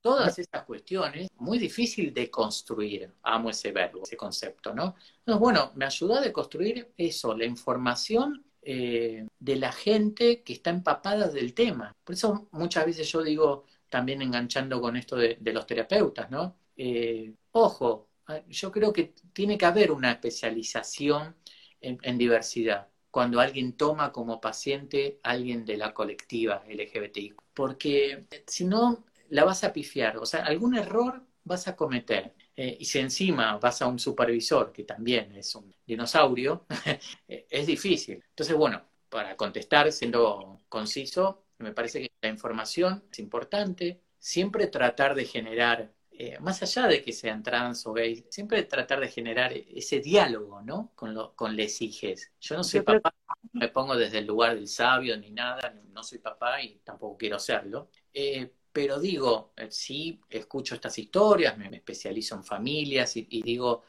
todas 0.00 0.36
estas 0.40 0.64
cuestiones, 0.64 1.28
muy 1.36 1.60
difícil 1.60 2.12
de 2.12 2.28
construir, 2.28 3.08
amo 3.22 3.50
ese 3.50 3.70
verbo, 3.70 4.02
ese 4.02 4.16
concepto, 4.16 4.74
¿no? 4.74 4.96
Entonces, 5.20 5.40
bueno, 5.40 5.70
me 5.76 5.84
ayudó 5.84 6.16
a 6.16 6.20
deconstruir 6.20 6.92
eso, 6.96 7.36
la 7.36 7.44
información 7.44 8.47
eh, 8.70 9.26
de 9.38 9.56
la 9.56 9.72
gente 9.72 10.42
que 10.42 10.52
está 10.52 10.68
empapada 10.68 11.28
del 11.28 11.54
tema. 11.54 11.96
Por 12.04 12.14
eso 12.14 12.48
muchas 12.52 12.84
veces 12.84 13.10
yo 13.10 13.22
digo, 13.22 13.64
también 13.88 14.20
enganchando 14.20 14.78
con 14.78 14.94
esto 14.96 15.16
de, 15.16 15.38
los 15.40 15.66
terapeutas, 15.66 16.30
¿no? 16.30 16.58
Eh, 16.76 17.32
ojo, 17.52 18.10
yo 18.46 18.70
creo 18.70 18.92
que 18.92 19.14
tiene 19.32 19.56
que 19.56 19.64
haber 19.64 19.90
una 19.90 20.12
especialización 20.12 21.34
en, 21.80 22.18
diversidad 22.18 22.88
cuando 23.10 23.40
alguien 23.40 23.74
toma 23.74 24.12
como 24.12 24.38
paciente 24.38 25.18
a 25.22 25.30
alguien 25.30 25.64
de 25.64 25.78
la 25.78 25.94
colectiva 25.94 26.62
LGBTI. 26.68 27.34
Porque 27.54 28.26
si 28.46 28.66
no, 28.66 29.06
la 29.30 29.44
vas 29.44 29.64
a 29.64 29.72
pifiar. 29.72 30.18
O 30.18 30.26
sea, 30.26 30.44
algún 30.44 30.76
error 30.76 31.24
vas 31.42 31.68
a 31.68 31.76
cometer. 31.76 32.34
Eh, 32.60 32.76
y 32.80 32.84
si 32.86 32.98
encima 32.98 33.56
vas 33.58 33.80
a 33.82 33.86
un 33.86 34.00
supervisor, 34.00 34.72
que 34.72 34.82
también 34.82 35.30
es 35.36 35.54
un 35.54 35.72
dinosaurio, 35.86 36.66
es 37.28 37.66
difícil. 37.68 38.16
Entonces, 38.30 38.56
bueno, 38.56 38.82
para 39.08 39.36
contestar, 39.36 39.92
siendo 39.92 40.58
conciso, 40.68 41.44
me 41.58 41.72
parece 41.72 42.00
que 42.00 42.12
la 42.20 42.28
información 42.30 43.04
es 43.12 43.20
importante. 43.20 44.02
Siempre 44.18 44.66
tratar 44.66 45.14
de 45.14 45.24
generar 45.24 45.92
eh, 46.10 46.36
más 46.40 46.60
allá 46.60 46.88
de 46.88 47.00
que 47.00 47.12
sean 47.12 47.44
trans 47.44 47.86
o 47.86 47.92
gays, 47.92 48.24
siempre 48.28 48.64
tratar 48.64 48.98
de 48.98 49.08
generar 49.08 49.52
ese 49.52 50.00
diálogo, 50.00 50.60
¿no? 50.60 50.90
Con, 50.96 51.14
lo, 51.14 51.36
con 51.36 51.54
les 51.54 51.80
hijes. 51.80 52.32
Yo 52.40 52.56
no 52.56 52.64
soy 52.64 52.80
papá, 52.80 53.14
me 53.52 53.68
pongo 53.68 53.94
desde 53.94 54.18
el 54.18 54.26
lugar 54.26 54.56
del 54.56 54.66
sabio 54.66 55.16
ni 55.16 55.30
nada, 55.30 55.72
no 55.92 56.02
soy 56.02 56.18
papá 56.18 56.60
y 56.60 56.80
tampoco 56.80 57.16
quiero 57.16 57.38
serlo. 57.38 57.88
Eh, 58.12 58.50
pero 58.72 59.00
digo, 59.00 59.52
eh, 59.56 59.68
sí, 59.70 60.20
escucho 60.28 60.74
estas 60.74 60.98
historias, 60.98 61.56
me, 61.56 61.68
especializo 61.74 62.34
en 62.34 62.44
familias 62.44 63.16
y, 63.16 63.42
digo, 63.42 63.82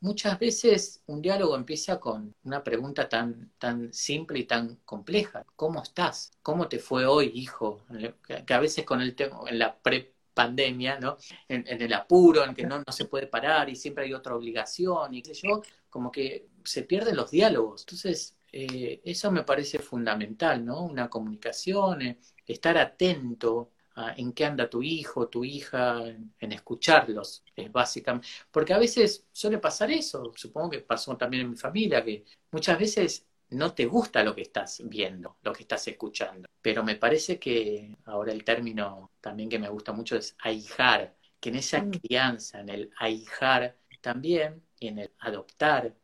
muchas 0.00 0.38
veces 0.38 1.02
un 1.06 1.22
diálogo 1.22 1.56
empieza 1.56 2.00
con 2.00 2.34
una 2.44 2.62
pregunta 2.64 3.08
tan, 3.08 3.52
tan 3.58 3.92
simple 3.92 4.40
y 4.40 4.44
tan 4.44 4.76
compleja. 4.84 5.44
¿Cómo 5.56 5.82
estás? 5.82 6.32
¿Cómo 6.42 6.68
te 6.68 6.78
fue 6.78 7.06
hoy, 7.06 7.30
hijo? 7.34 7.84
Que, 8.26 8.54
a 8.54 8.60
veces 8.60 8.84
con 8.84 9.00
el 9.00 9.14
tema, 9.14 9.40
en 9.46 9.58
la 9.58 9.76
pre 9.76 10.14
pandemia, 10.34 10.98
¿no? 10.98 11.16
En, 11.48 11.64
el 11.66 11.92
apuro, 11.92 12.44
en 12.44 12.54
que 12.54 12.66
no, 12.66 12.78
no, 12.78 12.92
se 12.92 13.04
puede 13.04 13.26
parar 13.26 13.68
y 13.68 13.76
siempre 13.76 14.04
hay 14.04 14.14
otra 14.14 14.34
obligación 14.34 15.14
y 15.14 15.22
qué 15.22 15.34
sé 15.34 15.48
yo, 15.48 15.62
como 15.90 16.10
que 16.10 16.48
se 16.64 16.82
pierden 16.82 17.16
los 17.16 17.30
diálogos. 17.30 17.82
Entonces, 17.82 18.36
eh, 18.52 19.00
eso 19.04 19.32
me 19.32 19.44
parece 19.44 19.78
fundamental, 19.78 20.64
¿no? 20.64 20.82
Una 20.82 21.08
comunicación, 21.08 22.02
eh, 22.02 22.18
estar 22.46 22.76
atento 22.76 23.72
a 23.94 24.14
en 24.16 24.32
qué 24.32 24.44
anda 24.44 24.68
tu 24.68 24.82
hijo, 24.82 25.28
tu 25.28 25.44
hija, 25.44 26.02
en, 26.06 26.52
escucharlos, 26.52 27.44
es 27.56 27.72
básicamente. 27.72 28.28
Porque 28.50 28.74
a 28.74 28.78
veces 28.78 29.26
suele 29.32 29.58
pasar 29.58 29.90
eso, 29.90 30.32
supongo 30.36 30.70
que 30.70 30.80
pasó 30.80 31.16
también 31.16 31.44
en 31.44 31.50
mi 31.50 31.56
familia, 31.56 32.04
que 32.04 32.24
muchas 32.50 32.78
veces 32.78 33.26
no 33.50 33.74
te 33.74 33.86
gusta 33.86 34.22
lo 34.24 34.34
que 34.34 34.42
estás 34.42 34.82
viendo, 34.84 35.38
lo 35.42 35.52
que 35.52 35.62
estás 35.62 35.86
escuchando. 35.88 36.48
Pero 36.60 36.82
me 36.84 36.96
parece 36.96 37.38
que 37.38 37.96
ahora 38.04 38.32
el 38.32 38.44
término 38.44 39.12
también 39.20 39.48
que 39.48 39.58
me 39.58 39.68
gusta 39.68 39.92
mucho 39.92 40.16
es 40.16 40.36
ahijar, 40.40 41.14
que 41.40 41.50
en 41.50 41.56
esa 41.56 41.82
mm. 41.82 41.90
crianza, 41.90 42.60
en 42.60 42.68
el 42.68 42.90
ahijar 42.98 43.76
también, 44.00 44.62
en 44.80 44.98
el 44.98 45.10
adoptar, 45.18 45.94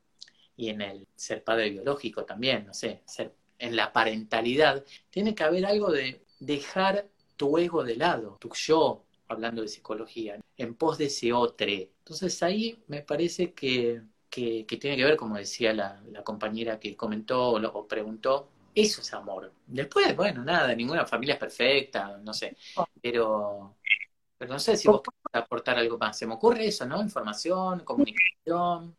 y 0.58 0.68
en 0.68 0.82
el 0.82 1.06
ser 1.16 1.42
padre 1.42 1.70
biológico 1.70 2.26
también, 2.26 2.66
no 2.66 2.74
sé, 2.74 3.00
ser 3.06 3.34
en 3.58 3.74
la 3.74 3.92
parentalidad, 3.92 4.84
tiene 5.08 5.34
que 5.34 5.44
haber 5.44 5.64
algo 5.64 5.90
de 5.90 6.22
dejar 6.38 7.08
tu 7.36 7.56
ego 7.56 7.82
de 7.82 7.96
lado, 7.96 8.36
tu 8.38 8.50
yo, 8.54 9.04
hablando 9.28 9.62
de 9.62 9.68
psicología, 9.68 10.38
en 10.56 10.74
pos 10.74 10.98
de 10.98 11.06
ese 11.06 11.32
otro. 11.32 11.66
Entonces 11.66 12.42
ahí 12.42 12.78
me 12.88 13.02
parece 13.02 13.54
que 13.54 14.02
que, 14.30 14.64
tiene 14.80 14.96
que 14.96 15.04
ver, 15.04 15.16
como 15.16 15.36
decía 15.36 15.72
la, 15.72 16.00
compañera 16.24 16.78
que 16.78 16.96
comentó 16.96 17.52
o, 17.52 17.88
preguntó, 17.88 18.48
eso 18.74 19.00
es 19.00 19.12
amor. 19.14 19.52
Después, 19.66 20.14
bueno, 20.14 20.44
nada, 20.44 20.74
ninguna 20.74 21.06
familia 21.06 21.34
es 21.34 21.40
perfecta, 21.40 22.18
no 22.18 22.32
sé, 22.32 22.56
pero, 23.00 23.76
pero 24.36 24.52
no 24.52 24.58
sé 24.58 24.76
si 24.76 24.88
vos 24.88 25.02
querés 25.02 25.44
aportar 25.44 25.78
algo 25.78 25.98
más. 25.98 26.18
Se 26.18 26.26
me 26.26 26.34
ocurre 26.34 26.66
eso, 26.66 26.86
¿no? 26.86 27.00
Información, 27.02 27.80
comunicación. 27.80 28.96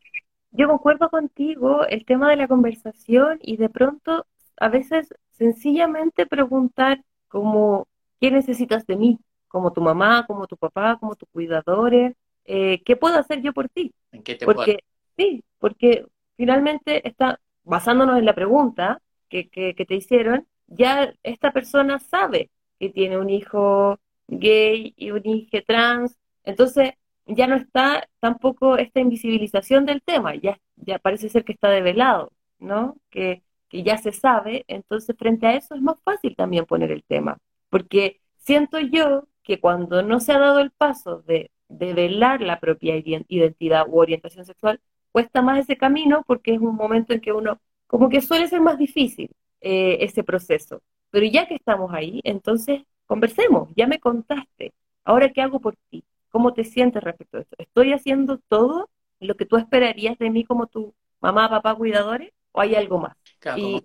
Yo 0.52 0.68
concuerdo 0.68 1.10
contigo, 1.10 1.86
el 1.86 2.06
tema 2.06 2.30
de 2.30 2.38
la 2.38 2.48
conversación 2.48 3.40
y 3.42 3.58
de 3.58 3.70
pronto, 3.70 4.26
a 4.58 4.70
veces, 4.70 5.14
sencillamente 5.32 6.26
preguntar 6.26 7.04
como, 7.28 7.88
¿qué 8.20 8.32
necesitas 8.32 8.86
de 8.86 8.96
mí? 8.96 9.20
Como 9.48 9.72
tu 9.74 9.82
mamá, 9.82 10.26
como 10.28 10.48
tu 10.48 10.58
papá, 10.58 10.98
como 11.00 11.16
tus 11.16 11.30
cuidadores, 11.30 12.16
eh, 12.46 12.82
¿qué 12.84 12.96
puedo 12.96 13.18
hacer 13.18 13.42
yo 13.42 13.54
por 13.54 13.70
ti? 13.70 13.94
¿En 14.12 14.24
qué 14.24 14.36
te 14.36 14.46
Porque 14.46 14.80
Sí, 15.20 15.44
porque 15.58 16.06
finalmente 16.38 17.06
está, 17.06 17.42
basándonos 17.66 18.18
en 18.18 18.26
la 18.26 18.34
pregunta 18.34 19.02
que, 19.28 19.50
que, 19.50 19.74
te 19.74 19.96
hicieron, 19.96 20.48
ya 20.68 21.14
esta 21.24 21.52
persona 21.52 22.00
sabe 22.00 22.50
que 22.80 22.88
tiene 22.88 23.18
un 23.18 23.30
hijo 23.30 24.00
gay 24.30 24.94
y 24.96 25.12
un 25.12 25.28
hijo 25.28 25.58
trans, 25.68 26.18
entonces 26.46 26.94
ya 27.30 27.48
no 27.48 27.56
está 27.56 28.08
tampoco 28.20 28.78
esta 28.78 29.00
invisibilización 29.00 29.86
del 29.86 30.02
tema, 30.02 30.36
ya, 30.36 30.60
ya 30.76 31.00
parece 31.00 31.30
ser 31.30 31.44
que 31.44 31.54
está 31.54 31.70
develado, 31.70 32.32
¿no? 32.60 32.98
Que, 33.10 33.44
que 33.70 33.84
ya 33.84 33.98
se 33.98 34.12
sabe, 34.12 34.66
entonces 34.68 35.16
frente 35.18 35.48
a 35.48 35.56
eso 35.56 35.76
es 35.76 35.82
más 35.82 36.02
fácil 36.04 36.36
también 36.36 36.66
poner 36.66 36.92
el 36.92 37.04
tema, 37.04 37.38
porque 37.70 38.22
siento 38.38 38.80
yo 38.80 39.28
que 39.44 39.60
cuando 39.60 40.02
no 40.04 40.20
se 40.20 40.34
ha 40.34 40.40
dado 40.40 40.60
el 40.60 40.72
paso 40.72 41.22
de 41.24 41.52
develar 41.70 42.42
la 42.42 42.60
propia 42.60 42.96
identidad 42.98 43.88
u 43.88 44.00
orientación 44.00 44.46
sexual, 44.46 44.80
cuesta 45.12 45.42
más 45.42 45.60
ese 45.60 45.78
camino 45.78 46.24
porque 46.28 46.54
es 46.54 46.60
un 46.60 46.76
momento 46.76 47.14
en 47.14 47.22
que 47.22 47.32
uno, 47.32 47.60
como 47.88 48.10
que 48.10 48.22
suele 48.22 48.48
ser 48.48 48.62
más 48.62 48.78
difícil 48.78 49.32
eh, 49.62 49.98
ese 50.02 50.24
proceso. 50.24 50.82
Pero 51.12 51.26
ya 51.26 51.48
que 51.48 51.56
estamos 51.56 51.92
ahí, 51.94 52.22
entonces 52.24 52.84
conversemos, 53.06 53.70
ya 53.76 53.88
me 53.88 54.00
contaste, 54.00 54.74
ahora 55.04 55.30
qué 55.30 55.42
hago 55.42 55.60
por 55.60 55.76
ti, 55.90 56.04
cómo 56.30 56.54
te 56.54 56.64
sientes 56.64 57.04
respecto 57.04 57.38
a 57.38 57.42
esto. 57.42 57.56
¿Estoy 57.58 57.94
haciendo 57.94 58.40
todo 58.48 58.90
lo 59.20 59.36
que 59.36 59.46
tú 59.46 59.58
esperarías 59.58 60.18
de 60.18 60.30
mí 60.30 60.46
como 60.46 60.68
tu 60.68 60.94
mamá, 61.20 61.50
papá, 61.50 61.76
cuidadores? 61.76 62.32
¿O 62.52 62.62
hay 62.62 62.76
algo 62.76 62.98
más? 62.98 63.16
y, 63.58 63.80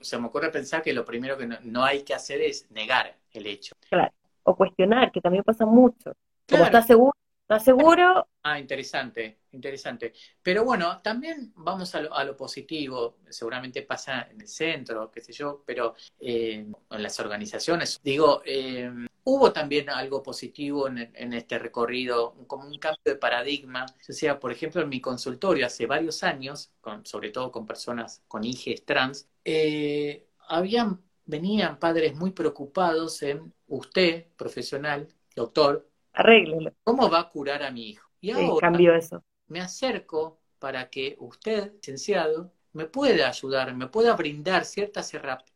se, 0.00 0.18
me, 0.18 0.26
ocurre 0.26 0.50
pensar 0.50 0.82
que 0.82 0.92
lo 0.92 1.04
primero 1.04 1.36
que 1.36 1.46
no, 1.46 1.84
hay 1.84 2.02
que 2.02 2.14
hacer 2.14 2.40
es 2.40 2.70
negar 2.70 3.16
el 3.32 3.46
hecho. 3.46 3.74
Claro, 3.88 4.12
o 4.42 4.54
cuestionar, 4.56 5.10
que 5.10 5.20
también 5.20 5.42
pasa 5.42 5.64
mucho. 5.64 6.12
Como 6.48 6.64
estás 6.64 6.86
seguro, 6.86 7.14
estás 7.42 7.64
seguro, 7.64 8.28
Ah, 8.46 8.58
interesante, 8.58 9.38
interesante. 9.52 10.12
Pero 10.42 10.64
bueno, 10.64 11.00
también 11.00 11.54
vamos 11.56 11.94
a 11.94 12.24
lo, 12.24 12.36
positivo, 12.36 13.16
seguramente 13.30 13.80
pasa 13.80 14.28
en 14.30 14.42
el 14.42 14.48
centro, 14.48 15.10
qué 15.10 15.22
sé 15.22 15.32
yo, 15.32 15.62
pero 15.64 15.94
eh, 16.20 16.66
en 16.90 17.02
las 17.02 17.18
organizaciones. 17.20 18.02
Digo, 18.04 18.42
eh, 18.44 18.92
hubo 19.24 19.52
también 19.52 19.88
algo 19.90 20.22
positivo 20.22 20.86
en, 20.86 21.32
este 21.32 21.58
recorrido, 21.58 22.34
como 22.46 22.66
un 22.66 22.78
cambio 22.78 23.02
de 23.04 23.16
paradigma. 23.16 23.86
O 23.86 24.12
sea, 24.12 24.38
por 24.38 24.52
ejemplo, 24.52 24.82
en 24.82 24.88
mi 24.88 25.00
consultorio 25.00 25.66
hace 25.66 25.86
varios 25.86 26.22
años, 26.22 26.72
con, 26.80 27.04
sobre 27.06 27.30
todo 27.30 27.50
con 27.50 27.66
personas 27.66 28.22
con 28.28 28.44
hijes 28.44 28.84
trans, 28.84 29.28
eh, 29.44 30.28
habían, 30.48 31.02
venían 31.24 31.78
padres 31.78 32.14
muy 32.14 32.30
preocupados 32.30 33.22
en 33.22 33.52
usted, 33.66 34.26
profesional, 34.36 35.08
doctor, 35.34 35.88
arréglelo. 36.12 36.72
¿Cómo 36.84 37.10
va 37.10 37.20
a 37.20 37.30
curar 37.30 37.62
a 37.62 37.70
mi 37.70 37.90
hijo? 37.90 38.08
Y 38.20 38.30
ahora 38.30 38.72
eso. 38.96 39.24
me 39.48 39.60
acerco 39.60 40.40
para 40.58 40.88
que 40.88 41.16
usted, 41.18 41.72
licenciado, 41.74 42.52
me 42.72 42.86
pueda 42.86 43.28
ayudar, 43.28 43.74
me 43.74 43.86
pueda 43.86 44.14
brindar 44.16 44.64
ciertas 44.64 45.12
herramientas 45.14 45.53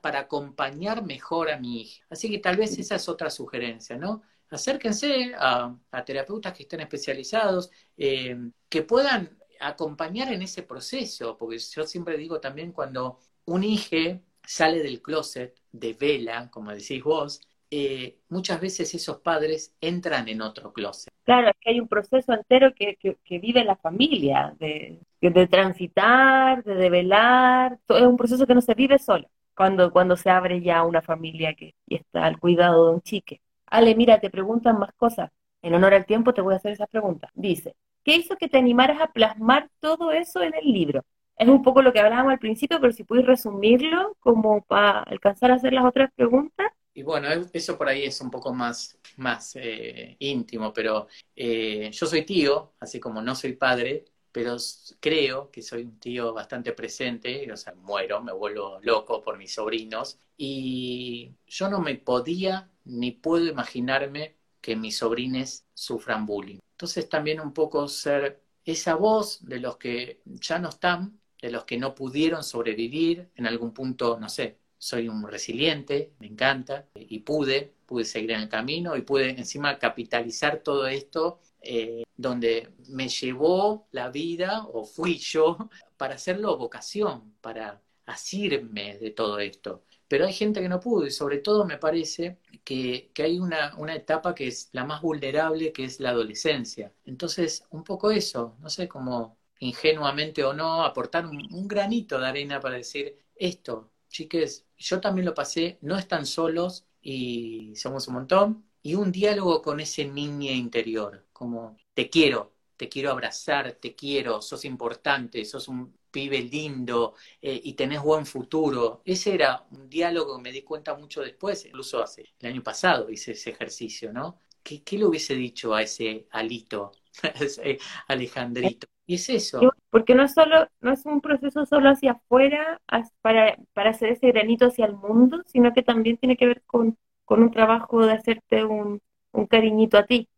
para 0.00 0.20
acompañar 0.20 1.04
mejor 1.04 1.50
a 1.50 1.58
mi 1.58 1.82
hija. 1.82 2.04
Así 2.10 2.30
que 2.30 2.38
tal 2.38 2.56
vez 2.56 2.78
esa 2.78 2.96
es 2.96 3.08
otra 3.08 3.30
sugerencia, 3.30 3.96
¿no? 3.96 4.22
acérquense 4.50 5.32
a, 5.36 5.76
terapeutas 6.04 6.52
que 6.52 6.62
estén 6.62 6.80
especializados, 6.80 7.70
eh, 7.96 8.36
que 8.68 8.82
puedan 8.82 9.38
acompañar 9.60 10.32
en 10.32 10.42
ese 10.42 10.62
proceso, 10.62 11.36
porque 11.36 11.58
yo 11.58 11.84
siempre 11.84 12.16
digo 12.16 12.40
también 12.40 12.72
cuando 12.72 13.18
un 13.46 13.64
hijo 13.64 14.20
sale 14.46 14.82
del 14.82 15.02
closet 15.02 15.60
de 15.72 15.94
vela, 15.94 16.50
como 16.50 16.70
decís 16.70 17.02
vos, 17.02 17.40
eh, 17.70 18.18
muchas 18.28 18.60
veces 18.60 18.94
esos 18.94 19.20
padres 19.20 19.74
entran 19.80 20.28
en 20.28 20.40
otro 20.40 20.72
closet. 20.72 21.12
Claro, 21.24 21.48
es 21.48 21.54
que 21.60 21.70
hay 21.70 21.80
un 21.80 21.88
proceso 21.88 22.32
entero 22.32 22.72
que, 22.74 22.96
que, 22.96 23.38
vive 23.38 23.64
la 23.64 23.76
familia, 23.76 24.54
de, 24.58 25.00
de, 25.20 25.46
transitar, 25.48 26.62
de 26.62 26.74
develar, 26.74 27.78
es 27.88 28.02
un 28.02 28.16
proceso 28.16 28.46
que 28.46 28.54
no 28.54 28.60
se 28.60 28.74
vive 28.74 28.98
solo, 28.98 29.28
cuando, 29.56 29.90
cuando 29.92 30.16
se 30.16 30.30
abre 30.30 30.60
ya 30.60 30.84
una 30.84 31.02
familia 31.02 31.54
que 31.54 31.74
está 31.88 32.26
al 32.26 32.38
cuidado 32.38 32.86
de 32.86 32.94
un 32.94 33.02
chique. 33.02 33.40
Ale, 33.66 33.94
mira, 33.94 34.20
te 34.20 34.30
preguntan 34.30 34.78
más 34.78 34.92
cosas. 34.92 35.30
En 35.62 35.74
honor 35.74 35.94
al 35.94 36.06
tiempo 36.06 36.32
te 36.32 36.42
voy 36.42 36.54
a 36.54 36.58
hacer 36.58 36.72
esas 36.72 36.88
preguntas. 36.88 37.30
Dice, 37.34 37.74
¿qué 38.04 38.16
hizo 38.16 38.36
que 38.36 38.48
te 38.48 38.58
animaras 38.58 39.00
a 39.00 39.08
plasmar 39.08 39.68
todo 39.80 40.12
eso 40.12 40.42
en 40.42 40.54
el 40.54 40.72
libro? 40.72 41.02
Es 41.36 41.48
un 41.48 41.62
poco 41.62 41.82
lo 41.82 41.92
que 41.92 42.00
hablábamos 42.00 42.32
al 42.32 42.38
principio, 42.38 42.80
pero 42.80 42.92
si 42.92 43.04
puedes 43.04 43.26
resumirlo 43.26 44.16
como 44.20 44.62
para 44.62 45.00
alcanzar 45.00 45.50
a 45.50 45.54
hacer 45.56 45.72
las 45.72 45.84
otras 45.84 46.10
preguntas. 46.14 46.68
Y 46.96 47.02
bueno, 47.02 47.28
eso 47.52 47.76
por 47.76 47.88
ahí 47.88 48.04
es 48.04 48.18
un 48.22 48.30
poco 48.30 48.54
más, 48.54 48.98
más 49.18 49.54
eh, 49.56 50.16
íntimo, 50.18 50.72
pero 50.72 51.08
eh, 51.34 51.90
yo 51.92 52.06
soy 52.06 52.24
tío, 52.24 52.72
así 52.80 52.98
como 52.98 53.20
no 53.20 53.34
soy 53.34 53.52
padre, 53.52 54.06
pero 54.32 54.56
creo 54.98 55.50
que 55.50 55.60
soy 55.60 55.82
un 55.82 55.98
tío 56.00 56.32
bastante 56.32 56.72
presente, 56.72 57.52
o 57.52 57.56
sea, 57.58 57.74
muero, 57.74 58.22
me 58.22 58.32
vuelvo 58.32 58.78
loco 58.80 59.20
por 59.20 59.36
mis 59.36 59.52
sobrinos, 59.52 60.18
y 60.38 61.34
yo 61.46 61.68
no 61.68 61.80
me 61.80 61.96
podía 61.96 62.70
ni 62.86 63.10
puedo 63.10 63.44
imaginarme 63.44 64.36
que 64.62 64.74
mis 64.74 64.96
sobrines 64.96 65.66
sufran 65.74 66.24
bullying. 66.24 66.60
Entonces 66.72 67.10
también 67.10 67.40
un 67.40 67.52
poco 67.52 67.88
ser 67.88 68.42
esa 68.64 68.94
voz 68.94 69.44
de 69.44 69.60
los 69.60 69.76
que 69.76 70.22
ya 70.24 70.58
no 70.58 70.70
están, 70.70 71.20
de 71.42 71.50
los 71.50 71.64
que 71.66 71.76
no 71.76 71.94
pudieron 71.94 72.42
sobrevivir 72.42 73.30
en 73.34 73.46
algún 73.46 73.74
punto, 73.74 74.18
no 74.18 74.30
sé, 74.30 74.60
soy 74.78 75.08
un 75.08 75.26
resiliente, 75.26 76.12
me 76.18 76.26
encanta, 76.26 76.88
y 76.94 77.20
pude, 77.20 77.74
pude 77.86 78.04
seguir 78.04 78.32
en 78.32 78.40
el 78.42 78.48
camino 78.48 78.96
y 78.96 79.02
pude 79.02 79.30
encima 79.30 79.78
capitalizar 79.78 80.58
todo 80.58 80.86
esto 80.86 81.40
eh, 81.62 82.04
donde 82.16 82.70
me 82.88 83.08
llevó 83.08 83.88
la 83.92 84.10
vida 84.10 84.66
o 84.72 84.84
fui 84.84 85.18
yo 85.18 85.56
para 85.96 86.14
hacerlo 86.14 86.56
vocación, 86.56 87.34
para 87.40 87.82
asirme 88.06 88.98
de 88.98 89.10
todo 89.10 89.38
esto. 89.40 89.84
Pero 90.08 90.26
hay 90.26 90.32
gente 90.32 90.60
que 90.60 90.68
no 90.68 90.80
pudo 90.80 91.06
y 91.06 91.10
sobre 91.10 91.38
todo 91.38 91.64
me 91.64 91.78
parece 91.78 92.38
que, 92.64 93.10
hay 93.18 93.38
una, 93.38 93.74
etapa 93.94 94.34
que 94.34 94.46
es 94.48 94.68
la 94.72 94.84
más 94.84 95.02
vulnerable, 95.02 95.72
que 95.72 95.84
es 95.84 96.00
la 96.00 96.10
adolescencia. 96.10 96.92
Entonces, 97.04 97.64
un 97.70 97.82
poco 97.84 98.10
eso, 98.12 98.56
no 98.60 98.70
sé 98.70 98.86
cómo 98.88 99.38
ingenuamente 99.58 100.44
o 100.44 100.52
no, 100.52 100.84
aportar 100.84 101.26
un, 101.26 101.38
un 101.52 101.66
granito 101.66 102.20
de 102.20 102.26
arena 102.26 102.60
para 102.60 102.76
decir 102.76 103.18
esto, 103.34 103.90
chiques, 104.08 104.66
yo 104.76 105.00
también 105.00 105.26
lo 105.26 105.34
pasé, 105.34 105.78
no 105.82 105.96
están 105.98 106.26
solos 106.26 106.86
y 107.02 107.74
somos 107.76 108.08
un 108.08 108.14
montón, 108.14 108.64
y 108.82 108.94
un 108.94 109.10
diálogo 109.12 109.62
con 109.62 109.80
ese 109.80 110.04
niño 110.04 110.52
interior, 110.52 111.26
como 111.32 111.76
te 111.94 112.08
quiero, 112.08 112.54
te 112.76 112.88
quiero 112.88 113.10
abrazar, 113.10 113.72
te 113.72 113.94
quiero, 113.96 114.40
sos 114.42 114.64
importante, 114.64 115.44
sos 115.44 115.68
un 115.68 115.96
pibe 116.10 116.40
lindo 116.42 117.14
eh, 117.42 117.60
y 117.64 117.72
tenés 117.74 118.00
buen 118.02 118.24
futuro. 118.26 119.02
Ese 119.04 119.34
era 119.34 119.66
un 119.72 119.88
diálogo 119.88 120.36
que 120.36 120.42
me 120.42 120.52
di 120.52 120.62
cuenta 120.62 120.94
mucho 120.94 121.20
después, 121.22 121.64
incluso 121.66 122.02
hace 122.02 122.34
el 122.38 122.48
año 122.52 122.62
pasado 122.62 123.10
hice 123.10 123.32
ese 123.32 123.50
ejercicio, 123.50 124.12
¿no? 124.12 124.40
¿Qué, 124.62 124.82
qué 124.82 124.98
le 124.98 125.06
hubiese 125.06 125.34
dicho 125.34 125.74
a 125.74 125.82
ese 125.82 126.26
Alito, 126.30 126.92
Alejandrito? 128.08 128.86
Y 129.06 129.14
es 129.14 129.28
eso. 129.28 129.60
Porque 129.90 130.14
no 130.14 130.24
es 130.24 130.34
solo, 130.34 130.68
no 130.80 130.92
es 130.92 131.06
un 131.06 131.20
proceso 131.20 131.64
solo 131.66 131.90
hacia 131.90 132.12
afuera 132.12 132.80
para, 133.22 133.56
para 133.72 133.90
hacer 133.90 134.10
ese 134.10 134.28
granito 134.28 134.66
hacia 134.66 134.86
el 134.86 134.94
mundo, 134.96 135.42
sino 135.46 135.72
que 135.72 135.82
también 135.82 136.16
tiene 136.16 136.36
que 136.36 136.46
ver 136.46 136.62
con, 136.66 136.96
con 137.24 137.42
un 137.42 137.50
trabajo 137.50 138.04
de 138.04 138.12
hacerte 138.14 138.64
un, 138.64 139.00
un 139.32 139.46
cariñito 139.46 139.98
a 139.98 140.06
ti, 140.06 140.28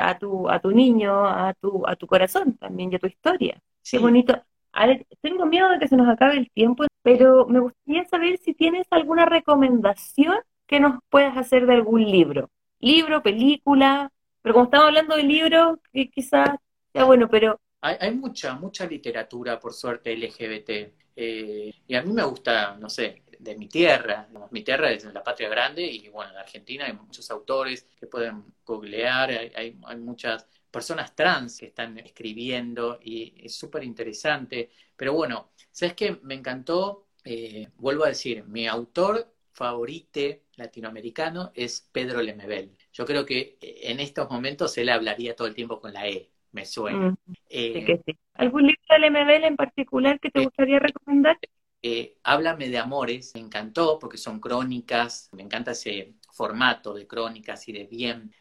a 0.00 0.18
tu, 0.18 0.48
a 0.48 0.60
tu 0.60 0.70
niño, 0.70 1.26
a 1.26 1.52
tu, 1.60 1.86
a 1.86 1.96
tu 1.96 2.06
corazón 2.06 2.56
también 2.56 2.92
y 2.92 2.96
a 2.96 2.98
tu 2.98 3.06
historia. 3.06 3.60
Qué 3.82 3.98
bonito. 3.98 4.40
tengo 5.20 5.46
miedo 5.46 5.68
de 5.68 5.78
que 5.78 5.88
se 5.88 5.96
nos 5.96 6.08
acabe 6.08 6.38
el 6.38 6.50
tiempo, 6.50 6.84
pero 7.02 7.46
me 7.46 7.60
gustaría 7.60 8.04
saber 8.06 8.38
si 8.38 8.54
tienes 8.54 8.86
alguna 8.90 9.26
recomendación 9.26 10.36
que 10.66 10.80
nos 10.80 10.98
puedas 11.10 11.36
hacer 11.36 11.66
de 11.66 11.74
algún 11.74 12.04
libro. 12.10 12.50
Libro, 12.80 13.22
película, 13.22 14.10
pero 14.44 14.52
como 14.52 14.66
estamos 14.66 14.88
hablando 14.88 15.16
de 15.16 15.22
libros, 15.22 15.78
que 15.90 16.10
quizás 16.10 16.50
bueno, 16.92 17.30
pero 17.30 17.58
hay, 17.80 18.14
mucha, 18.14 18.54
mucha 18.56 18.84
literatura, 18.86 19.58
por 19.58 19.72
suerte, 19.72 20.14
LGBT. 20.14 20.70
Eh, 21.16 21.72
y 21.86 21.94
a 21.94 22.02
mí 22.02 22.12
me 22.12 22.24
gusta, 22.24 22.76
no 22.76 22.90
sé, 22.90 23.22
de 23.38 23.56
mi 23.56 23.68
tierra. 23.68 24.28
Mi 24.50 24.62
tierra 24.62 24.90
es 24.90 25.02
la 25.04 25.24
patria 25.24 25.48
grande 25.48 25.82
y 25.82 26.10
bueno, 26.10 26.32
en 26.32 26.36
Argentina 26.36 26.84
hay 26.84 26.92
muchos 26.92 27.30
autores 27.30 27.86
que 27.98 28.06
pueden 28.06 28.44
googlear, 28.66 29.30
hay, 29.30 29.50
hay, 29.82 29.96
muchas 29.96 30.46
personas 30.70 31.16
trans 31.16 31.58
que 31.58 31.66
están 31.66 31.98
escribiendo 31.98 32.98
y 33.02 33.34
es 33.42 33.54
súper 33.54 33.82
interesante. 33.82 34.70
Pero 34.94 35.14
bueno, 35.14 35.52
¿sabes 35.70 35.94
qué? 35.94 36.18
Me 36.22 36.34
encantó, 36.34 37.06
eh, 37.24 37.70
vuelvo 37.76 38.04
a 38.04 38.08
decir, 38.08 38.44
mi 38.44 38.66
autor 38.66 39.34
favorito 39.52 40.20
latinoamericano 40.56 41.50
es 41.54 41.88
Pedro 41.92 42.20
Lemebel. 42.20 42.76
Yo 42.94 43.04
creo 43.04 43.26
que 43.26 43.58
en 43.60 43.98
estos 43.98 44.30
momentos 44.30 44.78
él 44.78 44.88
hablaría 44.88 45.34
todo 45.34 45.48
el 45.48 45.54
tiempo 45.54 45.80
con 45.80 45.92
la 45.92 46.08
E 46.08 46.30
me 46.52 46.64
suena. 46.64 47.10
Mm, 47.10 47.34
eh, 47.50 48.00
¿Algún 48.34 48.62
libro 48.62 48.82
del 48.88 49.10
MBL 49.10 49.46
en 49.46 49.56
particular 49.56 50.20
que 50.20 50.30
te 50.30 50.40
eh, 50.40 50.44
gustaría 50.44 50.78
recomendar? 50.78 51.36
Eh, 51.82 52.16
Háblame 52.22 52.68
de 52.68 52.78
Amores, 52.78 53.32
me 53.34 53.40
encantó 53.40 53.98
porque 53.98 54.16
son 54.16 54.40
crónicas, 54.40 55.28
me 55.32 55.42
encanta 55.42 55.72
ese 55.72 56.14
formato 56.32 56.94
de 56.94 57.06
crónicas 57.06 57.68
y 57.68 57.72
de 57.72 57.84
bien 57.84 58.32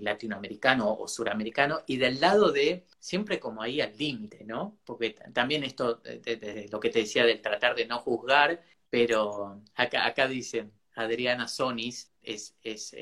latinoamericano 0.00 0.92
o 0.92 1.08
suramericano, 1.08 1.78
y 1.86 1.96
del 1.96 2.20
lado 2.20 2.52
de 2.52 2.84
siempre 2.98 3.38
como 3.38 3.62
ahí 3.62 3.80
al 3.80 3.96
límite, 3.96 4.44
¿no? 4.44 4.78
Porque 4.84 5.10
también 5.32 5.64
esto, 5.64 5.96
de, 5.96 6.68
lo 6.70 6.78
que 6.78 6.90
te 6.90 7.00
decía 7.00 7.24
del 7.24 7.40
tratar 7.40 7.74
de 7.74 7.86
no 7.86 7.98
juzgar, 7.98 8.62
pero 8.90 9.62
acá, 9.74 10.06
acá 10.06 10.28
dicen, 10.28 10.72
Adriana 10.94 11.48
Sonis 11.48 12.12
es, 12.26 12.56
es 12.62 12.94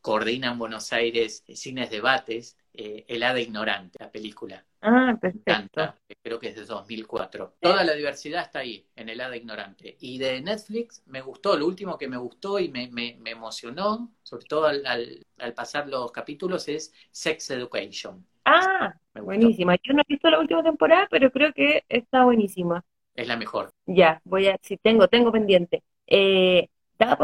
coordina 0.00 0.52
en 0.52 0.58
Buenos 0.58 0.92
Aires 0.92 1.44
cines 1.46 1.90
debates 1.90 2.56
eh, 2.72 3.04
El 3.08 3.22
Hada 3.22 3.40
Ignorante, 3.40 3.98
la 4.00 4.10
película. 4.10 4.64
Ah, 4.82 5.16
perfecto. 5.20 5.94
creo 6.22 6.38
que 6.38 6.48
es 6.48 6.56
de 6.56 6.64
2004. 6.64 7.56
Toda 7.60 7.84
la 7.84 7.94
diversidad 7.94 8.42
está 8.42 8.60
ahí, 8.60 8.86
en 8.94 9.08
El 9.08 9.20
Hada 9.20 9.36
Ignorante. 9.36 9.96
Y 10.00 10.18
de 10.18 10.40
Netflix 10.40 11.02
me 11.06 11.20
gustó, 11.20 11.56
lo 11.56 11.66
último 11.66 11.98
que 11.98 12.08
me 12.08 12.16
gustó 12.16 12.58
y 12.58 12.68
me, 12.68 13.18
emocionó, 13.26 14.12
sobre 14.22 14.46
todo 14.46 14.66
al, 14.66 15.26
pasar 15.54 15.88
los 15.88 16.12
capítulos, 16.12 16.68
es 16.68 16.92
Sex 17.10 17.50
Education. 17.50 18.24
Ah, 18.44 18.94
buenísima. 19.14 19.76
Yo 19.82 19.92
no 19.92 20.02
he 20.02 20.04
visto 20.08 20.30
la 20.30 20.38
última 20.38 20.62
temporada, 20.62 21.08
pero 21.10 21.30
creo 21.30 21.52
que 21.52 21.84
está 21.88 22.24
buenísima. 22.24 22.84
Es 23.14 23.26
la 23.26 23.36
mejor. 23.36 23.72
Ya, 23.84 24.22
voy 24.24 24.46
a, 24.46 24.58
si 24.62 24.76
tengo, 24.76 25.08
tengo 25.08 25.32
pendiente. 25.32 25.82
Eh, 26.06 26.68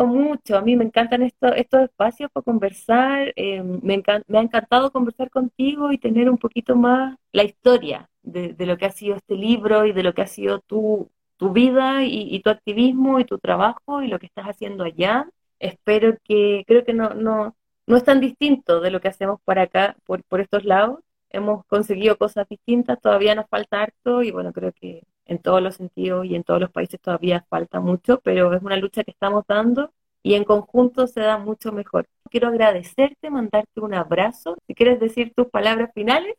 mucho, 0.06 0.56
a 0.56 0.62
mí 0.62 0.76
me 0.76 0.84
encantan 0.84 1.22
estos, 1.22 1.52
estos 1.56 1.82
espacios 1.82 2.30
para 2.32 2.44
conversar, 2.44 3.32
eh, 3.36 3.62
me, 3.62 4.02
me 4.26 4.38
ha 4.38 4.42
encantado 4.42 4.90
conversar 4.92 5.30
contigo 5.30 5.92
y 5.92 5.98
tener 5.98 6.30
un 6.30 6.38
poquito 6.38 6.76
más 6.76 7.16
la 7.32 7.44
historia 7.44 8.08
de, 8.22 8.54
lo 8.66 8.76
que 8.76 8.86
ha 8.86 8.90
sido 8.92 9.16
este 9.16 9.34
libro 9.36 9.86
y 9.86 9.92
de 9.92 10.02
lo 10.02 10.14
que 10.14 10.22
ha 10.22 10.26
sido 10.26 10.60
tu, 10.60 11.10
tu 11.36 11.52
vida 11.52 12.04
y, 12.04 12.40
tu 12.40 12.50
activismo 12.50 13.20
y 13.20 13.24
tu 13.24 13.38
trabajo 13.38 14.02
y 14.02 14.08
lo 14.08 14.18
que 14.18 14.26
estás 14.26 14.46
haciendo 14.46 14.84
allá. 14.84 15.28
Espero 15.58 16.16
que, 16.24 16.64
creo 16.66 16.84
que 16.84 16.92
no, 16.92 17.10
no, 17.14 17.56
no 17.86 17.96
es 17.96 18.04
tan 18.04 18.20
distinto 18.20 18.80
de 18.80 18.90
lo 18.90 19.00
que 19.00 19.08
hacemos 19.08 19.40
por 19.44 19.58
acá, 19.58 19.96
por, 20.04 20.22
por 20.24 20.40
estos 20.40 20.64
lados. 20.64 21.00
Hemos 21.30 21.64
conseguido 21.66 22.16
cosas 22.18 22.46
distintas, 22.48 23.00
todavía 23.00 23.34
nos 23.34 23.48
falta 23.48 23.82
harto 23.82 24.22
y 24.22 24.30
bueno, 24.30 24.52
creo 24.52 24.72
que 24.72 25.02
en 25.26 25.38
todos 25.38 25.62
los 25.62 25.76
sentidos 25.76 26.26
y 26.26 26.34
en 26.34 26.44
todos 26.44 26.60
los 26.60 26.70
países 26.70 27.00
todavía 27.00 27.44
falta 27.48 27.80
mucho, 27.80 28.20
pero 28.20 28.54
es 28.54 28.62
una 28.62 28.76
lucha 28.76 29.04
que 29.04 29.10
estamos 29.10 29.44
dando 29.46 29.92
y 30.22 30.34
en 30.34 30.44
conjunto 30.44 31.06
se 31.06 31.20
da 31.20 31.38
mucho 31.38 31.70
mejor. 31.72 32.08
Quiero 32.30 32.48
agradecerte, 32.48 33.30
mandarte 33.30 33.80
un 33.80 33.94
abrazo. 33.94 34.56
Si 34.66 34.74
quieres 34.74 34.98
decir 34.98 35.32
tus 35.34 35.48
palabras 35.48 35.90
finales. 35.94 36.34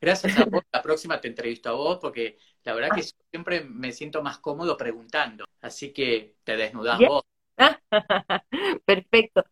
Gracias 0.00 0.36
a 0.38 0.44
vos. 0.50 0.62
La 0.72 0.82
próxima 0.82 1.20
te 1.20 1.28
entrevisto 1.28 1.68
a 1.68 1.72
vos 1.72 1.98
porque 2.00 2.38
la 2.64 2.74
verdad 2.74 2.90
que 2.94 3.02
ah. 3.02 3.24
siempre 3.30 3.62
me 3.62 3.92
siento 3.92 4.22
más 4.22 4.38
cómodo 4.38 4.76
preguntando. 4.76 5.44
Así 5.60 5.92
que 5.92 6.34
te 6.42 6.56
desnudás 6.56 6.98
vos. 6.98 7.22
Perfecto. 8.84 9.44